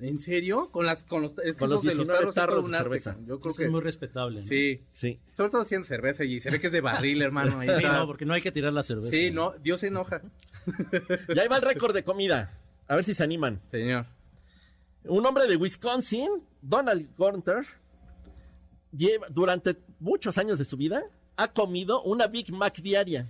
¿En 0.00 0.20
serio? 0.20 0.70
Con 0.70 0.86
las 0.86 1.02
con 1.02 1.22
los, 1.22 1.32
es 1.42 1.56
con 1.56 1.70
los 1.70 1.82
19 1.82 2.32
tarros 2.32 2.70
de, 2.70 2.78
cerveza. 2.78 3.16
Yo 3.26 3.40
creo 3.40 3.54
que 3.54 3.64
es 3.64 3.70
muy 3.70 3.80
respetable. 3.80 4.44
Sí, 4.44 4.80
sí. 4.92 5.18
Sobre 5.36 5.50
todo 5.50 5.62
haciendo 5.62 5.88
cerveza 5.88 6.24
y 6.24 6.40
se 6.40 6.50
ve 6.50 6.60
que 6.60 6.68
es 6.68 6.72
de 6.72 6.80
barril, 6.80 7.20
hermano. 7.20 7.60
sí, 7.62 7.82
no, 7.82 8.06
porque 8.06 8.24
no 8.24 8.34
hay 8.34 8.42
que 8.42 8.52
tirar 8.52 8.72
la 8.72 8.84
cerveza. 8.84 9.16
Sí, 9.16 9.32
no, 9.32 9.54
Dios 9.60 9.80
se 9.80 9.88
enoja. 9.88 10.22
y 11.28 11.38
ahí 11.38 11.48
va 11.48 11.56
el 11.56 11.62
récord 11.62 11.94
de 11.94 12.04
comida. 12.04 12.56
A 12.86 12.94
ver 12.94 13.04
si 13.04 13.12
se 13.12 13.24
animan. 13.24 13.60
Señor. 13.72 14.06
Un 15.04 15.26
hombre 15.26 15.46
de 15.46 15.56
Wisconsin, 15.56 16.44
Donald 16.62 17.08
Gunter, 17.16 17.66
lleva, 18.96 19.26
durante 19.30 19.76
muchos 19.98 20.38
años 20.38 20.58
de 20.58 20.64
su 20.64 20.76
vida, 20.76 21.02
ha 21.36 21.48
comido 21.48 22.02
una 22.02 22.28
Big 22.28 22.52
Mac 22.52 22.80
diaria. 22.80 23.28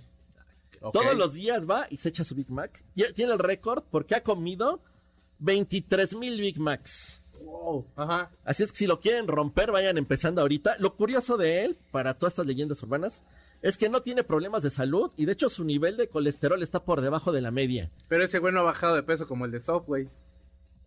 Todos 0.93 1.15
los 1.15 1.33
días 1.33 1.67
va 1.67 1.87
y 1.89 1.97
se 1.97 2.09
echa 2.09 2.23
su 2.23 2.35
Big 2.35 2.49
Mac. 2.49 2.83
Tiene 3.15 3.33
el 3.33 3.39
récord 3.39 3.83
porque 3.89 4.15
ha 4.15 4.23
comido 4.23 4.81
23 5.39 6.15
mil 6.15 6.39
Big 6.39 6.59
Macs. 6.59 7.21
Wow. 7.41 7.85
Ajá. 7.95 8.31
Así 8.43 8.63
es 8.63 8.71
que 8.71 8.77
si 8.79 8.87
lo 8.87 8.99
quieren 8.99 9.27
romper, 9.27 9.71
vayan 9.71 9.97
empezando 9.97 10.41
ahorita. 10.41 10.75
Lo 10.79 10.95
curioso 10.95 11.37
de 11.37 11.63
él, 11.65 11.77
para 11.91 12.13
todas 12.13 12.33
estas 12.33 12.45
leyendas 12.45 12.81
urbanas, 12.83 13.23
es 13.61 13.77
que 13.77 13.89
no 13.89 14.01
tiene 14.01 14.23
problemas 14.23 14.63
de 14.63 14.69
salud 14.69 15.11
y 15.17 15.25
de 15.25 15.33
hecho 15.33 15.49
su 15.49 15.63
nivel 15.63 15.97
de 15.97 16.07
colesterol 16.07 16.61
está 16.63 16.83
por 16.83 17.01
debajo 17.01 17.31
de 17.31 17.41
la 17.41 17.51
media. 17.51 17.89
Pero 18.07 18.23
ese 18.23 18.39
güey 18.39 18.53
no 18.53 18.61
ha 18.61 18.63
bajado 18.63 18.95
de 18.95 19.03
peso 19.03 19.27
como 19.27 19.45
el 19.45 19.51
de 19.51 19.59
Subway. 19.59 20.07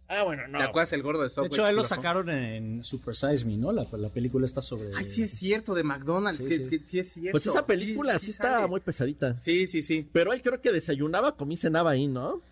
Ah, 0.08 0.24
bueno, 0.24 0.46
no. 0.46 0.58
¿Te 0.58 0.64
acuerdas 0.64 0.92
el 0.92 1.02
gordo 1.02 1.22
de 1.22 1.30
Subway? 1.30 1.48
De 1.48 1.54
hecho, 1.54 1.66
él 1.66 1.76
lo 1.76 1.84
sacaron 1.84 2.28
en 2.28 2.84
Super 2.84 3.14
Size 3.14 3.46
Me, 3.46 3.56
¿no? 3.56 3.72
La, 3.72 3.84
película 4.10 4.44
está 4.44 4.60
sobre... 4.60 4.90
Ay, 4.94 5.06
sí 5.06 5.22
es 5.22 5.32
cierto, 5.32 5.74
de 5.74 5.84
McDonald's, 5.84 6.38
sí, 6.38 6.80
sí. 6.86 6.98
es 6.98 7.12
cierto. 7.12 7.30
Pues 7.32 7.46
esa 7.46 7.64
película 7.64 8.18
sí, 8.18 8.30
está 8.30 8.66
muy 8.66 8.80
pesadita. 8.80 9.36
Sí, 9.38 9.66
sí, 9.66 9.82
sí. 9.82 10.06
Pero 10.12 10.34
él 10.34 10.42
creo 10.42 10.60
que 10.60 10.70
desayunaba, 10.70 11.36
comí, 11.36 11.56
cenaba 11.56 11.92
ahí, 11.92 12.08
¿no? 12.08 12.42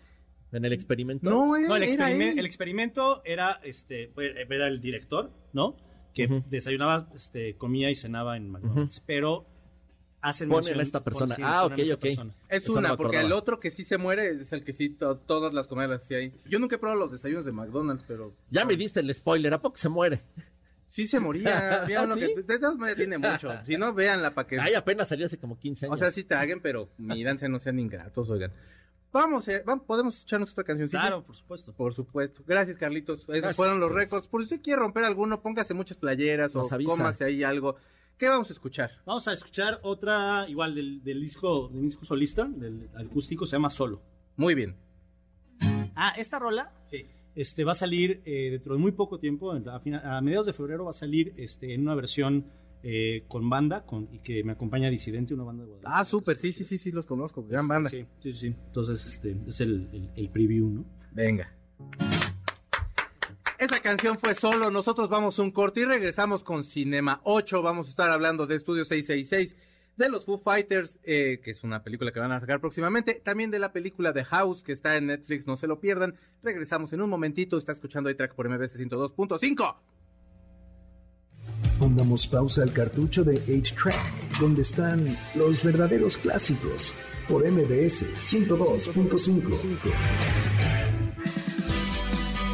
En 0.51 0.65
el 0.65 0.73
experimento. 0.73 1.29
No, 1.29 1.55
el, 1.55 2.45
experimento 2.45 3.21
era, 3.25 3.59
este, 3.63 4.11
era 4.17 4.67
el 4.67 4.81
director, 4.81 5.31
¿no? 5.53 5.77
Que 6.13 6.27
desayunaba, 6.49 7.07
este, 7.15 7.55
comía 7.55 7.89
y 7.89 7.95
cenaba 7.95 8.35
en 8.35 8.49
McDonald's, 8.51 9.01
pero 9.05 9.45
hacen 10.21 10.49
ponen 10.49 10.79
a 10.79 10.81
esta 10.81 11.03
persona. 11.03 11.35
ah, 11.41 11.65
ok, 11.65 11.79
ok. 11.93 12.05
Es 12.49 12.69
una, 12.69 12.97
porque 12.97 13.21
el 13.21 13.31
otro 13.31 13.59
que 13.59 13.71
sí 13.71 13.83
se 13.83 13.97
muere 13.97 14.41
es 14.41 14.51
el 14.51 14.63
que 14.63 14.73
sí 14.73 14.89
todas 14.89 15.53
las 15.53 15.67
comidas 15.67 16.03
sí 16.07 16.15
hay. 16.15 16.33
Yo 16.49 16.59
nunca 16.59 16.75
he 16.75 16.79
probado 16.79 16.99
los 16.99 17.11
desayunos 17.11 17.45
de 17.45 17.51
McDonald's, 17.51 18.03
pero 18.07 18.33
ya 18.49 18.65
me 18.65 18.75
diste 18.75 18.99
el 18.99 19.13
spoiler, 19.13 19.53
¿a 19.53 19.61
poco 19.61 19.77
se 19.77 19.89
muere? 19.89 20.21
Sí 20.89 21.07
se 21.07 21.21
moría. 21.21 21.83
¿Ah, 21.83 22.15
que, 22.15 22.43
de 22.43 22.59
todas 22.59 22.75
maneras 22.75 22.97
tiene 22.97 23.17
mucho. 23.17 23.49
Si 23.65 23.77
no, 23.77 23.93
véanla 23.93 24.33
para 24.33 24.47
que. 24.47 24.59
Ay, 24.59 24.73
apenas 24.73 25.07
salió 25.07 25.25
hace 25.25 25.37
como 25.37 25.57
15 25.57 25.85
años. 25.85 25.95
O 25.95 25.97
sea, 25.97 26.11
sí 26.11 26.25
traguen, 26.25 26.59
pero 26.61 26.89
míranse, 26.97 27.47
no 27.47 27.59
sean 27.59 27.79
ingratos, 27.79 28.29
oigan. 28.29 28.51
Vamos, 29.13 29.47
eh, 29.49 29.61
vamos, 29.65 29.85
podemos 29.85 30.21
echarnos 30.23 30.51
otra 30.51 30.63
canción. 30.63 30.87
Claro, 30.87 31.23
por 31.23 31.35
supuesto. 31.35 31.73
Por 31.73 31.93
supuesto. 31.93 32.43
Gracias, 32.47 32.77
Carlitos. 32.77 33.25
Esos 33.27 33.55
fueron 33.55 33.79
los 33.79 33.91
récords. 33.91 34.27
Por 34.27 34.41
si 34.41 34.45
usted 34.45 34.61
quiere 34.61 34.79
romper 34.79 35.03
alguno, 35.03 35.41
póngase 35.41 35.73
muchas 35.73 35.97
playeras 35.97 36.55
o 36.55 36.67
cómase 36.85 37.25
ahí 37.25 37.43
algo. 37.43 37.75
¿Qué 38.17 38.29
vamos 38.29 38.49
a 38.51 38.53
escuchar? 38.53 38.91
Vamos 39.05 39.27
a 39.27 39.33
escuchar 39.33 39.79
otra, 39.81 40.45
igual 40.47 40.75
del, 40.75 41.03
disco, 41.03 41.69
del 41.69 41.81
disco 41.81 42.05
solista, 42.05 42.45
del 42.45 42.87
acústico, 42.95 43.45
se 43.45 43.53
llama 43.53 43.69
Solo. 43.69 44.01
Muy 44.37 44.53
bien. 44.53 44.75
Ah, 45.95 46.13
esta 46.17 46.39
rola. 46.39 46.71
Sí. 46.89 47.05
Este 47.35 47.63
va 47.63 47.71
a 47.71 47.75
salir 47.75 48.21
eh, 48.25 48.49
dentro 48.51 48.75
de 48.75 48.79
muy 48.79 48.91
poco 48.91 49.17
tiempo, 49.17 49.51
a, 49.51 49.57
a, 49.57 50.21
mediados 50.21 50.45
de 50.45 50.53
febrero 50.53 50.85
va 50.85 50.91
a 50.91 50.93
salir 50.93 51.33
este, 51.37 51.73
en 51.73 51.81
una 51.81 51.95
versión 51.95 52.45
eh, 52.83 53.25
con 53.27 53.49
banda 53.49 53.85
con, 53.85 54.09
y 54.11 54.19
que 54.19 54.43
me 54.43 54.53
acompaña 54.53 54.89
Disidente, 54.89 55.33
una 55.33 55.43
banda 55.43 55.63
de 55.63 55.69
Guadalajara. 55.69 56.01
Ah, 56.01 56.05
súper, 56.05 56.37
sí, 56.37 56.51
sí, 56.51 56.63
sí, 56.63 56.77
sí, 56.77 56.91
los 56.91 57.05
conozco, 57.05 57.45
gran 57.45 57.67
banda. 57.67 57.89
Sí, 57.89 58.05
sí, 58.19 58.33
sí. 58.33 58.47
Entonces, 58.47 59.05
este 59.05 59.35
es 59.47 59.61
el, 59.61 60.09
el, 60.15 60.29
preview, 60.29 60.67
¿no? 60.67 60.85
Venga. 61.11 61.53
Esa 63.59 63.79
canción 63.81 64.17
fue 64.17 64.33
solo, 64.33 64.71
nosotros 64.71 65.09
vamos 65.09 65.37
un 65.37 65.51
corte 65.51 65.81
y 65.81 65.85
regresamos 65.85 66.41
con 66.43 66.63
Cinema 66.63 67.21
8, 67.23 67.61
vamos 67.61 67.87
a 67.87 67.89
estar 67.91 68.09
hablando 68.09 68.47
de 68.47 68.55
Estudio 68.55 68.85
666, 68.85 69.55
de 69.97 70.09
los 70.09 70.25
Foo 70.25 70.39
Fighters, 70.39 70.97
eh, 71.03 71.39
que 71.43 71.51
es 71.51 71.63
una 71.63 71.83
película 71.83 72.11
que 72.11 72.19
van 72.19 72.31
a 72.31 72.39
sacar 72.39 72.59
próximamente, 72.59 73.21
también 73.23 73.51
de 73.51 73.59
la 73.59 73.71
película 73.71 74.13
The 74.13 74.23
House, 74.23 74.63
que 74.63 74.71
está 74.71 74.97
en 74.97 75.07
Netflix, 75.07 75.45
no 75.45 75.57
se 75.57 75.67
lo 75.67 75.79
pierdan. 75.79 76.15
Regresamos 76.41 76.91
en 76.93 77.01
un 77.01 77.09
momentito, 77.11 77.59
está 77.59 77.71
escuchando 77.73 78.09
ahí 78.09 78.15
track 78.15 78.33
por 78.33 78.49
MBS 78.49 78.75
102.5. 78.75 79.75
Pongamos 81.81 82.27
pausa 82.27 82.61
al 82.61 82.71
cartucho 82.71 83.23
de 83.23 83.37
H-Track, 83.37 84.39
donde 84.39 84.61
están 84.61 85.17
los 85.33 85.63
verdaderos 85.63 86.15
clásicos, 86.15 86.93
por 87.27 87.43
MBS 87.43 88.05
102.5. 88.17 89.59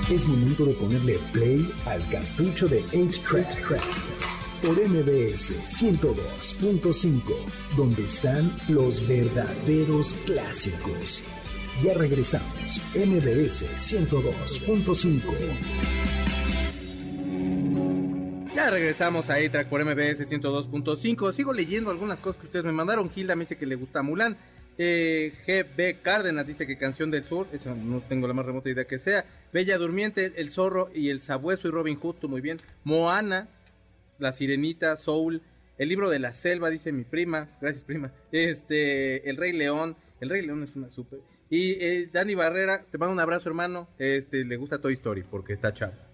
Es 0.10 0.26
momento 0.26 0.66
de 0.66 0.74
ponerle 0.76 1.20
play 1.34 1.70
al 1.86 2.08
cartucho 2.08 2.70
de 2.70 2.80
H-Track. 2.80 3.82
por 4.62 4.78
MBS 4.78 5.52
102.5, 5.66 7.22
donde 7.76 8.06
están 8.06 8.50
los 8.70 9.06
verdaderos 9.10 10.14
clásicos. 10.26 11.26
Ya 11.84 11.94
regresamos, 11.96 12.82
MBS 12.96 13.66
102.5. 13.78 16.47
Ya 18.58 18.72
regresamos 18.72 19.30
a 19.30 19.36
A-Track 19.36 19.70
por 19.70 19.86
MBS 19.86 20.28
102.5. 20.28 21.32
Sigo 21.32 21.54
leyendo 21.54 21.92
algunas 21.92 22.18
cosas 22.18 22.42
que 22.42 22.48
ustedes 22.48 22.66
me 22.66 22.72
mandaron. 22.72 23.08
Gilda 23.08 23.36
me 23.36 23.44
dice 23.44 23.56
que 23.56 23.68
le 23.68 23.76
gusta 23.76 24.02
Mulan. 24.02 24.36
Eh, 24.80 25.32
GB 25.46 26.02
Cárdenas 26.02 26.48
dice 26.48 26.66
que 26.66 26.76
Canción 26.76 27.12
del 27.12 27.24
Sur, 27.26 27.46
eso 27.54 27.76
no 27.76 28.02
tengo 28.02 28.28
la 28.28 28.34
más 28.34 28.48
remota 28.48 28.68
idea 28.68 28.86
que 28.86 28.98
sea. 28.98 29.26
Bella 29.54 29.78
Durmiente, 29.78 30.34
El 30.38 30.50
Zorro 30.50 30.90
y 30.92 31.12
El 31.12 31.20
Sabueso 31.20 31.68
y 31.68 31.72
Robin 31.72 32.00
Hood, 32.00 32.24
muy 32.24 32.42
bien. 32.42 32.60
Moana, 32.84 33.48
La 34.18 34.34
Sirenita, 34.34 34.98
Soul, 34.98 35.44
El 35.78 35.90
Libro 35.90 36.10
de 36.10 36.18
la 36.18 36.34
Selva, 36.34 36.72
dice 36.72 36.92
mi 36.92 37.04
prima, 37.04 37.50
gracias 37.62 37.84
prima. 37.84 38.12
Este, 38.32 39.30
El 39.30 39.38
Rey 39.38 39.54
León, 39.54 39.96
El 40.20 40.32
Rey 40.32 40.44
León 40.44 40.64
es 40.64 40.76
una 40.76 40.90
super. 40.90 41.20
Y 41.52 41.74
eh, 41.74 42.10
Dani 42.12 42.34
Barrera, 42.34 42.84
te 42.90 42.98
mando 42.98 43.14
un 43.14 43.20
abrazo 43.20 43.50
hermano, 43.50 43.88
este, 44.00 44.44
le 44.44 44.58
gusta 44.58 44.82
Toy 44.82 44.96
Story 44.96 45.22
porque 45.30 45.54
está 45.54 45.72
chavo. 45.76 46.07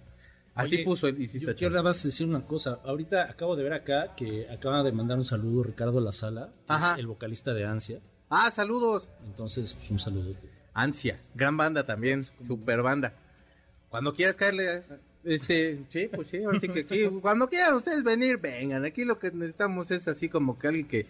Así 0.55 0.83
puso 0.83 1.07
y 1.09 1.27
sí 1.27 1.39
yo 1.39 1.55
quiero 1.55 1.81
decir 1.81 2.27
una 2.27 2.45
cosa. 2.45 2.79
Ahorita 2.83 3.23
acabo 3.23 3.55
de 3.55 3.63
ver 3.63 3.73
acá 3.73 4.13
que 4.15 4.47
acaba 4.49 4.83
de 4.83 4.91
mandar 4.91 5.17
un 5.17 5.25
saludo 5.25 5.63
Ricardo 5.63 5.99
La 5.99 6.11
Sala, 6.11 6.49
el 6.97 7.07
vocalista 7.07 7.53
de 7.53 7.65
Ansia. 7.65 8.01
Ah, 8.29 8.51
saludos. 8.51 9.07
Entonces, 9.25 9.73
pues 9.73 9.89
un 9.89 9.99
saludo. 9.99 10.35
Ansia, 10.73 11.21
gran 11.35 11.57
banda 11.57 11.85
también, 11.85 12.25
super 12.45 12.81
banda. 12.81 13.13
Cuando 13.89 14.13
quieras 14.13 14.35
caerle, 14.35 14.83
este, 15.23 15.85
sí, 15.89 16.09
pues 16.13 16.27
sí, 16.27 16.43
ahora 16.43 16.59
sí 16.59 16.67
que 16.67 16.81
aquí, 16.81 17.05
cuando 17.21 17.47
quieran 17.47 17.75
ustedes 17.75 18.03
venir, 18.03 18.37
vengan. 18.37 18.83
Aquí 18.85 19.05
lo 19.05 19.19
que 19.19 19.31
necesitamos 19.31 19.89
es 19.91 20.07
así 20.07 20.29
como 20.29 20.57
que 20.57 20.67
alguien 20.67 20.87
que 20.87 21.05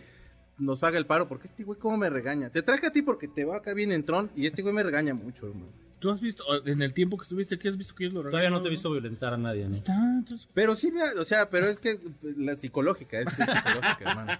nos 0.57 0.83
haga 0.83 0.97
el 0.97 1.05
paro, 1.05 1.27
porque 1.27 1.47
este 1.47 1.63
güey 1.63 1.79
cómo 1.79 1.97
me 1.97 2.09
regaña. 2.09 2.49
Te 2.49 2.61
traje 2.61 2.87
a 2.87 2.91
ti 2.91 3.01
porque 3.01 3.27
te 3.27 3.45
va 3.45 3.57
acá 3.57 3.73
bien 3.73 3.91
en 3.91 4.03
Tron 4.03 4.31
y 4.35 4.47
este 4.47 4.61
güey 4.61 4.73
me 4.73 4.83
regaña 4.83 5.13
mucho, 5.13 5.47
hermano. 5.47 5.82
¿Tú 6.03 6.11
has 6.11 6.19
visto, 6.19 6.43
en 6.65 6.81
el 6.81 6.93
tiempo 6.93 7.15
que 7.15 7.23
estuviste 7.23 7.55
aquí, 7.55 7.69
has 7.69 7.77
visto 7.77 7.95
que 7.95 8.09
yo 8.09 8.09
lo 8.09 8.29
Todavía 8.29 8.49
no 8.49 8.61
te 8.61 8.67
he 8.67 8.71
visto 8.71 8.91
violentar 8.91 9.35
a 9.35 9.37
nadie, 9.37 9.65
¿no? 9.69 9.73
Está, 9.73 10.21
Pero 10.53 10.75
sí, 10.75 10.91
o 11.17 11.23
sea, 11.23 11.49
pero 11.49 11.67
es 11.67 11.79
que 11.79 11.97
la 12.21 12.57
psicológica, 12.57 13.21
es 13.21 13.29
psicológica, 13.29 13.97
hermano. 14.01 14.33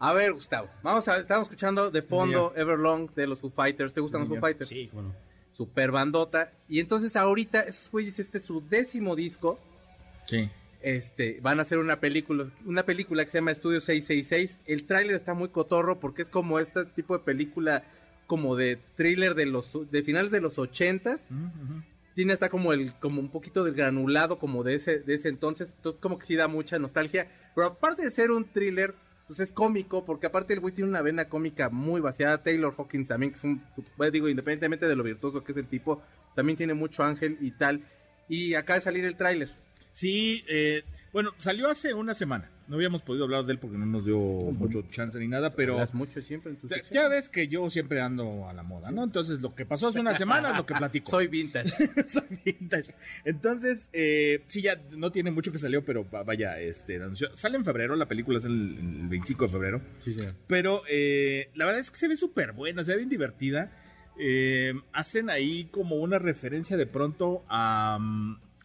A 0.00 0.12
ver, 0.12 0.32
Gustavo, 0.32 0.68
vamos 0.82 1.06
a, 1.06 1.18
estamos 1.18 1.44
escuchando 1.44 1.92
de 1.92 2.02
fondo 2.02 2.52
Everlong 2.56 3.14
de 3.14 3.28
los 3.28 3.38
Foo 3.38 3.50
Fighters. 3.50 3.94
¿Te 3.94 4.00
gustan 4.00 4.22
los 4.22 4.30
Foo 4.30 4.40
Fighters? 4.40 4.68
Sí, 4.68 4.90
bueno. 4.92 5.14
Super 5.52 5.92
bandota. 5.92 6.50
Y 6.68 6.80
entonces 6.80 7.14
ahorita, 7.14 7.60
esos 7.60 7.88
güeyes, 7.88 8.18
este 8.18 8.38
es 8.38 8.44
su 8.44 8.60
décimo 8.68 9.14
disco. 9.14 9.60
Sí. 10.26 10.50
Este, 10.82 11.38
van 11.40 11.60
a 11.60 11.62
hacer 11.62 11.78
una 11.78 12.00
película, 12.00 12.50
una 12.64 12.82
película 12.82 13.24
que 13.24 13.30
se 13.30 13.38
llama 13.38 13.52
Estudio 13.52 13.80
666. 13.80 14.58
El 14.66 14.86
tráiler 14.86 15.14
está 15.14 15.34
muy 15.34 15.50
cotorro 15.50 16.00
porque 16.00 16.22
es 16.22 16.28
como 16.28 16.58
este 16.58 16.84
tipo 16.84 17.16
de 17.16 17.22
película 17.22 17.84
como 18.26 18.56
de 18.56 18.78
thriller 18.96 19.34
de 19.34 19.46
los 19.46 19.90
de 19.90 20.02
finales 20.02 20.30
de 20.30 20.40
los 20.40 20.58
ochentas. 20.58 21.20
Tiene 22.14 22.32
hasta 22.32 22.48
como 22.48 22.72
el 22.72 22.94
como 22.94 23.20
un 23.20 23.30
poquito 23.30 23.62
del 23.64 23.74
granulado 23.74 24.38
como 24.38 24.62
de 24.62 24.74
ese 24.76 25.00
de 25.00 25.14
ese 25.14 25.28
entonces, 25.28 25.70
entonces 25.76 26.00
como 26.00 26.18
que 26.18 26.26
sí 26.26 26.34
da 26.34 26.48
mucha 26.48 26.78
nostalgia, 26.78 27.28
pero 27.54 27.68
aparte 27.68 28.02
de 28.02 28.10
ser 28.10 28.30
un 28.30 28.44
thriller, 28.44 28.94
pues 29.26 29.40
es 29.40 29.52
cómico 29.52 30.04
porque 30.04 30.26
aparte 30.26 30.54
el 30.54 30.60
güey 30.60 30.74
tiene 30.74 30.90
una 30.90 31.02
vena 31.02 31.26
cómica 31.26 31.68
muy 31.68 32.00
vaciada. 32.00 32.42
Taylor 32.42 32.74
Hawkins 32.76 33.08
también 33.08 33.32
que 33.32 33.38
es 33.38 33.44
un 33.44 33.62
pues, 33.96 34.12
digo 34.12 34.28
independientemente 34.28 34.86
de 34.86 34.96
lo 34.96 35.02
virtuoso 35.02 35.44
que 35.44 35.52
es 35.52 35.58
el 35.58 35.66
tipo, 35.66 36.02
también 36.34 36.56
tiene 36.56 36.74
mucho 36.74 37.02
ángel 37.02 37.36
y 37.40 37.50
tal. 37.52 37.82
Y 38.28 38.54
acaba 38.54 38.78
de 38.78 38.84
salir 38.84 39.04
el 39.04 39.16
tráiler. 39.16 39.50
Sí, 39.92 40.44
eh, 40.48 40.82
bueno, 41.16 41.32
salió 41.38 41.70
hace 41.70 41.94
una 41.94 42.12
semana. 42.12 42.50
No 42.68 42.76
habíamos 42.76 43.00
podido 43.00 43.24
hablar 43.24 43.46
de 43.46 43.52
él 43.54 43.58
porque 43.58 43.78
no 43.78 43.86
nos 43.86 44.04
dio 44.04 44.18
mucho 44.18 44.82
chance 44.90 45.18
ni 45.18 45.26
nada, 45.26 45.54
pero... 45.54 45.82
mucho 45.94 46.20
siempre 46.20 46.50
en 46.50 46.58
tu 46.58 46.68
ya, 46.68 46.76
ya, 46.90 47.08
ves 47.08 47.30
que 47.30 47.48
yo 47.48 47.70
siempre 47.70 48.02
ando 48.02 48.46
a 48.46 48.52
la 48.52 48.62
moda, 48.62 48.90
¿no? 48.90 49.02
Entonces, 49.02 49.40
lo 49.40 49.54
que 49.54 49.64
pasó 49.64 49.88
hace 49.88 49.98
una 49.98 50.14
semana 50.14 50.50
es 50.50 50.58
lo 50.58 50.66
que 50.66 50.74
platico. 50.74 51.10
Soy 51.12 51.28
vintage. 51.28 51.70
Soy 52.06 52.38
vintage. 52.44 52.94
Entonces, 53.24 53.88
eh, 53.94 54.44
sí, 54.48 54.60
ya 54.60 54.78
no 54.90 55.10
tiene 55.10 55.30
mucho 55.30 55.50
que 55.52 55.58
salió, 55.58 55.82
pero 55.86 56.04
vaya, 56.04 56.60
este, 56.60 57.00
sale 57.32 57.56
en 57.56 57.64
febrero, 57.64 57.96
la 57.96 58.04
película 58.04 58.38
es 58.38 58.44
el, 58.44 58.76
25 59.08 59.46
de 59.46 59.50
febrero. 59.50 59.80
Sí, 60.00 60.12
sí. 60.12 60.20
Pero 60.46 60.82
eh, 60.86 61.48
la 61.54 61.64
verdad 61.64 61.80
es 61.80 61.90
que 61.90 61.96
se 61.96 62.08
ve 62.08 62.16
súper 62.18 62.52
buena, 62.52 62.84
se 62.84 62.90
ve 62.90 62.98
bien 62.98 63.08
divertida. 63.08 63.72
Eh, 64.18 64.74
hacen 64.92 65.30
ahí 65.30 65.64
como 65.70 65.96
una 65.96 66.18
referencia 66.18 66.76
de 66.76 66.84
pronto 66.84 67.42
a, 67.48 67.98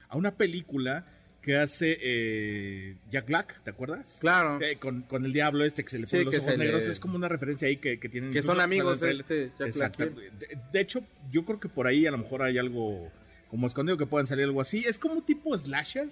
a 0.10 0.18
una 0.18 0.32
película 0.32 1.06
que 1.42 1.58
hace 1.58 1.98
eh, 2.00 2.96
Jack 3.10 3.26
Black, 3.26 3.64
¿te 3.64 3.72
acuerdas? 3.72 4.18
Claro. 4.22 4.62
Eh, 4.62 4.78
con, 4.78 5.02
con, 5.04 5.26
el 5.26 5.34
diablo 5.34 5.66
este 5.66 5.84
que 5.84 5.90
se 5.90 6.00
le 6.00 6.08
pone 6.08 6.26
los 6.26 6.40
ojos 6.40 6.58
negros. 6.58 6.86
Es 6.86 7.00
como 7.00 7.16
una 7.16 7.28
referencia 7.28 7.68
ahí 7.68 7.78
que, 7.78 8.00
que 8.00 8.10
tienen. 8.10 8.32
Que 8.32 8.44
son 8.44 8.62
amigos 8.62 9.00
de 9.00 9.12
este 9.12 9.52
Jack 9.58 9.76
Black. 9.76 9.98
De, 9.98 10.58
de, 10.72 10.82
hecho, 10.82 11.04
yo 11.32 11.44
creo 11.44 11.60
que 11.60 11.70
por 11.70 11.88
ahí 11.88 12.06
a 12.06 12.12
lo 12.12 12.20
mejor 12.20 12.44
hay 12.44 12.58
algo 12.58 13.12
como 13.50 13.68
escondido 13.68 13.98
que 13.98 14.06
puedan 14.06 14.28
salir 14.28 14.46
algo 14.46 14.62
así. 14.62 14.84
Es 14.86 14.98
como 14.98 15.24
tipo 15.24 15.58
slasher 15.58 16.10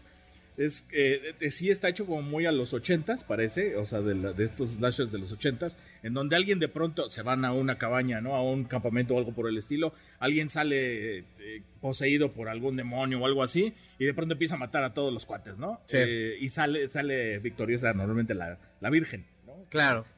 es 0.57 0.81
que 0.81 1.35
eh, 1.39 1.51
sí 1.51 1.69
está 1.69 1.87
hecho 1.89 2.05
como 2.05 2.21
muy 2.21 2.45
a 2.45 2.51
los 2.51 2.73
ochentas, 2.73 3.23
parece, 3.23 3.77
o 3.77 3.85
sea, 3.85 4.01
de, 4.01 4.13
de 4.33 4.43
estos 4.43 4.71
slashers 4.71 5.11
de 5.11 5.19
los 5.19 5.31
ochentas, 5.31 5.77
en 6.03 6.13
donde 6.13 6.35
alguien 6.35 6.59
de 6.59 6.67
pronto 6.67 7.09
se 7.09 7.21
van 7.21 7.45
a 7.45 7.53
una 7.53 7.77
cabaña, 7.77 8.19
¿no? 8.19 8.35
A 8.35 8.43
un 8.43 8.65
campamento 8.65 9.15
o 9.15 9.17
algo 9.17 9.33
por 9.33 9.47
el 9.47 9.57
estilo, 9.57 9.93
alguien 10.19 10.49
sale 10.49 11.19
eh, 11.19 11.63
poseído 11.79 12.31
por 12.31 12.49
algún 12.49 12.75
demonio 12.75 13.19
o 13.19 13.25
algo 13.25 13.43
así, 13.43 13.73
y 13.97 14.05
de 14.05 14.13
pronto 14.13 14.33
empieza 14.33 14.55
a 14.55 14.57
matar 14.57 14.83
a 14.83 14.93
todos 14.93 15.13
los 15.13 15.25
cuates, 15.25 15.57
¿no? 15.57 15.81
Eh, 15.89 16.37
y 16.39 16.49
sale, 16.49 16.89
sale 16.89 17.39
victoriosa 17.39 17.93
normalmente 17.93 18.33
la, 18.33 18.57
la 18.81 18.89
Virgen, 18.89 19.25
¿no? 19.45 19.65
Claro. 19.69 20.05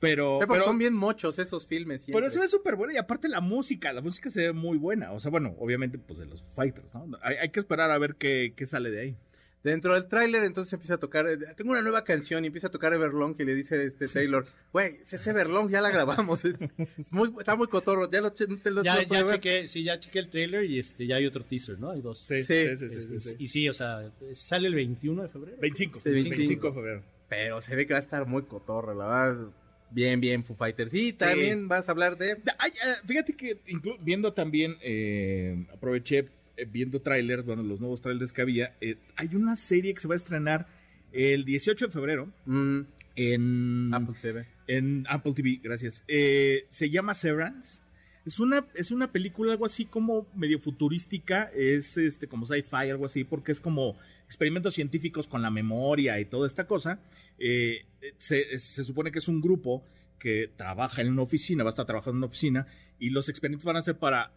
Pero, 0.00 0.40
pero, 0.40 0.64
son 0.64 0.78
bien 0.78 0.94
mochos 0.94 1.38
esos 1.38 1.64
filmes. 1.64 2.02
Pero 2.04 2.26
eso 2.26 2.42
es 2.42 2.50
súper 2.50 2.74
bueno 2.74 2.92
y 2.92 2.96
aparte 2.96 3.28
la 3.28 3.40
música, 3.40 3.92
la 3.92 4.00
música 4.00 4.32
se 4.32 4.40
ve 4.40 4.52
muy 4.52 4.76
buena. 4.76 5.12
O 5.12 5.20
sea, 5.20 5.30
bueno, 5.30 5.54
obviamente 5.60 5.96
pues 5.96 6.18
de 6.18 6.26
los 6.26 6.42
fighters, 6.56 6.92
¿no? 6.92 7.06
Hay, 7.22 7.36
hay 7.36 7.50
que 7.50 7.60
esperar 7.60 7.92
a 7.92 7.98
ver 7.98 8.16
qué, 8.16 8.52
qué 8.56 8.66
sale 8.66 8.90
de 8.90 9.00
ahí. 9.00 9.16
Dentro 9.62 9.94
del 9.94 10.08
tráiler 10.08 10.42
entonces 10.42 10.72
empieza 10.72 10.94
a 10.94 10.98
tocar, 10.98 11.28
eh, 11.28 11.38
tengo 11.56 11.70
una 11.70 11.82
nueva 11.82 12.02
canción 12.02 12.42
y 12.42 12.48
empieza 12.48 12.66
a 12.66 12.70
tocar 12.70 12.92
Everlong 12.92 13.36
que 13.36 13.44
le 13.44 13.54
dice 13.54 13.86
este 13.86 14.08
Taylor, 14.08 14.44
güey, 14.72 14.98
ese 15.08 15.30
Everlong 15.30 15.70
ya 15.70 15.80
la 15.80 15.90
grabamos, 15.90 16.42
muy, 17.12 17.32
está 17.38 17.54
muy 17.54 17.68
cotorro, 17.68 18.10
ya 18.10 18.20
lo, 18.20 18.34
ya, 18.82 19.02
ya 19.04 19.26
chequé, 19.26 19.68
sí, 19.68 19.84
ya 19.84 20.00
chequé 20.00 20.18
el 20.18 20.28
trailer 20.30 20.64
y 20.64 20.80
este 20.80 21.06
ya 21.06 21.16
hay 21.16 21.26
otro 21.26 21.44
teaser, 21.44 21.78
¿no? 21.78 21.90
Hay 21.90 22.00
dos. 22.00 22.18
Sí, 22.18 22.42
sí, 22.42 22.76
sí, 22.76 22.86
este, 22.86 23.36
Y 23.38 23.46
sí, 23.48 23.68
o 23.68 23.72
sea, 23.72 24.10
sale 24.32 24.66
el 24.66 24.74
21 24.74 25.22
de 25.22 25.28
febrero. 25.28 25.56
25, 25.60 26.00
25, 26.04 26.66
de 26.66 26.74
febrero. 26.74 27.02
Pero 27.28 27.60
se 27.60 27.76
ve 27.76 27.86
que 27.86 27.94
va 27.94 28.00
a 28.00 28.02
estar 28.02 28.26
muy 28.26 28.42
cotorro, 28.42 28.94
la 28.94 29.06
verdad. 29.06 29.48
Bien, 29.90 30.20
bien, 30.20 30.42
Foo 30.42 30.56
Fighters. 30.56 30.90
Sí, 30.90 31.12
también 31.12 31.68
vas 31.68 31.88
a 31.88 31.92
hablar 31.92 32.16
de... 32.16 32.38
Ay, 32.58 32.70
eh, 32.70 32.94
fíjate 33.06 33.34
que 33.34 33.58
viendo 34.00 34.32
también, 34.32 34.76
eh, 34.82 35.66
aproveché 35.72 36.28
viendo 36.70 37.00
trailers, 37.00 37.44
bueno, 37.44 37.62
los 37.62 37.80
nuevos 37.80 38.00
trailers 38.00 38.32
que 38.32 38.42
había, 38.42 38.76
eh, 38.80 38.96
hay 39.16 39.34
una 39.34 39.56
serie 39.56 39.94
que 39.94 40.00
se 40.00 40.08
va 40.08 40.14
a 40.14 40.16
estrenar 40.16 40.66
el 41.12 41.44
18 41.44 41.86
de 41.86 41.92
febrero 41.92 42.32
mm. 42.46 42.80
en 43.16 43.94
Apple 43.94 44.16
TV. 44.20 44.46
En 44.66 45.04
Apple 45.08 45.32
TV, 45.34 45.60
gracias. 45.62 46.04
Eh, 46.08 46.66
se 46.70 46.90
llama 46.90 47.14
Severance. 47.14 47.82
Es 48.24 48.38
una, 48.38 48.66
es 48.74 48.92
una 48.92 49.10
película 49.10 49.52
algo 49.52 49.66
así 49.66 49.84
como 49.84 50.28
medio 50.36 50.60
futurística, 50.60 51.50
es 51.54 51.96
este 51.96 52.28
como 52.28 52.46
sci-fi, 52.46 52.90
algo 52.90 53.06
así, 53.06 53.24
porque 53.24 53.50
es 53.50 53.58
como 53.58 53.96
experimentos 54.26 54.74
científicos 54.74 55.26
con 55.26 55.42
la 55.42 55.50
memoria 55.50 56.20
y 56.20 56.26
toda 56.26 56.46
esta 56.46 56.66
cosa. 56.66 57.00
se, 57.38 58.58
se 58.58 58.84
supone 58.84 59.10
que 59.10 59.18
es 59.18 59.26
un 59.26 59.40
grupo 59.40 59.84
que 60.22 60.52
trabaja 60.56 61.02
en 61.02 61.10
una 61.10 61.22
oficina, 61.22 61.64
va 61.64 61.70
a 61.70 61.72
estar 61.72 61.84
trabajando 61.84 62.12
en 62.12 62.18
una 62.18 62.26
oficina, 62.26 62.68
y 63.00 63.10
los 63.10 63.28
experimentos 63.28 63.64
van 63.64 63.76
a 63.76 63.82
ser 63.82 63.96
para 63.96 64.30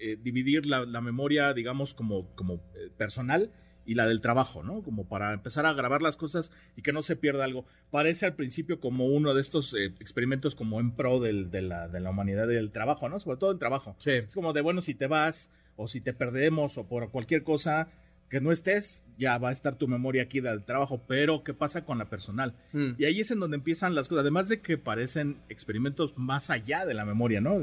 eh, 0.00 0.18
dividir 0.22 0.66
la, 0.66 1.00
memoria, 1.00 1.52
digamos, 1.52 1.94
como, 1.94 2.34
como 2.34 2.54
eh, 2.74 2.90
personal 2.96 3.50
y 3.88 3.94
la 3.94 4.06
del 4.06 4.20
trabajo, 4.20 4.62
¿no? 4.62 4.82
Como 4.82 5.08
para 5.08 5.32
empezar 5.32 5.64
a 5.64 5.72
grabar 5.72 6.02
las 6.02 6.16
cosas 6.16 6.52
y 6.76 6.82
que 6.82 6.92
no 6.92 7.00
se 7.00 7.16
pierda 7.16 7.44
algo. 7.44 7.64
Parece 7.90 8.26
al 8.26 8.34
principio 8.34 8.80
como 8.80 9.06
uno 9.06 9.32
de 9.32 9.40
estos 9.40 9.72
eh, 9.74 9.86
experimentos 9.98 10.54
como 10.54 10.78
en 10.78 10.92
pro 10.92 11.20
del, 11.20 11.50
de, 11.50 11.62
la, 11.62 11.88
de 11.88 12.00
la 12.00 12.10
humanidad 12.10 12.46
del 12.46 12.70
trabajo, 12.70 13.08
¿no? 13.08 13.18
Sobre 13.18 13.38
todo 13.38 13.50
el 13.50 13.58
trabajo. 13.58 13.96
Sí. 14.00 14.10
Es 14.10 14.34
como 14.34 14.52
de, 14.52 14.60
bueno, 14.60 14.82
si 14.82 14.94
te 14.94 15.06
vas 15.06 15.50
o 15.76 15.88
si 15.88 16.02
te 16.02 16.12
perdemos 16.12 16.76
o 16.76 16.86
por 16.86 17.10
cualquier 17.10 17.44
cosa, 17.44 17.88
que 18.28 18.40
no 18.40 18.52
estés, 18.52 19.04
ya 19.16 19.38
va 19.38 19.48
a 19.48 19.52
estar 19.52 19.76
tu 19.76 19.88
memoria 19.88 20.22
aquí 20.22 20.40
del 20.40 20.64
trabajo, 20.64 21.02
pero 21.06 21.42
¿qué 21.42 21.54
pasa 21.54 21.84
con 21.84 21.98
la 21.98 22.10
personal? 22.10 22.54
Mm. 22.72 22.90
Y 22.98 23.04
ahí 23.04 23.20
es 23.20 23.30
en 23.30 23.40
donde 23.40 23.56
empiezan 23.56 23.94
las 23.94 24.08
cosas, 24.08 24.22
además 24.22 24.48
de 24.48 24.60
que 24.60 24.76
parecen 24.76 25.38
experimentos 25.48 26.12
más 26.16 26.50
allá 26.50 26.84
de 26.84 26.94
la 26.94 27.04
memoria, 27.04 27.40
¿no? 27.40 27.54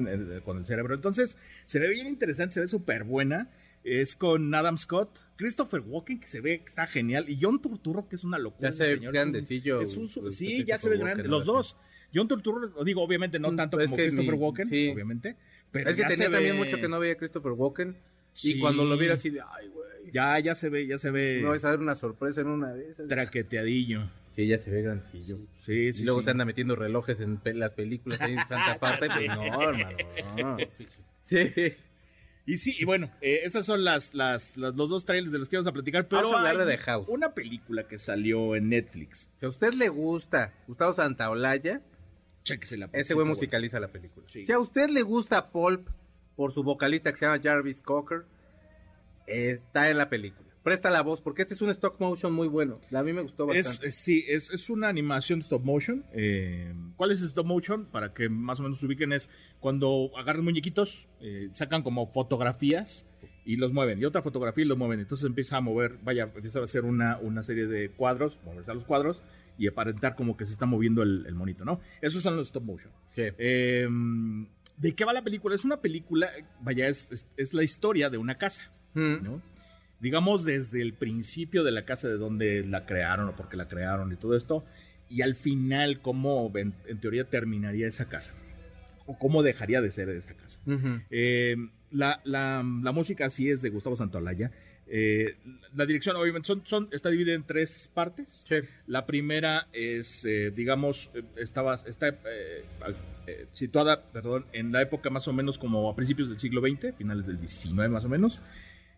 Con 0.43 0.57
el 0.57 0.65
cerebro. 0.65 0.95
Entonces, 0.95 1.37
se 1.65 1.79
ve 1.79 1.89
bien 1.89 2.07
interesante, 2.07 2.55
se 2.55 2.61
ve 2.61 2.67
súper 2.67 3.03
buena. 3.03 3.49
Es 3.83 4.15
con 4.15 4.53
Adam 4.55 4.79
Scott, 4.79 5.19
Christopher 5.35 5.81
Walken, 5.81 6.19
que 6.19 6.27
se 6.27 6.41
ve 6.41 6.59
que 6.59 6.65
está 6.65 6.87
genial, 6.87 7.29
y 7.29 7.37
John 7.39 7.61
Turturro, 7.61 8.07
que 8.07 8.15
es 8.15 8.23
una 8.23 8.39
locura. 8.39 8.71
Ya 8.71 8.75
se 8.75 8.95
ve 8.95 9.07
grandecillo. 9.11 9.81
sí, 10.31 10.65
ya 10.65 10.79
se 10.79 10.89
ve 10.89 10.97
grande. 10.97 11.27
Los 11.27 11.45
dos. 11.45 11.77
John 12.11 12.27
Turturro, 12.27 12.83
digo, 12.83 13.03
obviamente 13.03 13.37
no 13.37 13.51
mm, 13.51 13.55
tanto 13.55 13.77
como 13.77 13.95
Christopher 13.95 14.33
Walken, 14.33 14.67
obviamente. 14.67 15.35
Pero 15.71 15.91
es 15.91 15.95
que 15.95 16.05
tenía 16.05 16.31
también 16.31 16.57
mucho 16.57 16.77
que 16.77 16.87
no 16.87 16.99
veía 16.99 17.15
Christopher 17.15 17.51
Walken. 17.51 17.95
Y 18.41 18.59
cuando 18.59 18.83
lo 18.83 18.97
viera 18.97 19.13
así 19.13 19.29
de, 19.29 19.41
ay, 19.41 19.67
güey 19.67 19.84
Ya, 20.15 20.39
ya 20.39 20.55
se 20.55 20.69
ve, 20.69 20.87
ya 20.87 20.97
se 20.97 21.11
ve. 21.11 21.41
No, 21.43 21.53
es 21.53 21.63
a 21.65 21.71
ver 21.71 21.79
una 21.79 21.95
sorpresa 21.95 22.39
en 22.41 22.47
una 22.47 22.71
de 22.73 22.89
esas. 22.89 23.07
Traqueteadillo. 23.07 24.09
Sí, 24.35 24.47
ya 24.47 24.57
se 24.57 24.71
ve 24.71 24.81
grancillo. 24.81 25.37
Sí, 25.59 25.91
sí, 25.93 26.01
y 26.01 26.05
luego 26.05 26.19
sí. 26.21 26.25
se 26.25 26.31
anda 26.31 26.45
metiendo 26.45 26.75
relojes 26.75 27.19
en 27.19 27.37
pe- 27.37 27.53
las 27.53 27.71
películas 27.71 28.19
ahí 28.21 28.33
en 28.33 28.39
Santa 28.47 28.77
Parte. 28.79 29.07
Pues 29.07 29.27
no, 29.27 29.61
hermano. 29.61 29.97
no. 30.37 30.57
Sí. 31.23 31.51
Y 32.47 32.57
sí, 32.59 32.75
y 32.79 32.85
bueno, 32.85 33.09
eh, 33.21 33.41
esas 33.43 33.65
son 33.65 33.83
las, 33.83 34.13
las, 34.13 34.55
las- 34.55 34.75
los 34.75 34.89
dos 34.89 35.03
trailers 35.05 35.31
de 35.31 35.39
los 35.39 35.49
que 35.49 35.57
vamos 35.57 35.67
a 35.67 35.71
platicar. 35.73 36.07
Pero 36.07 36.21
Vamos 36.21 36.35
a 36.35 36.37
hablar 36.39 36.55
hay 36.61 36.65
de 36.67 36.77
The 36.77 36.83
House. 36.83 37.07
Una 37.09 37.33
película 37.33 37.87
que 37.87 37.97
salió 37.97 38.55
en 38.55 38.69
Netflix. 38.69 39.27
Si 39.39 39.45
a 39.45 39.49
usted 39.49 39.73
le 39.73 39.89
gusta 39.89 40.53
Gustavo 40.67 40.93
Santaolalla, 40.93 41.81
Chéquesela. 42.43 42.89
ese 42.93 43.15
güey 43.15 43.25
musicaliza 43.25 43.79
la 43.79 43.87
película. 43.87 44.25
Sí. 44.29 44.43
Si 44.43 44.51
a 44.51 44.59
usted 44.59 44.89
le 44.89 45.01
gusta 45.01 45.49
Pulp 45.49 45.87
por 46.35 46.53
su 46.53 46.61
vocalista 46.63 47.11
que 47.11 47.17
se 47.17 47.25
llama 47.25 47.41
Jarvis 47.43 47.81
Cocker, 47.81 48.25
está 49.27 49.89
en 49.89 49.97
la 49.97 50.09
película. 50.09 50.45
Presta 50.63 50.89
la 50.89 51.03
voz, 51.03 51.21
porque 51.21 51.43
este 51.43 51.53
es 51.53 51.61
un 51.61 51.69
stop 51.69 51.99
motion 51.99 52.33
muy 52.33 52.47
bueno. 52.47 52.81
A 52.91 53.03
mí 53.03 53.13
me 53.13 53.21
gustó 53.21 53.45
bastante. 53.45 53.87
es- 53.89 53.95
sí, 53.95 54.25
es, 54.27 54.49
es 54.49 54.67
una 54.71 54.87
animación 54.89 55.39
stop 55.41 55.63
motion. 55.63 56.03
Eh, 56.11 56.73
¿Cuál 56.95 57.11
es 57.11 57.21
stop 57.21 57.45
motion? 57.45 57.85
Para 57.85 58.13
que 58.15 58.29
más 58.29 58.59
o 58.59 58.63
menos 58.63 58.79
se 58.79 58.85
ubiquen 58.87 59.13
es 59.13 59.29
cuando 59.59 60.09
agarran 60.17 60.43
muñequitos, 60.43 61.07
eh, 61.21 61.49
sacan 61.53 61.83
como 61.83 62.07
fotografías 62.11 63.05
y 63.45 63.57
los 63.57 63.73
mueven. 63.73 63.99
Y 64.01 64.05
otra 64.05 64.23
fotografía 64.23 64.63
y 64.63 64.67
los 64.67 64.77
mueven. 64.77 64.99
Entonces 64.99 65.27
empieza 65.27 65.57
a 65.57 65.61
mover, 65.61 65.99
vaya, 66.03 66.31
empieza 66.35 66.57
a 66.59 66.63
hacer 66.63 66.83
una, 66.83 67.19
una 67.19 67.43
serie 67.43 67.67
de 67.67 67.89
cuadros, 67.91 68.39
moverse 68.43 68.71
a 68.71 68.73
los 68.73 68.85
cuadros 68.85 69.21
y 69.59 69.67
aparentar 69.67 70.15
como 70.15 70.35
que 70.35 70.45
se 70.45 70.53
está 70.53 70.65
moviendo 70.65 71.03
el, 71.03 71.25
el 71.27 71.35
monito, 71.35 71.63
¿no? 71.63 71.79
Esos 72.01 72.23
son 72.23 72.37
los 72.37 72.47
stop 72.47 72.63
motion. 72.63 72.91
Sí. 73.13 73.21
Eh, 73.37 73.87
¿De 74.77 74.95
qué 74.95 75.05
va 75.05 75.13
la 75.13 75.23
película? 75.23 75.53
Es 75.53 75.63
una 75.63 75.79
película, 75.79 76.29
vaya, 76.61 76.87
es, 76.87 77.07
es- 77.11 77.27
es 77.37 77.53
la 77.53 77.63
historia 77.63 78.09
de 78.09 78.17
una 78.17 78.37
casa, 78.39 78.63
Mm. 78.95 79.23
¿no? 79.23 79.41
Digamos 79.99 80.43
desde 80.43 80.81
el 80.81 80.93
principio 80.93 81.63
de 81.63 81.71
la 81.71 81.85
casa, 81.85 82.07
de 82.07 82.17
donde 82.17 82.63
la 82.65 82.85
crearon 82.85 83.29
o 83.29 83.35
por 83.35 83.47
qué 83.49 83.57
la 83.57 83.67
crearon 83.67 84.11
y 84.11 84.15
todo 84.15 84.35
esto, 84.35 84.65
y 85.09 85.21
al 85.21 85.35
final 85.35 86.01
cómo 86.01 86.51
en, 86.55 86.73
en 86.87 86.99
teoría 86.99 87.25
terminaría 87.25 87.87
esa 87.87 88.05
casa, 88.05 88.33
o 89.05 89.17
cómo 89.19 89.43
dejaría 89.43 89.81
de 89.81 89.91
ser 89.91 90.09
esa 90.09 90.33
casa. 90.33 90.59
Eh, 91.11 91.55
la, 91.91 92.19
la- 92.23 92.63
la 92.83 92.91
música 92.91 93.29
sí 93.29 93.49
es 93.49 93.61
de 93.61 93.69
Gustavo 93.69 93.95
Santaolalla. 93.95 94.51
Eh, 94.87 95.35
la 95.75 95.85
dirección, 95.87 96.15
obviamente, 96.15 96.45
son, 96.47 96.61
son, 96.65 96.89
está 96.91 97.09
dividida 97.09 97.33
en 97.35 97.43
tres 97.43 97.89
partes. 97.93 98.43
Sí. 98.47 98.57
La 98.85 99.05
primera 99.05 99.67
es, 99.73 100.23
eh, 100.25 100.51
digamos, 100.55 101.09
estaba, 101.37 101.75
está 101.75 102.15
situada, 103.53 104.03
perdón, 104.11 104.45
en 104.53 104.71
la 104.71 104.81
época 104.81 105.09
más 105.09 105.27
o 105.27 105.33
menos 105.33 105.57
como 105.57 105.89
a 105.89 105.95
principios 105.95 106.29
del 106.29 106.39
siglo 106.39 106.61
XX, 106.61 106.95
finales 106.97 107.25
del 107.25 107.39
XIX 107.39 107.89
más 107.89 108.05
o 108.05 108.09
menos. 108.09 108.39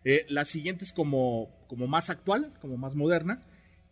Eh, 0.04 0.26
la 0.28 0.44
siguiente 0.44 0.84
es 0.84 0.92
como, 0.92 1.50
como 1.68 1.86
más 1.86 2.10
actual, 2.10 2.52
como 2.60 2.76
más 2.76 2.94
moderna. 2.94 3.42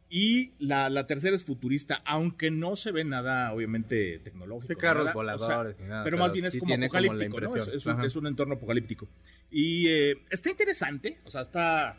Y 0.08 0.52
la, 0.60 0.88
la 0.88 1.08
tercera 1.08 1.34
es 1.34 1.44
futurista, 1.44 1.96
aunque 2.06 2.52
no 2.52 2.76
se 2.76 2.92
ve 2.92 3.02
nada, 3.02 3.52
obviamente, 3.52 4.20
tecnológico. 4.20 4.72
Sí, 4.74 4.78
carros 4.80 5.04
nada, 5.06 5.10
o 5.10 5.24
sea, 5.38 5.46
voladores 5.46 5.80
nada, 5.80 6.04
pero 6.04 6.16
más 6.16 6.32
bien 6.32 6.44
es 6.44 6.52
sí 6.52 6.58
como 6.60 6.68
tiene 6.70 6.88
como 6.88 6.98
apocalíptico, 7.00 7.40
¿no? 7.40 7.56
Es, 7.56 7.68
es 7.68 7.86
un, 7.86 8.04
es 8.04 8.14
un 8.16 8.26
entorno 8.28 8.54
apocalíptico. 8.54 9.08
Y 9.50 9.88
eh, 9.88 10.18
está 10.30 10.50
interesante, 10.50 11.18
o 11.24 11.30
sea, 11.30 11.40
está... 11.42 11.98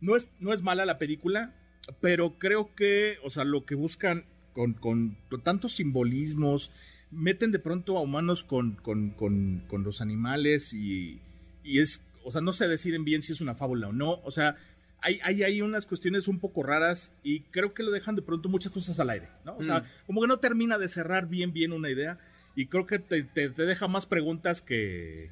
No 0.00 0.14
es, 0.14 0.28
no 0.38 0.52
es 0.52 0.62
mala 0.62 0.86
la 0.86 0.96
película, 0.98 1.54
pero 2.00 2.38
creo 2.38 2.72
que, 2.76 3.16
o 3.24 3.30
sea, 3.30 3.42
lo 3.42 3.64
que 3.66 3.74
buscan 3.74 4.26
con, 4.52 4.74
con- 4.74 5.16
con 5.28 5.42
tantos 5.42 5.72
simbolismos, 5.72 6.70
meten 7.10 7.50
de 7.50 7.58
pronto 7.58 7.98
a 7.98 8.00
humanos 8.02 8.44
con, 8.44 8.76
con, 8.76 9.10
con- 9.10 9.64
con 9.66 9.82
los 9.82 10.00
animales 10.00 10.72
y, 10.72 11.20
y 11.64 11.80
es, 11.80 12.00
o 12.24 12.32
sea, 12.32 12.40
no 12.40 12.52
se 12.52 12.66
deciden 12.68 13.04
bien 13.04 13.22
si 13.22 13.32
es 13.32 13.40
una 13.40 13.54
fábula 13.54 13.88
o 13.88 13.92
no, 13.92 14.20
o 14.24 14.30
sea, 14.30 14.56
hay, 15.00 15.20
hay, 15.22 15.42
hay 15.42 15.60
unas 15.60 15.84
cuestiones 15.86 16.28
un 16.28 16.40
poco 16.40 16.62
raras 16.62 17.12
y 17.22 17.40
creo 17.40 17.74
que 17.74 17.82
lo 17.82 17.90
dejan 17.90 18.14
de 18.16 18.22
pronto 18.22 18.48
muchas 18.48 18.72
cosas 18.72 18.98
al 19.00 19.10
aire, 19.10 19.28
¿no? 19.44 19.56
O 19.58 19.62
sea, 19.62 19.80
Mm. 19.80 19.84
como 20.06 20.20
que 20.22 20.26
no 20.28 20.38
termina 20.38 20.78
de 20.78 20.88
cerrar 20.88 21.28
bien, 21.28 21.52
bien 21.52 21.72
una 21.72 21.90
idea 21.90 22.18
y 22.56 22.66
creo 22.66 22.86
que 22.86 22.98
te, 22.98 23.22
te- 23.24 23.50
te 23.50 23.66
deja 23.66 23.86
más 23.88 24.06
preguntas 24.06 24.62
que, 24.62 25.30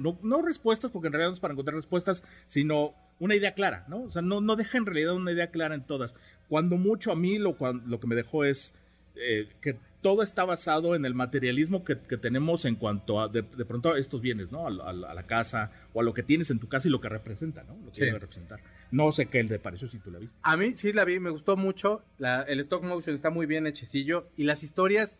no, 0.00 0.18
no 0.22 0.42
respuestas, 0.42 0.90
porque 0.90 1.06
en 1.06 1.12
realidad 1.14 1.30
no 1.30 1.34
es 1.34 1.40
para 1.40 1.52
encontrar 1.52 1.76
respuestas, 1.76 2.22
sino 2.48 2.92
una 3.20 3.34
idea 3.34 3.54
clara, 3.54 3.84
¿no? 3.88 4.02
O 4.02 4.10
sea, 4.10 4.22
no, 4.22 4.40
no 4.40 4.56
deja 4.56 4.76
en 4.78 4.84
realidad 4.86 5.14
una 5.14 5.32
idea 5.32 5.50
clara 5.50 5.74
en 5.74 5.82
todas. 5.84 6.14
Cuando 6.48 6.76
mucho 6.76 7.10
a 7.12 7.16
mí 7.16 7.38
lo, 7.38 7.56
lo 7.86 8.00
que 8.00 8.06
me 8.06 8.14
dejó 8.14 8.44
es 8.44 8.74
eh, 9.16 9.48
que 9.60 9.76
todo 10.00 10.22
está 10.22 10.44
basado 10.44 10.94
en 10.94 11.04
el 11.04 11.14
materialismo 11.14 11.84
que, 11.84 11.98
que 11.98 12.16
tenemos 12.16 12.64
en 12.64 12.76
cuanto 12.76 13.20
a 13.20 13.28
de, 13.28 13.42
de 13.42 13.64
pronto 13.64 13.92
a 13.92 13.98
estos 13.98 14.20
bienes, 14.20 14.52
¿no? 14.52 14.66
A, 14.66 14.70
la- 14.70 14.84
a 14.84 14.92
la- 14.92 15.10
a 15.10 15.14
la 15.14 15.22
casa 15.24 15.72
o 15.92 16.00
a 16.00 16.04
lo 16.04 16.14
que 16.14 16.22
tienes 16.22 16.50
en 16.50 16.58
tu 16.60 16.68
casa 16.68 16.86
y 16.86 16.90
lo 16.90 17.00
que 17.00 17.08
representa, 17.08 17.64
¿no? 17.64 17.74
Lo 17.84 17.90
que 17.90 17.96
Sí. 17.96 18.04
debe 18.06 18.18
representar. 18.20 18.60
No 18.92 19.10
sé 19.12 19.26
qué 19.26 19.42
le 19.42 19.58
pareció 19.58 19.88
si 19.88 19.98
tú 19.98 20.10
la 20.10 20.18
viste. 20.20 20.34
A 20.42 20.56
mí 20.56 20.74
sí 20.76 20.92
la 20.92 21.04
vi, 21.04 21.18
me 21.18 21.30
gustó 21.30 21.56
mucho. 21.56 22.02
La- 22.18 22.42
el 22.42 22.60
stop 22.60 22.84
motion 22.84 23.16
está 23.16 23.30
muy 23.30 23.46
bien 23.46 23.66
hechecillo. 23.66 24.28
Y 24.36 24.44
las 24.44 24.62
historias, 24.62 25.16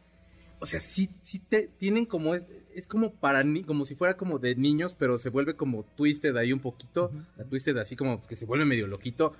o 0.60 0.66
sea, 0.66 0.78
sí, 0.80 1.10
sí 1.22 1.38
te, 1.40 1.68
tienen 1.78 2.06
como 2.06 2.34
es, 2.36 2.42
es 2.74 2.86
como 2.86 3.12
para 3.12 3.42
ni, 3.42 3.64
como 3.64 3.84
si 3.84 3.96
fuera 3.96 4.16
como 4.16 4.38
de 4.38 4.54
niños, 4.54 4.94
pero 4.98 5.18
se 5.18 5.28
vuelve 5.28 5.54
como 5.54 5.82
twisted 5.96 6.36
ahí 6.36 6.52
un 6.52 6.60
poquito. 6.60 7.10
La 7.36 7.44
twisted 7.44 7.76
así 7.78 7.96
como 7.96 8.24
que 8.26 8.36
se 8.36 8.46
vuelve 8.46 8.64
medio 8.64 8.86
loquito. 8.86 9.34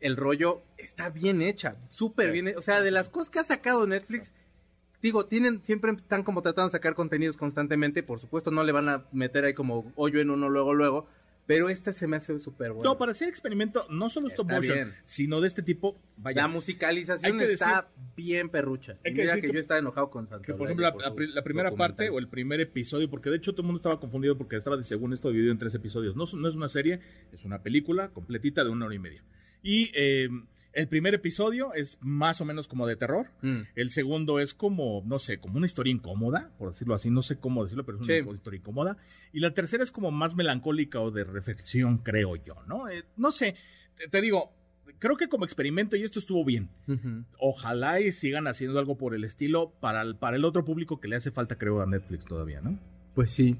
El 0.00 0.16
rollo 0.16 0.62
está 0.76 1.08
bien 1.10 1.42
hecha, 1.42 1.74
súper 1.90 2.30
bien. 2.30 2.54
O 2.56 2.62
sea, 2.62 2.80
de 2.82 2.92
las 2.92 3.08
cosas 3.08 3.30
que 3.30 3.40
ha 3.40 3.44
sacado 3.44 3.84
Netflix, 3.86 4.30
digo, 5.02 5.26
tienen, 5.26 5.62
siempre 5.62 5.92
están 5.92 6.22
como 6.24 6.42
tratando 6.42 6.68
de 6.68 6.72
sacar 6.72 6.94
contenidos 6.94 7.36
constantemente. 7.36 8.02
Por 8.02 8.20
supuesto, 8.20 8.50
no 8.50 8.64
le 8.64 8.72
van 8.72 8.88
a 8.88 9.04
meter 9.12 9.44
ahí 9.44 9.54
como 9.54 9.92
hoyo 9.96 10.20
en 10.20 10.30
uno 10.30 10.48
luego, 10.48 10.74
luego. 10.74 11.06
Pero 11.46 11.70
este 11.70 11.94
se 11.94 12.06
me 12.06 12.18
hace 12.18 12.38
súper 12.40 12.72
bueno. 12.72 12.90
No, 12.90 12.98
para 12.98 13.12
hacer 13.12 13.26
experimento, 13.30 13.86
no 13.88 14.10
solo 14.10 14.28
stop 14.28 14.50
motion, 14.50 14.74
bien. 14.74 14.94
sino 15.04 15.40
de 15.40 15.46
este 15.46 15.62
tipo, 15.62 15.98
vaya. 16.18 16.42
La 16.42 16.48
musicalización 16.48 17.40
está 17.40 17.88
bien 18.14 18.50
perrucha. 18.50 18.98
hay 19.02 19.12
Y 19.12 19.14
que 19.14 19.22
mira 19.22 19.34
que 19.36 19.40
que- 19.40 19.52
yo 19.54 19.58
estaba 19.58 19.80
enojado 19.80 20.10
con 20.10 20.26
Santa 20.26 20.44
Que 20.44 20.52
por 20.52 20.66
ejemplo, 20.66 20.84
la, 20.84 20.92
por 20.92 21.00
la 21.00 21.08
su 21.08 21.14
pri- 21.14 21.32
la 21.32 21.42
primera 21.42 21.70
parte 21.74 22.10
o 22.10 22.18
el 22.18 22.28
primer 22.28 22.60
episodio, 22.60 23.08
porque 23.08 23.30
de 23.30 23.36
hecho 23.36 23.52
todo 23.52 23.62
el 23.62 23.66
mundo 23.68 23.78
estaba 23.78 23.98
confundido 23.98 24.36
porque 24.36 24.56
estaba, 24.56 24.82
según 24.82 25.14
esto, 25.14 25.30
dividido 25.30 25.52
en 25.52 25.58
tres 25.58 25.74
episodios. 25.74 26.14
No, 26.16 26.24
es- 26.24 26.34
no 26.34 26.48
es 26.48 26.54
una 26.54 26.68
serie, 26.68 27.00
es 27.32 27.46
una 27.46 27.62
película 27.62 28.08
completita 28.10 28.62
de 28.62 28.68
una 28.68 28.84
hora 28.84 28.94
y 28.94 28.98
media. 28.98 29.24
Y 29.62 29.90
eh, 29.94 30.28
el 30.78 30.88
primer 30.88 31.14
episodio 31.14 31.74
es 31.74 31.98
más 32.00 32.40
o 32.40 32.44
menos 32.44 32.68
como 32.68 32.86
de 32.86 32.96
terror. 32.96 33.26
Mm. 33.42 33.60
El 33.74 33.90
segundo 33.90 34.38
es 34.40 34.54
como, 34.54 35.02
no 35.06 35.18
sé, 35.18 35.38
como 35.38 35.56
una 35.56 35.66
historia 35.66 35.92
incómoda, 35.92 36.50
por 36.58 36.70
decirlo 36.70 36.94
así, 36.94 37.10
no 37.10 37.22
sé 37.22 37.36
cómo 37.38 37.64
decirlo, 37.64 37.84
pero 37.84 37.98
es 37.98 38.04
una 38.08 38.14
Sí. 38.30 38.34
historia 38.36 38.58
incómoda. 38.58 38.96
Y 39.32 39.40
la 39.40 39.52
tercera 39.54 39.82
es 39.82 39.90
como 39.92 40.10
más 40.10 40.34
melancólica 40.36 41.00
o 41.00 41.10
de 41.10 41.24
reflexión, 41.24 41.98
creo 41.98 42.36
yo, 42.36 42.54
¿no? 42.66 42.88
Eh, 42.88 43.04
no 43.16 43.32
sé, 43.32 43.56
te, 43.96 44.08
te 44.08 44.20
digo, 44.20 44.52
creo 44.98 45.16
que 45.16 45.28
como 45.28 45.44
experimento 45.44 45.96
y 45.96 46.02
esto 46.04 46.18
estuvo 46.18 46.44
bien. 46.44 46.68
Ojalá 47.38 48.00
y 48.00 48.12
sigan 48.12 48.46
haciendo 48.46 48.78
algo 48.78 48.96
por 48.96 49.14
el 49.14 49.24
estilo 49.24 49.72
para 49.80 50.02
el, 50.02 50.16
para 50.16 50.36
el 50.36 50.44
otro 50.44 50.64
público 50.64 51.00
que 51.00 51.08
le 51.08 51.16
hace 51.16 51.30
falta, 51.30 51.56
creo, 51.56 51.80
a 51.82 51.86
Netflix 51.86 52.24
todavía, 52.24 52.60
¿no? 52.60 52.78
Pues 53.14 53.32
sí. 53.32 53.56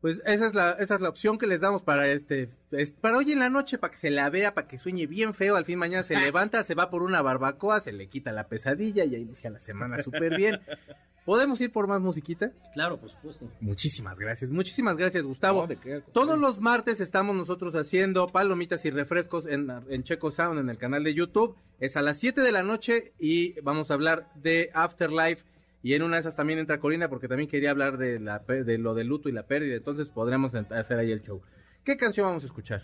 Pues 0.00 0.20
esa 0.26 0.46
es 0.46 0.54
la, 0.54 0.70
esa 0.72 0.94
es 0.94 1.00
la 1.00 1.08
opción 1.08 1.38
que 1.38 1.46
les 1.48 1.60
damos 1.60 1.82
para 1.82 2.06
este, 2.08 2.48
es- 2.70 2.92
para 2.92 3.16
hoy 3.16 3.32
en 3.32 3.40
la 3.40 3.50
noche, 3.50 3.78
para 3.78 3.90
que 3.92 3.98
se 3.98 4.10
la 4.10 4.30
vea, 4.30 4.54
para 4.54 4.68
que 4.68 4.78
sueñe 4.78 5.06
bien 5.08 5.34
feo, 5.34 5.56
al 5.56 5.64
fin 5.64 5.78
mañana 5.78 6.04
se 6.04 6.14
levanta, 6.20 6.62
se 6.64 6.74
va 6.76 6.88
por 6.90 7.02
una 7.02 7.20
barbacoa, 7.20 7.80
se 7.80 7.92
le 7.92 8.06
quita 8.08 8.30
la 8.30 8.46
pesadilla 8.46 9.04
y 9.04 9.14
ahí 9.16 9.22
inicia 9.22 9.50
la 9.50 9.58
semana 9.60 10.00
súper 10.02 10.36
bien. 10.36 10.60
¿Podemos 11.24 11.60
ir 11.60 11.70
por 11.70 11.86
más 11.88 12.00
musiquita? 12.00 12.52
Claro, 12.72 12.98
por 12.98 13.10
supuesto. 13.10 13.50
Muchísimas 13.60 14.16
gracias, 14.18 14.50
muchísimas 14.50 14.96
gracias 14.96 15.22
Gustavo. 15.24 15.68
Todos 16.12 16.38
los 16.38 16.58
martes 16.58 17.00
estamos 17.00 17.36
nosotros 17.36 17.74
haciendo 17.74 18.28
palomitas 18.28 18.82
y 18.86 18.90
refrescos 18.90 19.46
en, 19.46 19.68
en 19.90 20.04
Checo 20.04 20.30
Sound 20.30 20.58
en 20.60 20.70
el 20.70 20.78
canal 20.78 21.04
de 21.04 21.12
YouTube. 21.12 21.54
Es 21.80 21.96
a 21.98 22.02
las 22.02 22.16
7 22.18 22.40
de 22.40 22.50
la 22.50 22.62
noche 22.62 23.12
y 23.18 23.60
vamos 23.60 23.90
a 23.90 23.94
hablar 23.94 24.30
de 24.36 24.70
Afterlife. 24.72 25.42
Y 25.82 25.94
en 25.94 26.02
una 26.02 26.16
de 26.16 26.20
esas 26.20 26.34
también 26.36 26.58
entra 26.58 26.80
Corina 26.80 27.08
porque 27.08 27.28
también 27.28 27.48
quería 27.48 27.70
hablar 27.70 27.98
de, 27.98 28.18
la, 28.18 28.40
de 28.40 28.78
lo 28.78 28.94
del 28.94 29.06
luto 29.06 29.28
y 29.28 29.32
la 29.32 29.44
pérdida. 29.44 29.76
Entonces 29.76 30.08
podremos 30.08 30.52
hacer 30.54 30.98
ahí 30.98 31.12
el 31.12 31.22
show. 31.22 31.40
¿Qué 31.84 31.96
canción 31.96 32.26
vamos 32.26 32.42
a 32.42 32.46
escuchar? 32.46 32.82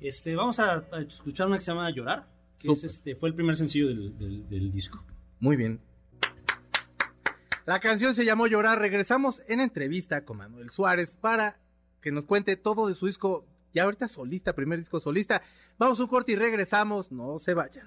Este, 0.00 0.34
vamos 0.36 0.58
a, 0.58 0.84
a 0.92 1.00
escuchar 1.00 1.46
una 1.46 1.56
que 1.58 1.64
se 1.64 1.70
llama 1.70 1.90
Llorar, 1.90 2.26
que 2.58 2.72
es, 2.72 2.84
este, 2.84 3.14
fue 3.16 3.28
el 3.28 3.34
primer 3.34 3.56
sencillo 3.56 3.88
del, 3.88 4.18
del- 4.18 4.48
del 4.48 4.72
disco. 4.72 5.02
Muy 5.40 5.56
bien. 5.56 5.80
La 7.66 7.80
canción 7.80 8.14
se 8.14 8.24
llamó 8.24 8.46
Llorar. 8.46 8.78
Regresamos 8.78 9.42
en 9.46 9.60
entrevista 9.60 10.24
con 10.24 10.38
Manuel 10.38 10.70
Suárez 10.70 11.16
para 11.20 11.58
que 12.00 12.10
nos 12.12 12.24
cuente 12.24 12.56
todo 12.56 12.86
de 12.88 12.94
su 12.94 13.06
disco, 13.06 13.44
ya 13.74 13.84
ahorita 13.84 14.08
solista, 14.08 14.54
primer 14.54 14.78
disco 14.78 15.00
solista. 15.00 15.42
Vamos 15.78 16.00
a 16.00 16.02
un 16.04 16.08
corte 16.08 16.32
y 16.32 16.36
regresamos. 16.36 17.12
No 17.12 17.38
se 17.38 17.54
vayan. 17.54 17.86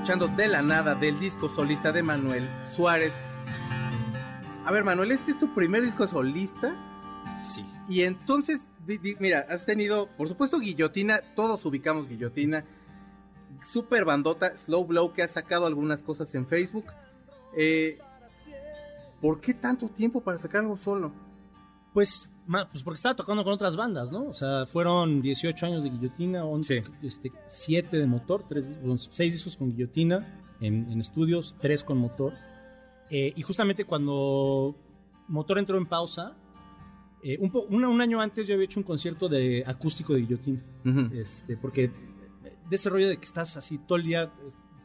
escuchando 0.00 0.28
de 0.28 0.48
la 0.48 0.62
nada 0.62 0.94
del 0.94 1.20
disco 1.20 1.50
solista 1.54 1.92
de 1.92 2.02
Manuel 2.02 2.48
Suárez. 2.74 3.12
A 4.64 4.72
ver, 4.72 4.82
Manuel, 4.82 5.12
¿este 5.12 5.32
es 5.32 5.38
tu 5.38 5.52
primer 5.52 5.82
disco 5.82 6.06
solista? 6.06 6.74
Sí. 7.42 7.66
Y 7.86 8.00
entonces, 8.04 8.60
mira, 9.18 9.44
has 9.50 9.66
tenido, 9.66 10.08
por 10.16 10.26
supuesto, 10.26 10.58
Guillotina, 10.58 11.20
todos 11.36 11.66
ubicamos 11.66 12.08
Guillotina 12.08 12.64
super 13.62 14.06
bandota, 14.06 14.56
Slow 14.56 14.86
Blow, 14.86 15.12
que 15.12 15.22
ha 15.22 15.28
sacado 15.28 15.66
algunas 15.66 16.00
cosas 16.00 16.34
en 16.34 16.46
Facebook. 16.46 16.86
Eh, 17.54 17.98
¿Por 19.20 19.42
qué 19.42 19.52
tanto 19.52 19.90
tiempo 19.90 20.22
para 20.22 20.38
sacar 20.38 20.62
algo 20.62 20.78
solo? 20.78 21.12
Pues, 21.92 22.29
pues 22.70 22.82
porque 22.82 22.96
estaba 22.96 23.14
tocando 23.14 23.44
con 23.44 23.52
otras 23.52 23.76
bandas, 23.76 24.10
¿no? 24.10 24.24
O 24.24 24.34
sea, 24.34 24.66
fueron 24.66 25.22
18 25.22 25.66
años 25.66 25.84
de 25.84 25.90
Guillotina, 25.90 26.44
11, 26.44 26.84
este, 27.02 27.32
7 27.48 27.96
de 27.96 28.06
motor, 28.06 28.44
3, 28.48 28.64
6 29.10 29.32
discos 29.32 29.56
con 29.56 29.70
Guillotina 29.70 30.42
en, 30.60 31.00
estudios, 31.00 31.56
3 31.60 31.84
con 31.84 31.98
motor. 31.98 32.34
Eh, 33.10 33.32
y 33.34 33.42
justamente 33.42 33.84
cuando 33.84 34.76
Motor 35.28 35.58
entró 35.58 35.76
en 35.76 35.86
pausa, 35.86 36.36
eh, 37.22 37.38
un, 37.38 37.84
un, 37.84 38.00
año 38.00 38.20
antes 38.20 38.46
yo 38.46 38.54
había 38.54 38.64
hecho 38.64 38.80
un 38.80 38.84
concierto 38.84 39.28
de 39.28 39.64
acústico 39.66 40.14
de 40.14 40.20
Guillotina. 40.20 40.60
este, 41.14 41.56
porque 41.56 41.90
de 42.68 42.76
ese 42.76 42.88
rollo 42.88 43.08
de 43.08 43.16
que 43.16 43.24
estás 43.24 43.56
así 43.56 43.78
todo 43.78 43.98
el 43.98 44.04
día, 44.04 44.30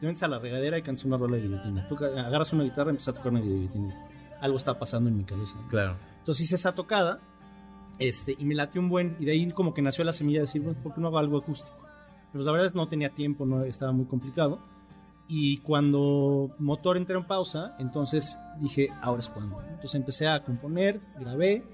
te 0.00 0.06
metes 0.06 0.22
a 0.22 0.28
la 0.28 0.38
regadera 0.38 0.76
y 0.76 0.82
cantas 0.82 1.04
una 1.04 1.16
rola 1.16 1.36
de 1.36 1.42
guillotina. 1.42 1.86
Tú 1.88 1.96
agarras 1.96 2.52
una 2.52 2.64
guitarra 2.64 2.90
y 2.90 2.90
empiezas 2.90 3.14
a 3.14 3.16
tocar 3.16 3.32
una 3.32 3.40
guillotina. 3.40 3.94
Algo 4.40 4.58
está 4.58 4.78
pasando 4.78 5.08
en 5.08 5.16
mi 5.16 5.24
cabeza. 5.24 5.56
Claro. 5.70 5.96
Entonces 6.18 6.44
hice 6.44 6.56
esa 6.56 6.74
tocada 6.74 7.20
este, 7.98 8.34
y 8.38 8.44
me 8.44 8.54
latió 8.54 8.80
un 8.80 8.88
buen. 8.88 9.16
Y 9.18 9.24
de 9.24 9.32
ahí 9.32 9.50
como 9.52 9.74
que 9.74 9.82
nació 9.82 10.04
la 10.04 10.12
semilla 10.12 10.40
de 10.40 10.46
decir, 10.46 10.62
bueno, 10.62 10.78
¿por 10.82 10.94
qué 10.94 11.00
no 11.00 11.08
hago 11.08 11.18
algo 11.18 11.38
acústico? 11.38 11.76
Pero 12.32 12.44
la 12.44 12.52
verdad 12.52 12.66
es 12.66 12.72
que 12.72 12.78
no 12.78 12.88
tenía 12.88 13.10
tiempo, 13.10 13.46
no 13.46 13.64
estaba 13.64 13.92
muy 13.92 14.06
complicado. 14.06 14.58
Y 15.28 15.58
cuando 15.58 16.54
Motor 16.58 16.96
entró 16.96 17.18
en 17.18 17.26
pausa, 17.26 17.74
entonces 17.78 18.38
dije, 18.60 18.88
ahora 19.02 19.20
es 19.20 19.28
cuando. 19.28 19.60
Entonces 19.62 19.94
empecé 19.94 20.28
a 20.28 20.42
componer, 20.44 21.00
grabé. 21.18 21.64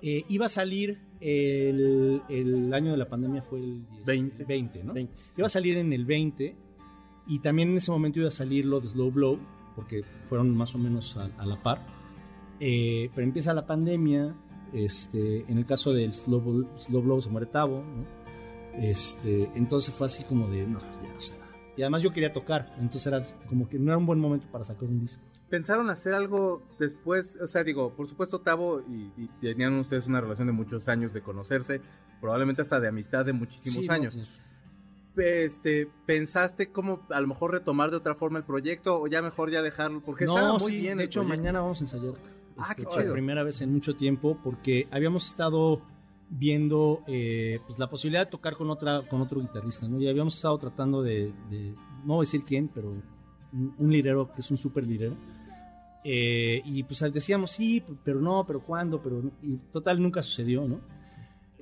Eh, 0.00 0.24
iba 0.28 0.46
a 0.46 0.48
salir 0.48 0.98
el, 1.20 2.70
año 2.72 2.90
de 2.90 2.96
la 2.96 3.08
pandemia 3.08 3.42
fue 3.42 3.60
el 3.60 3.84
20, 4.04 4.82
¿no? 4.82 4.94
Iba 4.98 5.46
a 5.46 5.48
salir 5.48 5.76
en 5.76 5.92
el 5.92 6.04
20 6.04 6.56
y 7.28 7.38
también 7.38 7.70
en 7.70 7.76
ese 7.76 7.90
momento 7.92 8.18
iba 8.18 8.28
a 8.28 8.32
salir 8.32 8.64
lo 8.64 8.80
de 8.80 8.88
Slow 8.88 9.12
Blow, 9.12 9.38
porque 9.76 10.02
fueron 10.28 10.56
más 10.56 10.74
o 10.74 10.78
menos 10.78 11.16
a, 11.16 11.46
la 11.46 11.62
par. 11.62 11.86
Eh, 12.58 13.10
pero 13.14 13.26
empieza 13.26 13.54
la 13.54 13.66
pandemia, 13.66 14.34
este, 14.72 15.44
en 15.48 15.58
el 15.58 15.66
caso 15.66 15.92
del 15.92 16.12
Slow 16.12 16.40
Blow, 16.40 16.68
Slow 16.76 17.02
Blow 17.02 17.20
se 17.20 17.30
muere 17.30 17.46
Tavo, 17.46 17.84
Este, 18.74 19.50
entonces 19.54 19.94
fue 19.94 20.06
así 20.06 20.24
como 20.24 20.48
de, 20.48 20.66
no, 20.66 20.80
ya, 20.80 21.14
o 21.16 21.20
sea, 21.20 21.36
y 21.76 21.82
además 21.82 22.02
yo 22.02 22.12
quería 22.12 22.32
tocar, 22.32 22.74
entonces 22.78 23.06
era 23.06 23.24
como 23.48 23.68
que 23.68 23.78
no 23.78 23.90
era 23.90 23.98
un 23.98 24.06
buen 24.06 24.18
momento 24.18 24.46
para 24.50 24.64
sacar 24.64 24.84
un 24.84 25.00
disco 25.00 25.22
pensaron 25.52 25.90
hacer 25.90 26.14
algo 26.14 26.62
después? 26.78 27.26
O 27.38 27.46
sea, 27.46 27.62
digo, 27.62 27.90
por 27.90 28.08
supuesto, 28.08 28.40
Tavo 28.40 28.80
y, 28.88 29.28
tenían 29.42 29.78
ustedes 29.80 30.06
una 30.06 30.18
relación 30.18 30.46
de 30.46 30.54
muchos 30.54 30.88
años 30.88 31.12
de 31.12 31.20
conocerse, 31.20 31.82
probablemente 32.22 32.62
hasta 32.62 32.80
de 32.80 32.88
amistad 32.88 33.26
de 33.26 33.34
muchísimos 33.34 33.86
años. 33.90 34.18
Este, 35.14 35.90
¿pensaste 36.06 36.72
cómo 36.72 37.06
a 37.10 37.20
lo 37.20 37.28
mejor 37.28 37.50
retomar 37.50 37.90
de 37.90 37.98
otra 37.98 38.14
forma 38.14 38.38
el 38.38 38.44
proyecto 38.44 38.98
o 38.98 39.06
ya 39.08 39.20
mejor 39.20 39.50
ya 39.50 39.60
dejarlo? 39.60 40.00
Porque 40.00 40.24
estaba 40.24 40.56
muy 40.56 40.74
bien. 40.74 40.96
De 40.96 41.04
hecho, 41.04 41.22
mañana 41.22 41.60
vamos 41.60 41.82
a 41.82 41.84
ensayar. 41.84 42.14
Ah, 42.56 42.68
este, 42.70 42.82
qué 42.82 42.88
chido. 42.90 43.04
Por 43.04 43.12
primera 43.12 43.42
vez 43.42 43.60
en 43.62 43.72
mucho 43.72 43.94
tiempo, 43.94 44.38
porque 44.42 44.86
habíamos 44.90 45.26
estado 45.26 45.82
viendo 46.28 47.02
eh, 47.06 47.60
pues 47.66 47.78
la 47.78 47.90
posibilidad 47.90 48.24
de 48.24 48.30
tocar 48.30 48.56
con 48.56 48.70
otra 48.70 49.02
con 49.02 49.20
otro 49.20 49.40
guitarrista, 49.40 49.86
¿no? 49.86 50.00
Y 50.00 50.08
habíamos 50.08 50.34
estado 50.34 50.56
tratando 50.58 51.02
de, 51.02 51.32
no 52.04 52.14
voy 52.14 52.24
a 52.24 52.26
decir 52.26 52.42
quién, 52.44 52.68
pero 52.68 52.90
un, 53.52 53.74
un 53.76 53.92
lirero 53.92 54.32
que 54.32 54.40
es 54.40 54.50
un 54.50 54.56
súper 54.56 54.86
lirero 54.86 55.14
eh, 56.04 56.62
y 56.64 56.82
pues 56.82 57.00
decíamos, 57.12 57.52
sí, 57.52 57.82
pero 58.02 58.20
no, 58.20 58.44
pero 58.46 58.60
cuándo, 58.60 59.00
pero 59.00 59.22
y 59.42 59.56
total 59.70 60.02
nunca 60.02 60.22
sucedió, 60.22 60.66
¿no? 60.66 60.80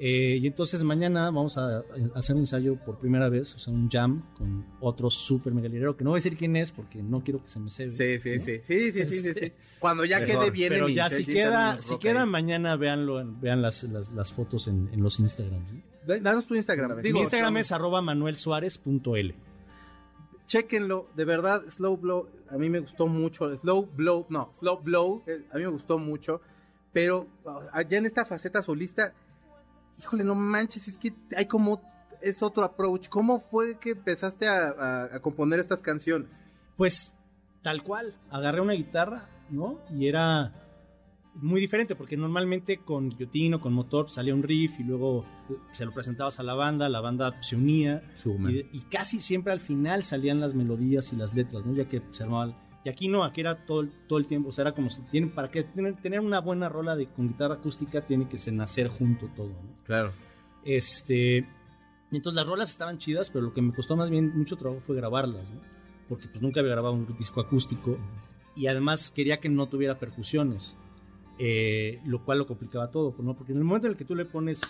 Eh, 0.02 0.38
y 0.40 0.46
entonces 0.46 0.82
mañana 0.82 1.26
vamos 1.26 1.58
a, 1.58 1.84
hacer 2.14 2.34
un 2.34 2.40
ensayo 2.40 2.76
por 2.76 2.98
primera 2.98 3.28
vez, 3.28 3.54
o 3.54 3.58
sea, 3.58 3.70
un 3.70 3.90
jam 3.90 4.22
con 4.34 4.64
otro 4.80 5.10
súper 5.10 5.52
megalirero, 5.52 5.94
que 5.94 6.04
no 6.04 6.10
voy 6.10 6.16
a 6.16 6.22
decir 6.22 6.38
quién 6.38 6.56
es 6.56 6.72
porque 6.72 7.02
no 7.02 7.22
quiero 7.22 7.42
que 7.42 7.50
se 7.50 7.60
me 7.60 7.68
se 7.68 7.90
Sí, 7.90 8.18
sí, 8.18 8.40
sí, 8.40 8.60
sí, 8.66 8.92
sí, 8.92 9.04
sí, 9.04 9.34
sí, 9.34 9.52
Cuando 9.78 10.06
ya 10.06 10.24
quede 10.24 10.50
bien 10.50 10.70
Pero 10.70 10.88
ya 10.88 11.10
si 11.10 11.26
queda, 11.26 11.82
si 11.82 11.98
queda 11.98 12.24
mañana, 12.24 12.76
véanlo, 12.76 13.22
vean 13.42 13.60
las, 13.60 13.82
las, 13.82 14.32
fotos 14.32 14.68
en, 14.68 14.88
los 14.96 15.20
Instagrams. 15.20 15.70
Danos 16.06 16.46
tu 16.46 16.54
Instagram. 16.54 17.02
Mi 17.02 17.10
Instagram 17.10 17.58
es 17.58 17.70
arroba 17.70 18.00
manuelsuárez.l 18.00 19.34
chequenlo, 20.46 21.06
de 21.14 21.24
verdad, 21.24 21.62
Slow 21.68 21.96
Blow, 21.96 22.28
a 22.50 22.56
mí 22.56 22.68
me 22.68 22.80
gustó 22.80 23.06
mucho, 23.06 23.56
Slow 23.56 23.86
Blow, 23.94 24.26
no, 24.30 24.50
Slow 24.58 24.80
Blow, 24.82 25.22
eh, 25.28 25.44
a 25.52 25.56
mí 25.58 25.62
me 25.62 25.68
gustó 25.68 25.96
mucho, 25.96 26.40
pero 26.92 27.28
allá 27.72 27.98
en 27.98 28.06
esta 28.06 28.24
faceta 28.24 28.60
solista, 28.60 29.14
híjole, 30.00 30.24
no 30.24 30.34
manches, 30.34 30.88
es 30.88 30.96
que 30.96 31.12
hay 31.36 31.46
como, 31.46 31.80
es 32.22 32.42
otro 32.42 32.64
approach, 32.64 33.08
¿cómo 33.08 33.40
fue 33.40 33.78
que 33.78 33.90
empezaste 33.90 34.48
a, 34.48 35.20
componer 35.20 35.60
estas 35.60 35.82
canciones? 35.82 36.28
Pues, 36.76 37.12
tal 37.62 37.82
cual, 37.82 38.16
agarré 38.30 38.60
una 38.60 38.72
guitarra, 38.72 39.28
¿no? 39.50 39.78
Y 39.90 40.08
era 40.08 40.52
muy 41.34 41.60
diferente, 41.60 41.94
porque 41.94 42.16
normalmente 42.16 42.78
con 42.78 43.10
guillotino, 43.10 43.60
con 43.60 43.74
motor, 43.74 44.10
salía 44.10 44.34
un 44.34 44.42
riff 44.42 44.80
y 44.80 44.84
luego 44.84 45.24
se 45.72 45.84
lo 45.84 45.92
presentabas 45.92 46.40
a 46.40 46.42
la 46.42 46.54
banda, 46.54 46.88
la 46.88 47.00
banda 47.00 47.40
se 47.42 47.56
unía 47.56 48.02
y, 48.72 48.80
casi 48.90 49.20
siempre 49.20 49.52
al 49.52 49.60
final 49.60 50.02
salían 50.02 50.40
las 50.40 50.54
melodías 50.54 51.12
y 51.12 51.16
las 51.16 51.34
letras, 51.34 51.64
¿no? 51.64 51.74
Ya 51.74 51.84
que 51.84 52.02
se 52.10 52.22
armaba... 52.22 52.56
Y 52.84 52.88
aquí 52.88 53.08
no, 53.08 53.24
aquí 53.24 53.42
era 53.42 53.66
todo, 53.66 53.86
todo 54.08 54.18
el 54.18 54.26
tiempo, 54.26 54.48
o 54.48 54.52
sea, 54.52 54.62
era 54.62 54.72
como 54.72 54.88
si 54.88 55.02
tienen, 55.02 55.30
para 55.30 55.50
que 55.50 55.64
tener 55.64 56.20
una 56.20 56.40
buena 56.40 56.68
rola 56.68 56.96
de, 56.96 57.06
con 57.06 57.28
guitarra 57.28 57.56
acústica 57.56 58.00
tiene 58.00 58.28
que 58.28 58.38
se 58.38 58.52
nacer 58.52 58.88
junto 58.88 59.26
todo, 59.36 59.48
¿no? 59.48 59.84
Claro. 59.84 60.12
Este, 60.64 61.46
entonces 62.10 62.36
las 62.36 62.46
rolas 62.46 62.70
estaban 62.70 62.98
chidas, 62.98 63.30
pero 63.30 63.44
lo 63.44 63.52
que 63.52 63.62
me 63.62 63.74
costó 63.74 63.96
más 63.96 64.08
bien 64.10 64.36
mucho 64.36 64.56
trabajo 64.56 64.80
fue 64.80 64.96
grabarlas, 64.96 65.50
¿no? 65.50 65.60
Porque 66.08 66.26
pues 66.28 66.42
nunca 66.42 66.60
había 66.60 66.72
grabado 66.72 66.94
un 66.94 67.06
disco 67.16 67.40
acústico 67.40 67.98
y 68.56 68.66
además 68.66 69.10
quería 69.10 69.40
que 69.40 69.48
no 69.48 69.68
tuviera 69.68 69.98
percusiones. 69.98 70.74
Eh, 71.42 72.00
lo 72.04 72.22
cual 72.22 72.36
lo 72.36 72.46
complicaba 72.46 72.90
todo, 72.90 73.14
¿no? 73.20 73.34
Porque 73.34 73.52
en 73.52 73.58
el 73.58 73.64
momento 73.64 73.86
en 73.86 73.92
el 73.92 73.96
que 73.96 74.04
tú 74.04 74.14
le 74.14 74.26
pones, 74.26 74.60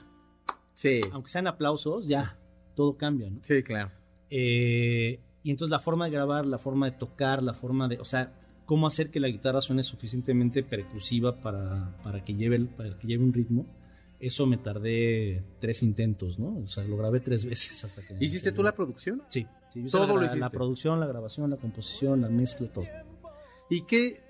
sí. 0.75 1.01
aunque 1.11 1.29
sean 1.29 1.49
aplausos, 1.49 2.07
ya 2.07 2.38
todo 2.77 2.96
cambia, 2.96 3.29
¿no? 3.29 3.40
Sí, 3.42 3.64
claro. 3.64 3.90
Eh, 4.31 5.18
y 5.42 5.50
entonces 5.50 5.70
la 5.70 5.79
forma 5.79 6.07
de 6.07 6.11
grabar, 6.12 6.46
la 6.46 6.59
forma 6.59 6.90
de 6.90 6.96
tocar, 6.96 7.42
la 7.42 7.55
forma 7.55 7.88
de, 7.88 7.98
o 7.98 8.05
sea, 8.05 8.33
cómo 8.66 8.87
hacer 8.87 9.11
que 9.11 9.20
la 9.20 9.29
guitarra 9.29 9.61
suene 9.61 9.83
suficientemente 9.83 10.62
percusiva 10.62 11.40
para, 11.40 11.96
para, 12.05 12.24
que, 12.24 12.35
lleve, 12.35 12.61
para 12.61 12.96
que 12.98 13.07
lleve 13.07 13.24
un 13.24 13.33
ritmo. 13.33 13.66
Eso 14.20 14.46
me 14.46 14.59
tardé 14.59 15.42
tres 15.61 15.83
intentos, 15.83 16.38
¿no? 16.38 16.59
O 16.59 16.66
sea, 16.66 16.85
lo 16.85 16.96
grabé 16.98 17.20
tres 17.20 17.46
veces 17.46 17.83
hasta 17.85 18.03
que... 18.03 18.16
¿Hiciste 18.20 18.53
tú 18.53 18.62
la 18.62 18.72
producción? 18.72 19.22
Sí, 19.29 19.46
sí 19.70 19.87
todo 19.90 20.07
la, 20.07 20.14
lo 20.14 20.22
hiciste. 20.22 20.38
La 20.38 20.50
producción, 20.50 21.00
la 21.00 21.07
grabación, 21.07 21.48
la 21.48 21.57
composición, 21.57 22.20
la 22.20 22.29
mezcla, 22.29 22.68
todo. 22.68 22.85
¿Y 23.70 23.83
qué? 23.83 24.20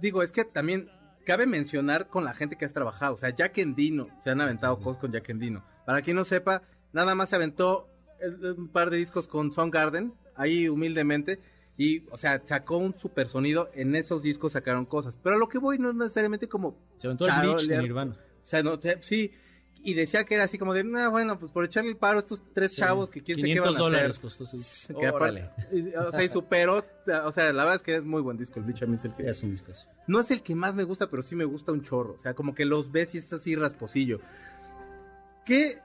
Digo, 0.00 0.22
es 0.22 0.32
que 0.32 0.44
también 0.44 0.88
cabe 1.24 1.46
mencionar 1.46 2.08
con 2.08 2.24
la 2.24 2.32
gente 2.32 2.56
que 2.56 2.64
has 2.64 2.72
trabajado. 2.72 3.14
O 3.14 3.18
sea, 3.18 3.30
Jack 3.30 3.58
Endino, 3.58 4.08
se 4.22 4.30
han 4.30 4.40
aventado 4.40 4.78
cosas 4.80 5.00
con 5.00 5.12
Jack 5.12 5.28
Endino. 5.28 5.64
Para 5.84 6.00
quien 6.00 6.16
no 6.16 6.24
sepa, 6.24 6.62
nada 6.92 7.14
más 7.14 7.28
se 7.28 7.36
aventó 7.36 7.88
un 8.56 8.68
par 8.68 8.90
de 8.90 8.98
discos 8.98 9.26
con 9.26 9.50
Garden, 9.70 10.12
ahí 10.34 10.68
humildemente. 10.68 11.40
Y, 11.76 12.08
o 12.10 12.16
sea, 12.16 12.40
sacó 12.44 12.76
un 12.76 12.96
super 12.96 13.28
sonido. 13.28 13.68
En 13.74 13.96
esos 13.96 14.22
discos 14.22 14.52
sacaron 14.52 14.86
cosas. 14.86 15.14
Pero 15.22 15.36
a 15.36 15.38
lo 15.38 15.48
que 15.48 15.58
voy 15.58 15.78
no 15.78 15.90
es 15.90 15.96
necesariamente 15.96 16.48
como. 16.48 16.78
Se 16.98 17.08
aventó 17.08 17.26
el 17.26 17.32
Bleach 17.40 17.66
de 17.66 17.78
Nirvana. 17.78 18.16
O 18.44 18.46
sea, 18.46 18.62
no, 18.62 18.78
sí, 19.00 19.32
y 19.86 19.92
decía 19.92 20.24
que 20.24 20.34
era 20.34 20.44
así 20.44 20.56
como 20.56 20.72
de, 20.72 20.82
no, 20.82 21.10
bueno, 21.10 21.38
pues 21.38 21.52
por 21.52 21.62
echarle 21.62 21.90
el 21.90 21.98
paro 21.98 22.16
a 22.16 22.20
estos 22.22 22.40
tres 22.54 22.74
chavos 22.74 23.10
que 23.10 23.20
sabe 23.20 23.42
qué 23.52 23.60
van 23.60 23.74
a 23.74 23.78
dólares 23.78 24.10
hacer. 24.10 24.22
costó 24.22 24.44
o 26.08 26.10
sea, 26.10 26.24
y 26.24 26.28
superó, 26.30 26.78
o 26.78 27.32
sea, 27.32 27.52
la 27.52 27.64
verdad 27.64 27.74
es 27.76 27.82
que 27.82 27.96
es 27.96 28.02
muy 28.02 28.22
buen 28.22 28.38
disco, 28.38 28.58
el 28.58 28.64
bicho 28.64 28.86
a 28.86 28.88
mí 28.88 28.96
es 28.96 29.04
el 29.04 29.14
que... 29.14 29.28
Es 29.28 29.42
un 29.42 29.50
disco. 29.50 29.72
No 30.06 30.20
es 30.20 30.30
el 30.30 30.42
que 30.42 30.54
más 30.54 30.74
me 30.74 30.84
gusta, 30.84 31.10
pero 31.10 31.22
sí 31.22 31.36
me 31.36 31.44
gusta 31.44 31.70
un 31.72 31.82
chorro, 31.82 32.14
o 32.14 32.18
sea, 32.18 32.32
como 32.32 32.54
que 32.54 32.64
los 32.64 32.90
ves 32.90 33.14
y 33.14 33.18
es 33.18 33.30
así 33.30 33.54
rasposillo. 33.56 34.20
¿Qué 35.44 35.80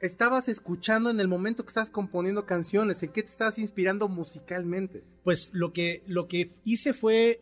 estabas 0.00 0.48
escuchando 0.48 1.10
en 1.10 1.20
el 1.20 1.28
momento 1.28 1.62
que 1.64 1.68
estabas 1.68 1.90
componiendo 1.90 2.46
canciones? 2.46 3.02
¿En 3.02 3.12
qué 3.12 3.22
te 3.22 3.30
estabas 3.30 3.58
inspirando 3.58 4.08
musicalmente? 4.08 5.02
Pues 5.24 5.50
lo 5.52 5.72
que, 5.72 6.02
lo 6.06 6.28
que 6.28 6.50
hice 6.64 6.92
fue, 6.92 7.40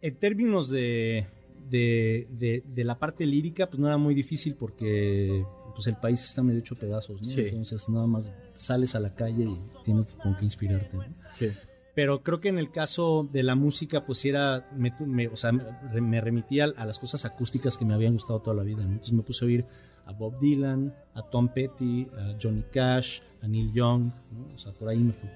en 0.00 0.16
términos 0.16 0.68
de 0.68 1.26
de, 1.70 2.62
de, 2.66 2.84
la 2.84 2.98
parte 2.98 3.26
lírica, 3.26 3.66
pues 3.66 3.78
no 3.78 3.86
era 3.86 3.96
muy 3.96 4.14
difícil 4.14 4.54
porque 4.54 5.44
pues 5.74 5.86
el 5.86 5.96
país 5.96 6.22
está 6.24 6.42
medio 6.42 6.60
hecho 6.60 6.74
pedazos, 6.76 7.20
¿no? 7.22 7.30
Entonces 7.30 7.88
nada 7.88 8.06
más 8.06 8.30
sales 8.56 8.94
a 8.94 9.00
la 9.00 9.14
calle 9.14 9.44
y 9.44 9.56
tienes 9.84 10.14
con 10.14 10.36
qué 10.36 10.44
inspirarte, 10.44 10.96
Sí. 11.34 11.50
pero 11.94 12.22
creo 12.22 12.40
que 12.40 12.48
en 12.48 12.58
el 12.58 12.70
caso 12.70 13.28
de 13.30 13.42
la 13.42 13.54
música, 13.54 14.04
pues 14.04 14.24
era, 14.24 14.68
me, 14.74 15.28
o 15.28 15.36
sea, 15.36 15.52
me 15.52 16.20
remitía 16.20 16.64
a 16.76 16.84
las 16.84 16.98
cosas 16.98 17.24
acústicas 17.24 17.76
que 17.76 17.84
me 17.84 17.94
habían 17.94 18.14
gustado 18.14 18.40
toda 18.40 18.56
la 18.56 18.62
vida. 18.62 18.82
Entonces 18.82 19.12
me 19.12 19.22
puse 19.22 19.44
a 19.44 19.48
oír 19.48 19.64
a 20.08 20.12
Bob 20.12 20.40
Dylan, 20.40 20.94
a 21.14 21.22
Tom 21.22 21.48
Petty, 21.48 22.08
a 22.16 22.36
Johnny 22.42 22.64
Cash, 22.72 23.20
a 23.42 23.46
Neil 23.46 23.72
Young, 23.72 24.10
o 24.54 24.58
sea, 24.58 24.72
por 24.72 24.88
ahí 24.88 24.98
me 24.98 25.12
fui. 25.12 25.28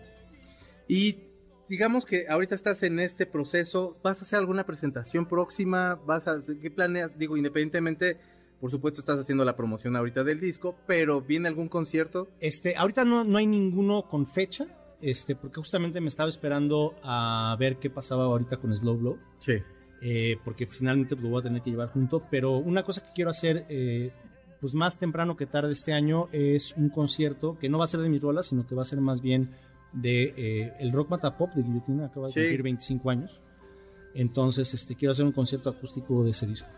Y 0.89 1.19
digamos 1.69 2.05
que 2.05 2.27
ahorita 2.29 2.55
estás 2.55 2.83
en 2.83 2.99
este 2.99 3.27
proceso, 3.27 3.97
¿vas 4.03 4.19
a 4.19 4.23
hacer 4.23 4.39
alguna 4.39 4.65
presentación 4.65 5.27
próxima? 5.27 5.95
¿Vas 6.07 6.27
a, 6.27 6.43
¿Qué 6.61 6.71
planeas? 6.71 7.17
Digo, 7.19 7.37
independientemente, 7.37 8.17
por 8.61 8.71
supuesto 8.71 9.01
estás 9.01 9.19
haciendo 9.19 9.45
la 9.45 9.57
promoción 9.57 9.95
ahorita 9.95 10.25
del 10.25 10.41
disco, 10.41 10.75
pero 10.87 11.21
¿viene 11.21 11.49
algún 11.49 11.69
concierto? 11.69 12.29
Este, 12.41 12.75
ahorita 12.77 13.05
no, 13.05 13.25
no 13.25 13.39
hay 13.39 13.47
ninguno 13.47 14.09
con 14.09 14.27
fecha, 14.27 14.67
este, 15.03 15.35
porque 15.35 15.61
justamente 15.61 16.01
me 16.01 16.09
estaba 16.09 16.31
esperando 16.31 16.95
a 17.03 17.55
ver 17.59 17.77
qué 17.77 17.91
pasaba 17.91 18.25
ahorita 18.25 18.57
con 18.57 18.75
Slow 18.75 18.97
Blow. 18.97 19.19
Sí. 19.41 19.55
Eh, 20.05 20.37
porque 20.45 20.67
finalmente 20.67 21.15
lo 21.15 21.29
voy 21.29 21.41
a 21.41 21.45
tener 21.45 21.63
que 21.63 21.71
llevar 21.71 21.89
junto. 21.89 22.23
Pero 22.31 22.57
una 22.57 22.83
cosa 22.83 23.03
que 23.03 23.13
quiero 23.15 23.31
hacer, 23.31 23.67
eh, 23.69 24.13
pues 24.63 24.75
más 24.75 24.97
temprano 24.97 25.37
que 25.37 25.45
tarde 25.45 25.73
este 25.73 25.93
año, 25.93 26.29
es 26.31 26.73
un 26.77 26.89
concierto 26.89 27.59
que 27.59 27.69
no 27.69 27.79
va 27.79 27.85
a 27.85 27.89
ser 27.89 27.99
de 27.99 28.09
mis 28.09 28.23
rolas, 28.23 28.47
sino 28.47 28.65
que 28.65 28.77
va 28.77 28.83
a 28.83 28.85
ser 28.85 29.01
más 29.01 29.21
bien 29.21 29.51
de 29.93 30.33
eh, 30.37 30.73
el 30.79 30.93
Rock 30.93 31.11
Mata 31.11 31.37
Pop 31.37 31.53
de 31.53 31.63
Guillotina, 31.65 32.07
acaba 32.07 32.29
de 32.29 32.33
cumplir 32.33 32.63
25 32.63 33.11
años. 33.11 33.41
Entonces, 34.15 34.73
este, 34.73 34.95
quiero 34.95 35.13
hacer 35.13 35.25
un 35.25 35.33
concierto 35.33 35.69
acústico 35.69 36.23
de 36.23 36.31
ese 36.31 36.47
disco. 36.47 36.69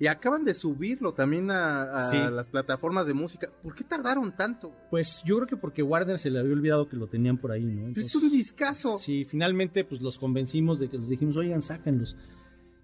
Y 0.00 0.08
acaban 0.08 0.44
de 0.44 0.54
subirlo 0.54 1.12
también 1.12 1.52
a, 1.52 2.30
las 2.32 2.48
plataformas 2.48 3.06
de 3.06 3.14
música. 3.14 3.48
¿Por 3.62 3.76
qué 3.76 3.84
tardaron 3.84 4.34
tanto? 4.34 4.72
Pues 4.90 5.22
yo 5.24 5.36
creo 5.36 5.46
que 5.46 5.56
porque 5.56 5.84
Warner 5.84 6.18
se 6.18 6.30
le 6.30 6.40
había 6.40 6.52
olvidado 6.52 6.88
que 6.88 6.96
lo 6.96 7.06
tenían 7.06 7.36
por 7.38 7.52
ahí, 7.52 7.64
¿no? 7.64 7.92
es 7.94 8.14
un 8.16 8.28
discazo. 8.28 8.98
Sí, 8.98 9.24
finalmente 9.24 9.84
pues 9.84 10.00
los 10.00 10.18
convencimos 10.18 10.80
de 10.80 10.88
que 10.88 10.98
les 10.98 11.10
dijimos, 11.10 11.36
oigan, 11.36 11.62
sáquenlos. 11.62 12.16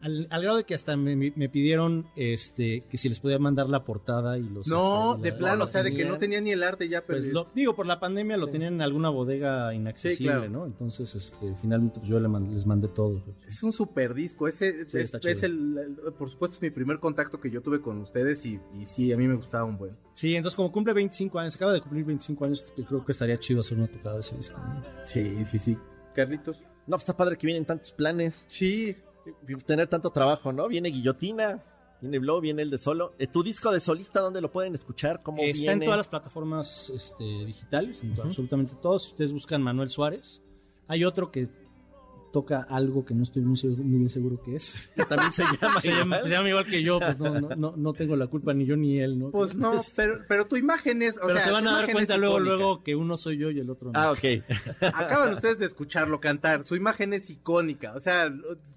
Al, 0.07 0.43
grado 0.43 0.59
de 0.59 0.65
que 0.65 0.75
hasta 0.75 0.97
me, 0.97 1.49
pidieron 1.49 2.07
este 2.15 2.85
que 2.89 2.97
si 2.97 3.09
les 3.09 3.19
podía 3.19 3.39
mandar 3.39 3.69
la 3.69 3.85
portada 3.85 4.39
y 4.39 4.45
los 4.45 4.69
no 4.69 5.17
este, 5.17 5.31
de 5.31 5.37
plano 5.37 5.65
o 5.65 5.67
sea 5.67 5.83
de 5.83 5.93
que 5.93 6.05
no 6.05 6.17
tenía 6.17 6.41
ni 6.41 6.53
el 6.53 6.63
arte 6.63 6.89
ya 6.89 7.05
pues 7.05 7.27
lo, 7.27 7.49
digo 7.55 7.75
por 7.75 7.87
la 7.87 7.99
pandemia 7.99 8.37
lo 8.37 8.47
tenían 8.49 8.75
en 8.75 8.83
alguna 8.83 9.09
bodega 9.09 9.75
inaccesible 9.75 10.49
no 10.49 10.65
entonces 10.65 11.15
este 11.15 11.55
finalmente 11.61 11.99
pues, 11.99 12.09
yo 12.09 12.21
les 12.21 12.67
mandé 12.67 12.89
todo. 12.89 13.21
Pues. 13.25 13.37
es 13.49 13.63
un 13.63 13.73
super 13.73 14.15
disco 14.15 14.47
ese 14.47 14.83
es, 14.83 15.43
el, 15.43 15.97
por 16.17 16.31
supuesto 16.31 16.57
es 16.57 16.63
mi 16.63 16.71
primer 16.71 17.01
contacto 17.01 17.41
que 17.41 17.51
yo 17.51 17.61
tuve 17.61 17.81
con 17.81 18.01
ustedes 18.01 18.45
y, 18.47 18.61
y, 18.79 18.87
sí 18.87 19.13
a 19.13 19.17
mí 19.17 19.27
me 19.27 19.35
gustaba 19.35 19.65
un 19.65 19.77
buen. 19.77 19.97
Sí 20.15 20.37
entonces 20.37 20.57
como 20.57 20.71
cumple 20.71 20.93
25 20.93 21.39
años 21.39 21.57
acaba 21.57 21.73
de 21.73 21.81
cumplir 21.81 22.05
25 22.05 22.45
años 22.45 22.73
creo 22.89 23.05
que 23.05 23.13
estaría 23.13 23.39
chido 23.39 23.61
hacer 23.61 23.77
una 23.77 23.89
tocada 23.89 24.15
de 24.15 24.21
ese 24.21 24.37
disco 24.37 24.57
sí 25.05 25.45
sí 25.45 25.59
sí. 25.59 25.77
Carlitos. 26.15 26.59
No, 26.87 26.97
pues 26.97 27.03
está 27.03 27.17
padre 27.17 27.37
que 27.37 27.47
vienen 27.47 27.67
tantos 27.67 27.93
planes. 27.93 28.45
Sí, 28.49 28.97
tener 29.65 29.89
tanto 29.89 30.11
trabajo, 30.11 30.53
¿no? 30.53 30.69
Viene 30.69 30.91
Guillotina, 30.91 31.63
viene 32.01 32.19
Blow, 32.19 32.41
viene 32.41 32.63
el 32.63 32.71
de 32.71 32.79
solo. 32.79 33.13
Eh, 33.19 33.27
¿Tu 33.27 33.43
disco 33.43 33.71
de 33.71 33.81
solista 33.81 34.21
dónde 34.21 34.41
lo 34.41 34.51
pueden 34.51 34.75
escuchar? 34.75 35.23
¿Cómo 35.23 35.43
Está 35.43 35.73
en 35.73 35.81
todas 35.81 35.97
las 35.97 36.09
plataformas 36.09 36.91
este, 36.91 37.25
digitales, 37.25 38.03
en 38.03 38.21
absolutamente 38.21 38.75
todos. 38.81 39.05
Si 39.05 39.11
ustedes 39.11 39.33
buscan 39.33 39.63
Manuel 39.63 39.91
Suárez, 39.91 40.41
hay 40.89 41.05
otro 41.05 41.31
que 41.31 41.49
toca 42.37 42.67
algo 42.69 43.03
que 43.03 43.15
no 43.15 43.23
estoy 43.23 43.41
muy, 43.41 43.59
bien 43.63 44.11
seguro 44.11 44.43
que 44.43 44.57
es. 44.57 44.91
Que 44.95 45.07
también 45.07 45.33
se 45.33 45.43
llama, 45.43 45.81
se, 45.81 45.91
llama, 45.91 46.49
igual 46.51 46.67
que 46.67 46.83
yo, 46.83 47.01
pues 47.01 47.19
no, 47.19 47.41
no, 47.41 47.73
no, 47.75 47.93
tengo 47.95 48.15
la 48.15 48.27
culpa 48.27 48.53
ni 48.53 48.67
yo 48.67 48.77
ni 48.77 48.99
él, 48.99 49.19
¿no? 49.19 49.31
Pues 49.31 49.55
no, 49.55 49.73
pero, 49.97 50.21
pero 50.29 50.47
tu 50.47 50.57
imagen 50.57 51.01
es. 51.01 51.15
pero 51.15 51.41
se 51.41 51.51
van 51.51 51.67
a 51.67 51.81
dar 51.81 51.91
cuenta 51.91 52.19
luego, 52.19 52.39
luego 52.39 52.83
que 52.83 52.95
uno 52.95 53.17
soy 53.17 53.39
yo 53.39 53.51
y 53.51 53.59
el 53.59 53.71
otro 53.71 53.91
no. 53.91 53.99
Ah, 53.99 54.11
ok. 54.11 54.45
Acaban 54.83 55.33
ustedes 55.33 55.59
de 55.59 55.65
escucharlo 55.65 56.21
cantar. 56.21 56.67
Su 56.67 56.77
imagen 56.77 57.15
es 57.15 57.31
icónica. 57.31 57.95
O 57.95 58.01
sea, 58.01 58.31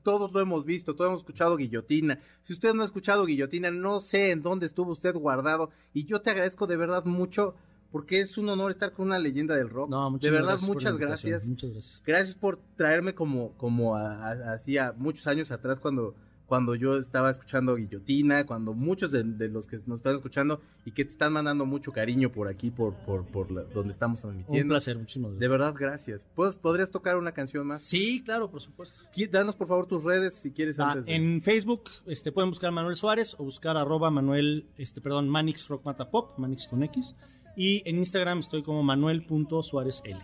todos 0.04 0.32
lo 0.32 0.40
hemos 0.40 0.64
visto, 0.64 0.96
todos 0.96 1.10
hemos 1.10 1.20
escuchado 1.20 1.58
Guillotina. 1.58 2.18
Si 2.44 2.54
usted 2.54 2.74
no 2.74 2.84
ha 2.84 2.86
escuchado 2.86 3.26
Guillotina, 3.26 3.72
no 3.72 4.00
sé 4.00 4.32
en 4.32 4.42
dónde 4.42 4.68
estuvo 4.68 4.94
usted 4.94 5.14
guardado. 5.16 5.72
Y 5.94 6.06
yo 6.06 6.22
te 6.22 6.30
agradezco 6.30 6.66
de 6.66 6.78
verdad 6.78 7.04
mucho 7.04 7.56
porque 7.92 8.22
es 8.22 8.38
un 8.38 8.50
honor 8.50 8.72
estar 8.72 8.92
con 8.92 9.08
una 9.08 9.20
leyenda 9.20 9.56
del 9.56 9.70
rock. 9.70 9.90
No, 9.90 10.18
de 10.18 10.30
verdad, 10.30 10.60
muchas 10.62 10.98
gracias. 10.98 11.46
Muchas 11.46 11.72
gracias. 11.72 12.04
Gracias 12.06 12.36
por 12.36 12.60
traerme 12.76 13.14
como, 13.14 13.54
como 13.54 13.96
hacía 13.96 14.94
muchos 14.96 15.26
años 15.28 15.52
atrás 15.52 15.80
cuando, 15.80 16.14
cuando 16.46 16.76
yo 16.76 16.98
estaba 16.98 17.32
escuchando 17.32 17.76
Guillotina, 17.76 18.46
cuando 18.46 18.74
muchos 18.74 19.12
de, 19.12 19.24
los 19.50 19.66
que 19.66 19.80
nos 19.88 20.00
están 20.00 20.16
escuchando 20.16 20.62
y 20.86 20.92
que 20.92 21.04
te 21.04 21.12
están 21.12 21.34
mandando 21.34 21.66
mucho 21.66 21.92
cariño 21.92 22.32
por 22.32 22.48
aquí, 22.48 22.70
por, 22.70 22.94
por, 23.06 23.26
por 23.26 23.48
donde 23.72 23.92
estamos 23.92 24.22
transmitiendo. 24.22 24.62
Un 24.62 24.70
placer, 24.70 24.98
muchísimas 24.98 25.32
gracias. 25.32 25.40
De 25.40 25.58
verdad, 25.58 25.74
gracias. 25.78 26.26
¿Podrías 26.36 26.92
tocar 26.92 27.18
una 27.18 27.32
canción 27.32 27.66
más? 27.66 27.82
Sí, 27.82 28.22
claro, 28.24 28.52
por 28.52 28.62
supuesto. 28.62 29.00
Danos 29.32 29.56
por 29.56 29.68
favor 29.68 29.88
tus 29.88 30.04
redes 30.04 30.36
si 30.36 30.52
quieres 30.52 30.80
ah, 30.80 30.90
antes 30.92 31.04
En 31.08 31.42
Facebook 31.42 31.84
este, 32.06 32.32
pueden 32.32 32.50
buscar 32.50 32.72
Manuel 32.72 32.96
Suárez 32.96 33.36
o 33.40 33.44
buscar 33.44 33.78
arroba 33.78 34.12
Manuel, 34.12 34.66
este, 34.78 35.02
perdón, 35.02 35.28
Manix 35.28 35.68
Rock 35.68 35.86
Mata 35.86 36.10
Pop, 36.10 36.38
Manix 36.38 36.68
con 36.68 36.84
X. 36.84 37.16
Y 37.60 37.84
en 37.84 37.98
Instagram 37.98 38.40
estoy 38.40 38.64
como 38.64 38.84
manuel.suárezl. 38.84 40.16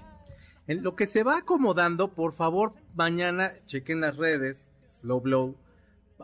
En 0.67 0.83
lo 0.83 0.95
que 0.95 1.05
se 1.05 1.21
va 1.21 1.39
acomodando, 1.39 2.13
por 2.13 2.31
favor, 2.31 2.71
mañana 2.93 3.51
chequen 3.65 3.99
las 3.99 4.15
redes, 4.15 4.57
Slow 5.01 5.19
Blow. 5.19 5.55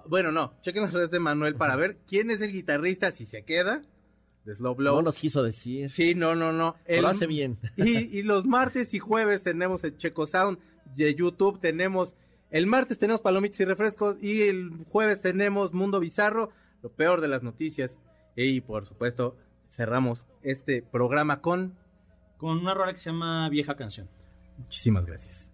Bueno, 0.07 0.31
no, 0.31 0.53
chequen 0.61 0.83
las 0.83 0.93
redes 0.93 1.11
de 1.11 1.19
Manuel 1.19 1.55
para 1.55 1.75
ver 1.75 1.97
quién 2.07 2.31
es 2.31 2.39
el 2.39 2.53
guitarrista, 2.53 3.11
si 3.11 3.25
se 3.25 3.43
queda, 3.43 3.81
de 4.45 4.55
Slow 4.55 4.73
Blow. 4.73 4.95
No 4.95 5.01
nos 5.01 5.15
quiso 5.15 5.43
decir. 5.43 5.89
Sí, 5.89 6.15
no, 6.15 6.33
no, 6.33 6.53
no. 6.53 6.77
Lo 6.87 7.07
hace 7.09 7.27
bien. 7.27 7.57
Y, 7.75 8.17
y 8.17 8.21
los 8.23 8.45
martes 8.45 8.93
y 8.93 8.99
jueves 8.99 9.43
tenemos 9.43 9.83
el 9.83 9.97
Checo 9.97 10.25
Sound 10.25 10.59
de 10.95 11.13
YouTube, 11.13 11.59
tenemos... 11.59 12.15
El 12.51 12.67
martes 12.67 12.97
tenemos 12.97 13.19
palomitas 13.19 13.59
y 13.59 13.65
refrescos 13.65 14.15
y 14.21 14.43
el 14.43 14.71
jueves 14.87 15.19
tenemos 15.19 15.73
Mundo 15.73 15.99
Bizarro, 15.99 16.51
lo 16.81 16.89
peor 16.89 17.19
de 17.19 17.27
las 17.27 17.43
noticias. 17.43 17.97
Y 18.37 18.61
por 18.61 18.85
supuesto, 18.85 19.35
cerramos 19.71 20.27
este 20.43 20.83
programa 20.83 21.41
con... 21.41 21.77
Con 22.37 22.59
una 22.59 22.73
rola 22.73 22.93
que 22.93 22.99
se 22.99 23.09
llama 23.09 23.49
Vieja 23.49 23.75
Canción. 23.75 24.07
Muchísimas 24.57 25.05
gracias. 25.05 25.47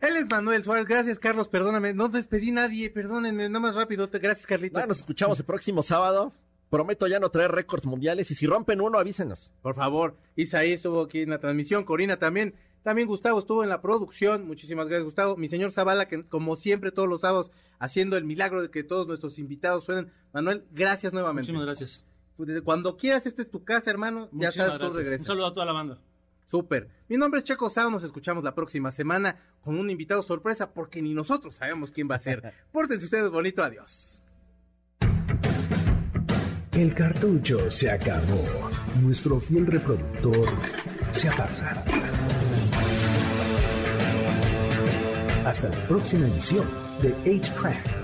Él 0.00 0.16
es 0.18 0.26
Manuel 0.26 0.62
Suárez. 0.62 0.86
Gracias, 0.86 1.18
Carlos. 1.18 1.48
Perdóname. 1.48 1.94
No 1.94 2.08
despedí 2.08 2.50
nadie. 2.50 2.90
Perdónenme. 2.90 3.48
Nada 3.48 3.60
más 3.60 3.74
rápido. 3.74 4.08
Gracias, 4.12 4.46
Carlitos. 4.46 4.86
nos 4.86 4.98
escuchamos 4.98 5.38
el 5.38 5.46
próximo 5.46 5.82
sábado. 5.82 6.32
Prometo 6.68 7.06
ya 7.06 7.18
no 7.20 7.30
traer 7.30 7.52
récords 7.52 7.86
mundiales. 7.86 8.30
Y 8.30 8.34
si 8.34 8.46
rompen 8.46 8.80
uno, 8.80 8.98
avísenos. 8.98 9.50
Por 9.62 9.74
favor. 9.74 10.18
Isaí 10.36 10.72
estuvo 10.72 11.02
aquí 11.02 11.22
en 11.22 11.30
la 11.30 11.38
transmisión. 11.38 11.84
Corina 11.84 12.18
también. 12.18 12.54
También 12.82 13.08
Gustavo 13.08 13.38
estuvo 13.38 13.62
en 13.62 13.70
la 13.70 13.80
producción. 13.80 14.46
Muchísimas 14.46 14.86
gracias, 14.86 15.04
Gustavo. 15.04 15.36
Mi 15.36 15.48
señor 15.48 15.72
Zavala, 15.72 16.06
que 16.06 16.22
como 16.24 16.56
siempre 16.56 16.92
todos 16.92 17.08
los 17.08 17.22
sábados, 17.22 17.50
haciendo 17.78 18.18
el 18.18 18.24
milagro 18.24 18.60
de 18.60 18.70
que 18.70 18.84
todos 18.84 19.06
nuestros 19.06 19.38
invitados 19.38 19.84
suenen. 19.84 20.12
Manuel, 20.34 20.66
gracias 20.70 21.14
nuevamente. 21.14 21.50
Muchísimas 21.50 21.64
gracias. 21.64 22.04
Pues, 22.36 22.62
cuando 22.62 22.96
quieras, 22.96 23.26
esta 23.26 23.42
es 23.42 23.50
tu 23.50 23.64
casa, 23.64 23.90
hermano. 23.90 24.28
ya 24.32 24.50
sabes, 24.50 24.78
tú 24.78 24.96
regresas. 24.96 25.20
Un 25.20 25.26
saludo 25.26 25.46
a 25.46 25.54
toda 25.54 25.66
la 25.66 25.72
banda. 25.72 25.98
Súper. 26.46 26.88
Mi 27.08 27.16
nombre 27.16 27.38
es 27.38 27.44
Checo 27.44 27.70
Sao, 27.70 27.90
nos 27.90 28.02
escuchamos 28.02 28.44
la 28.44 28.54
próxima 28.54 28.92
semana 28.92 29.36
con 29.62 29.78
un 29.78 29.88
invitado 29.88 30.22
sorpresa 30.22 30.72
porque 30.72 31.00
ni 31.00 31.14
nosotros 31.14 31.54
sabemos 31.54 31.90
quién 31.90 32.08
va 32.10 32.16
a 32.16 32.20
ser. 32.20 32.52
Pórtense 32.72 33.06
ustedes 33.06 33.30
bonito, 33.30 33.62
adiós. 33.62 34.20
El 36.72 36.92
cartucho 36.92 37.70
se 37.70 37.90
acabó. 37.90 38.44
Nuestro 39.00 39.38
fiel 39.38 39.66
reproductor 39.66 40.48
se 41.12 41.28
apaga. 41.28 41.84
Hasta 45.46 45.68
la 45.68 45.88
próxima 45.88 46.26
edición 46.26 46.66
de 47.00 47.14
8-Track 47.24 48.03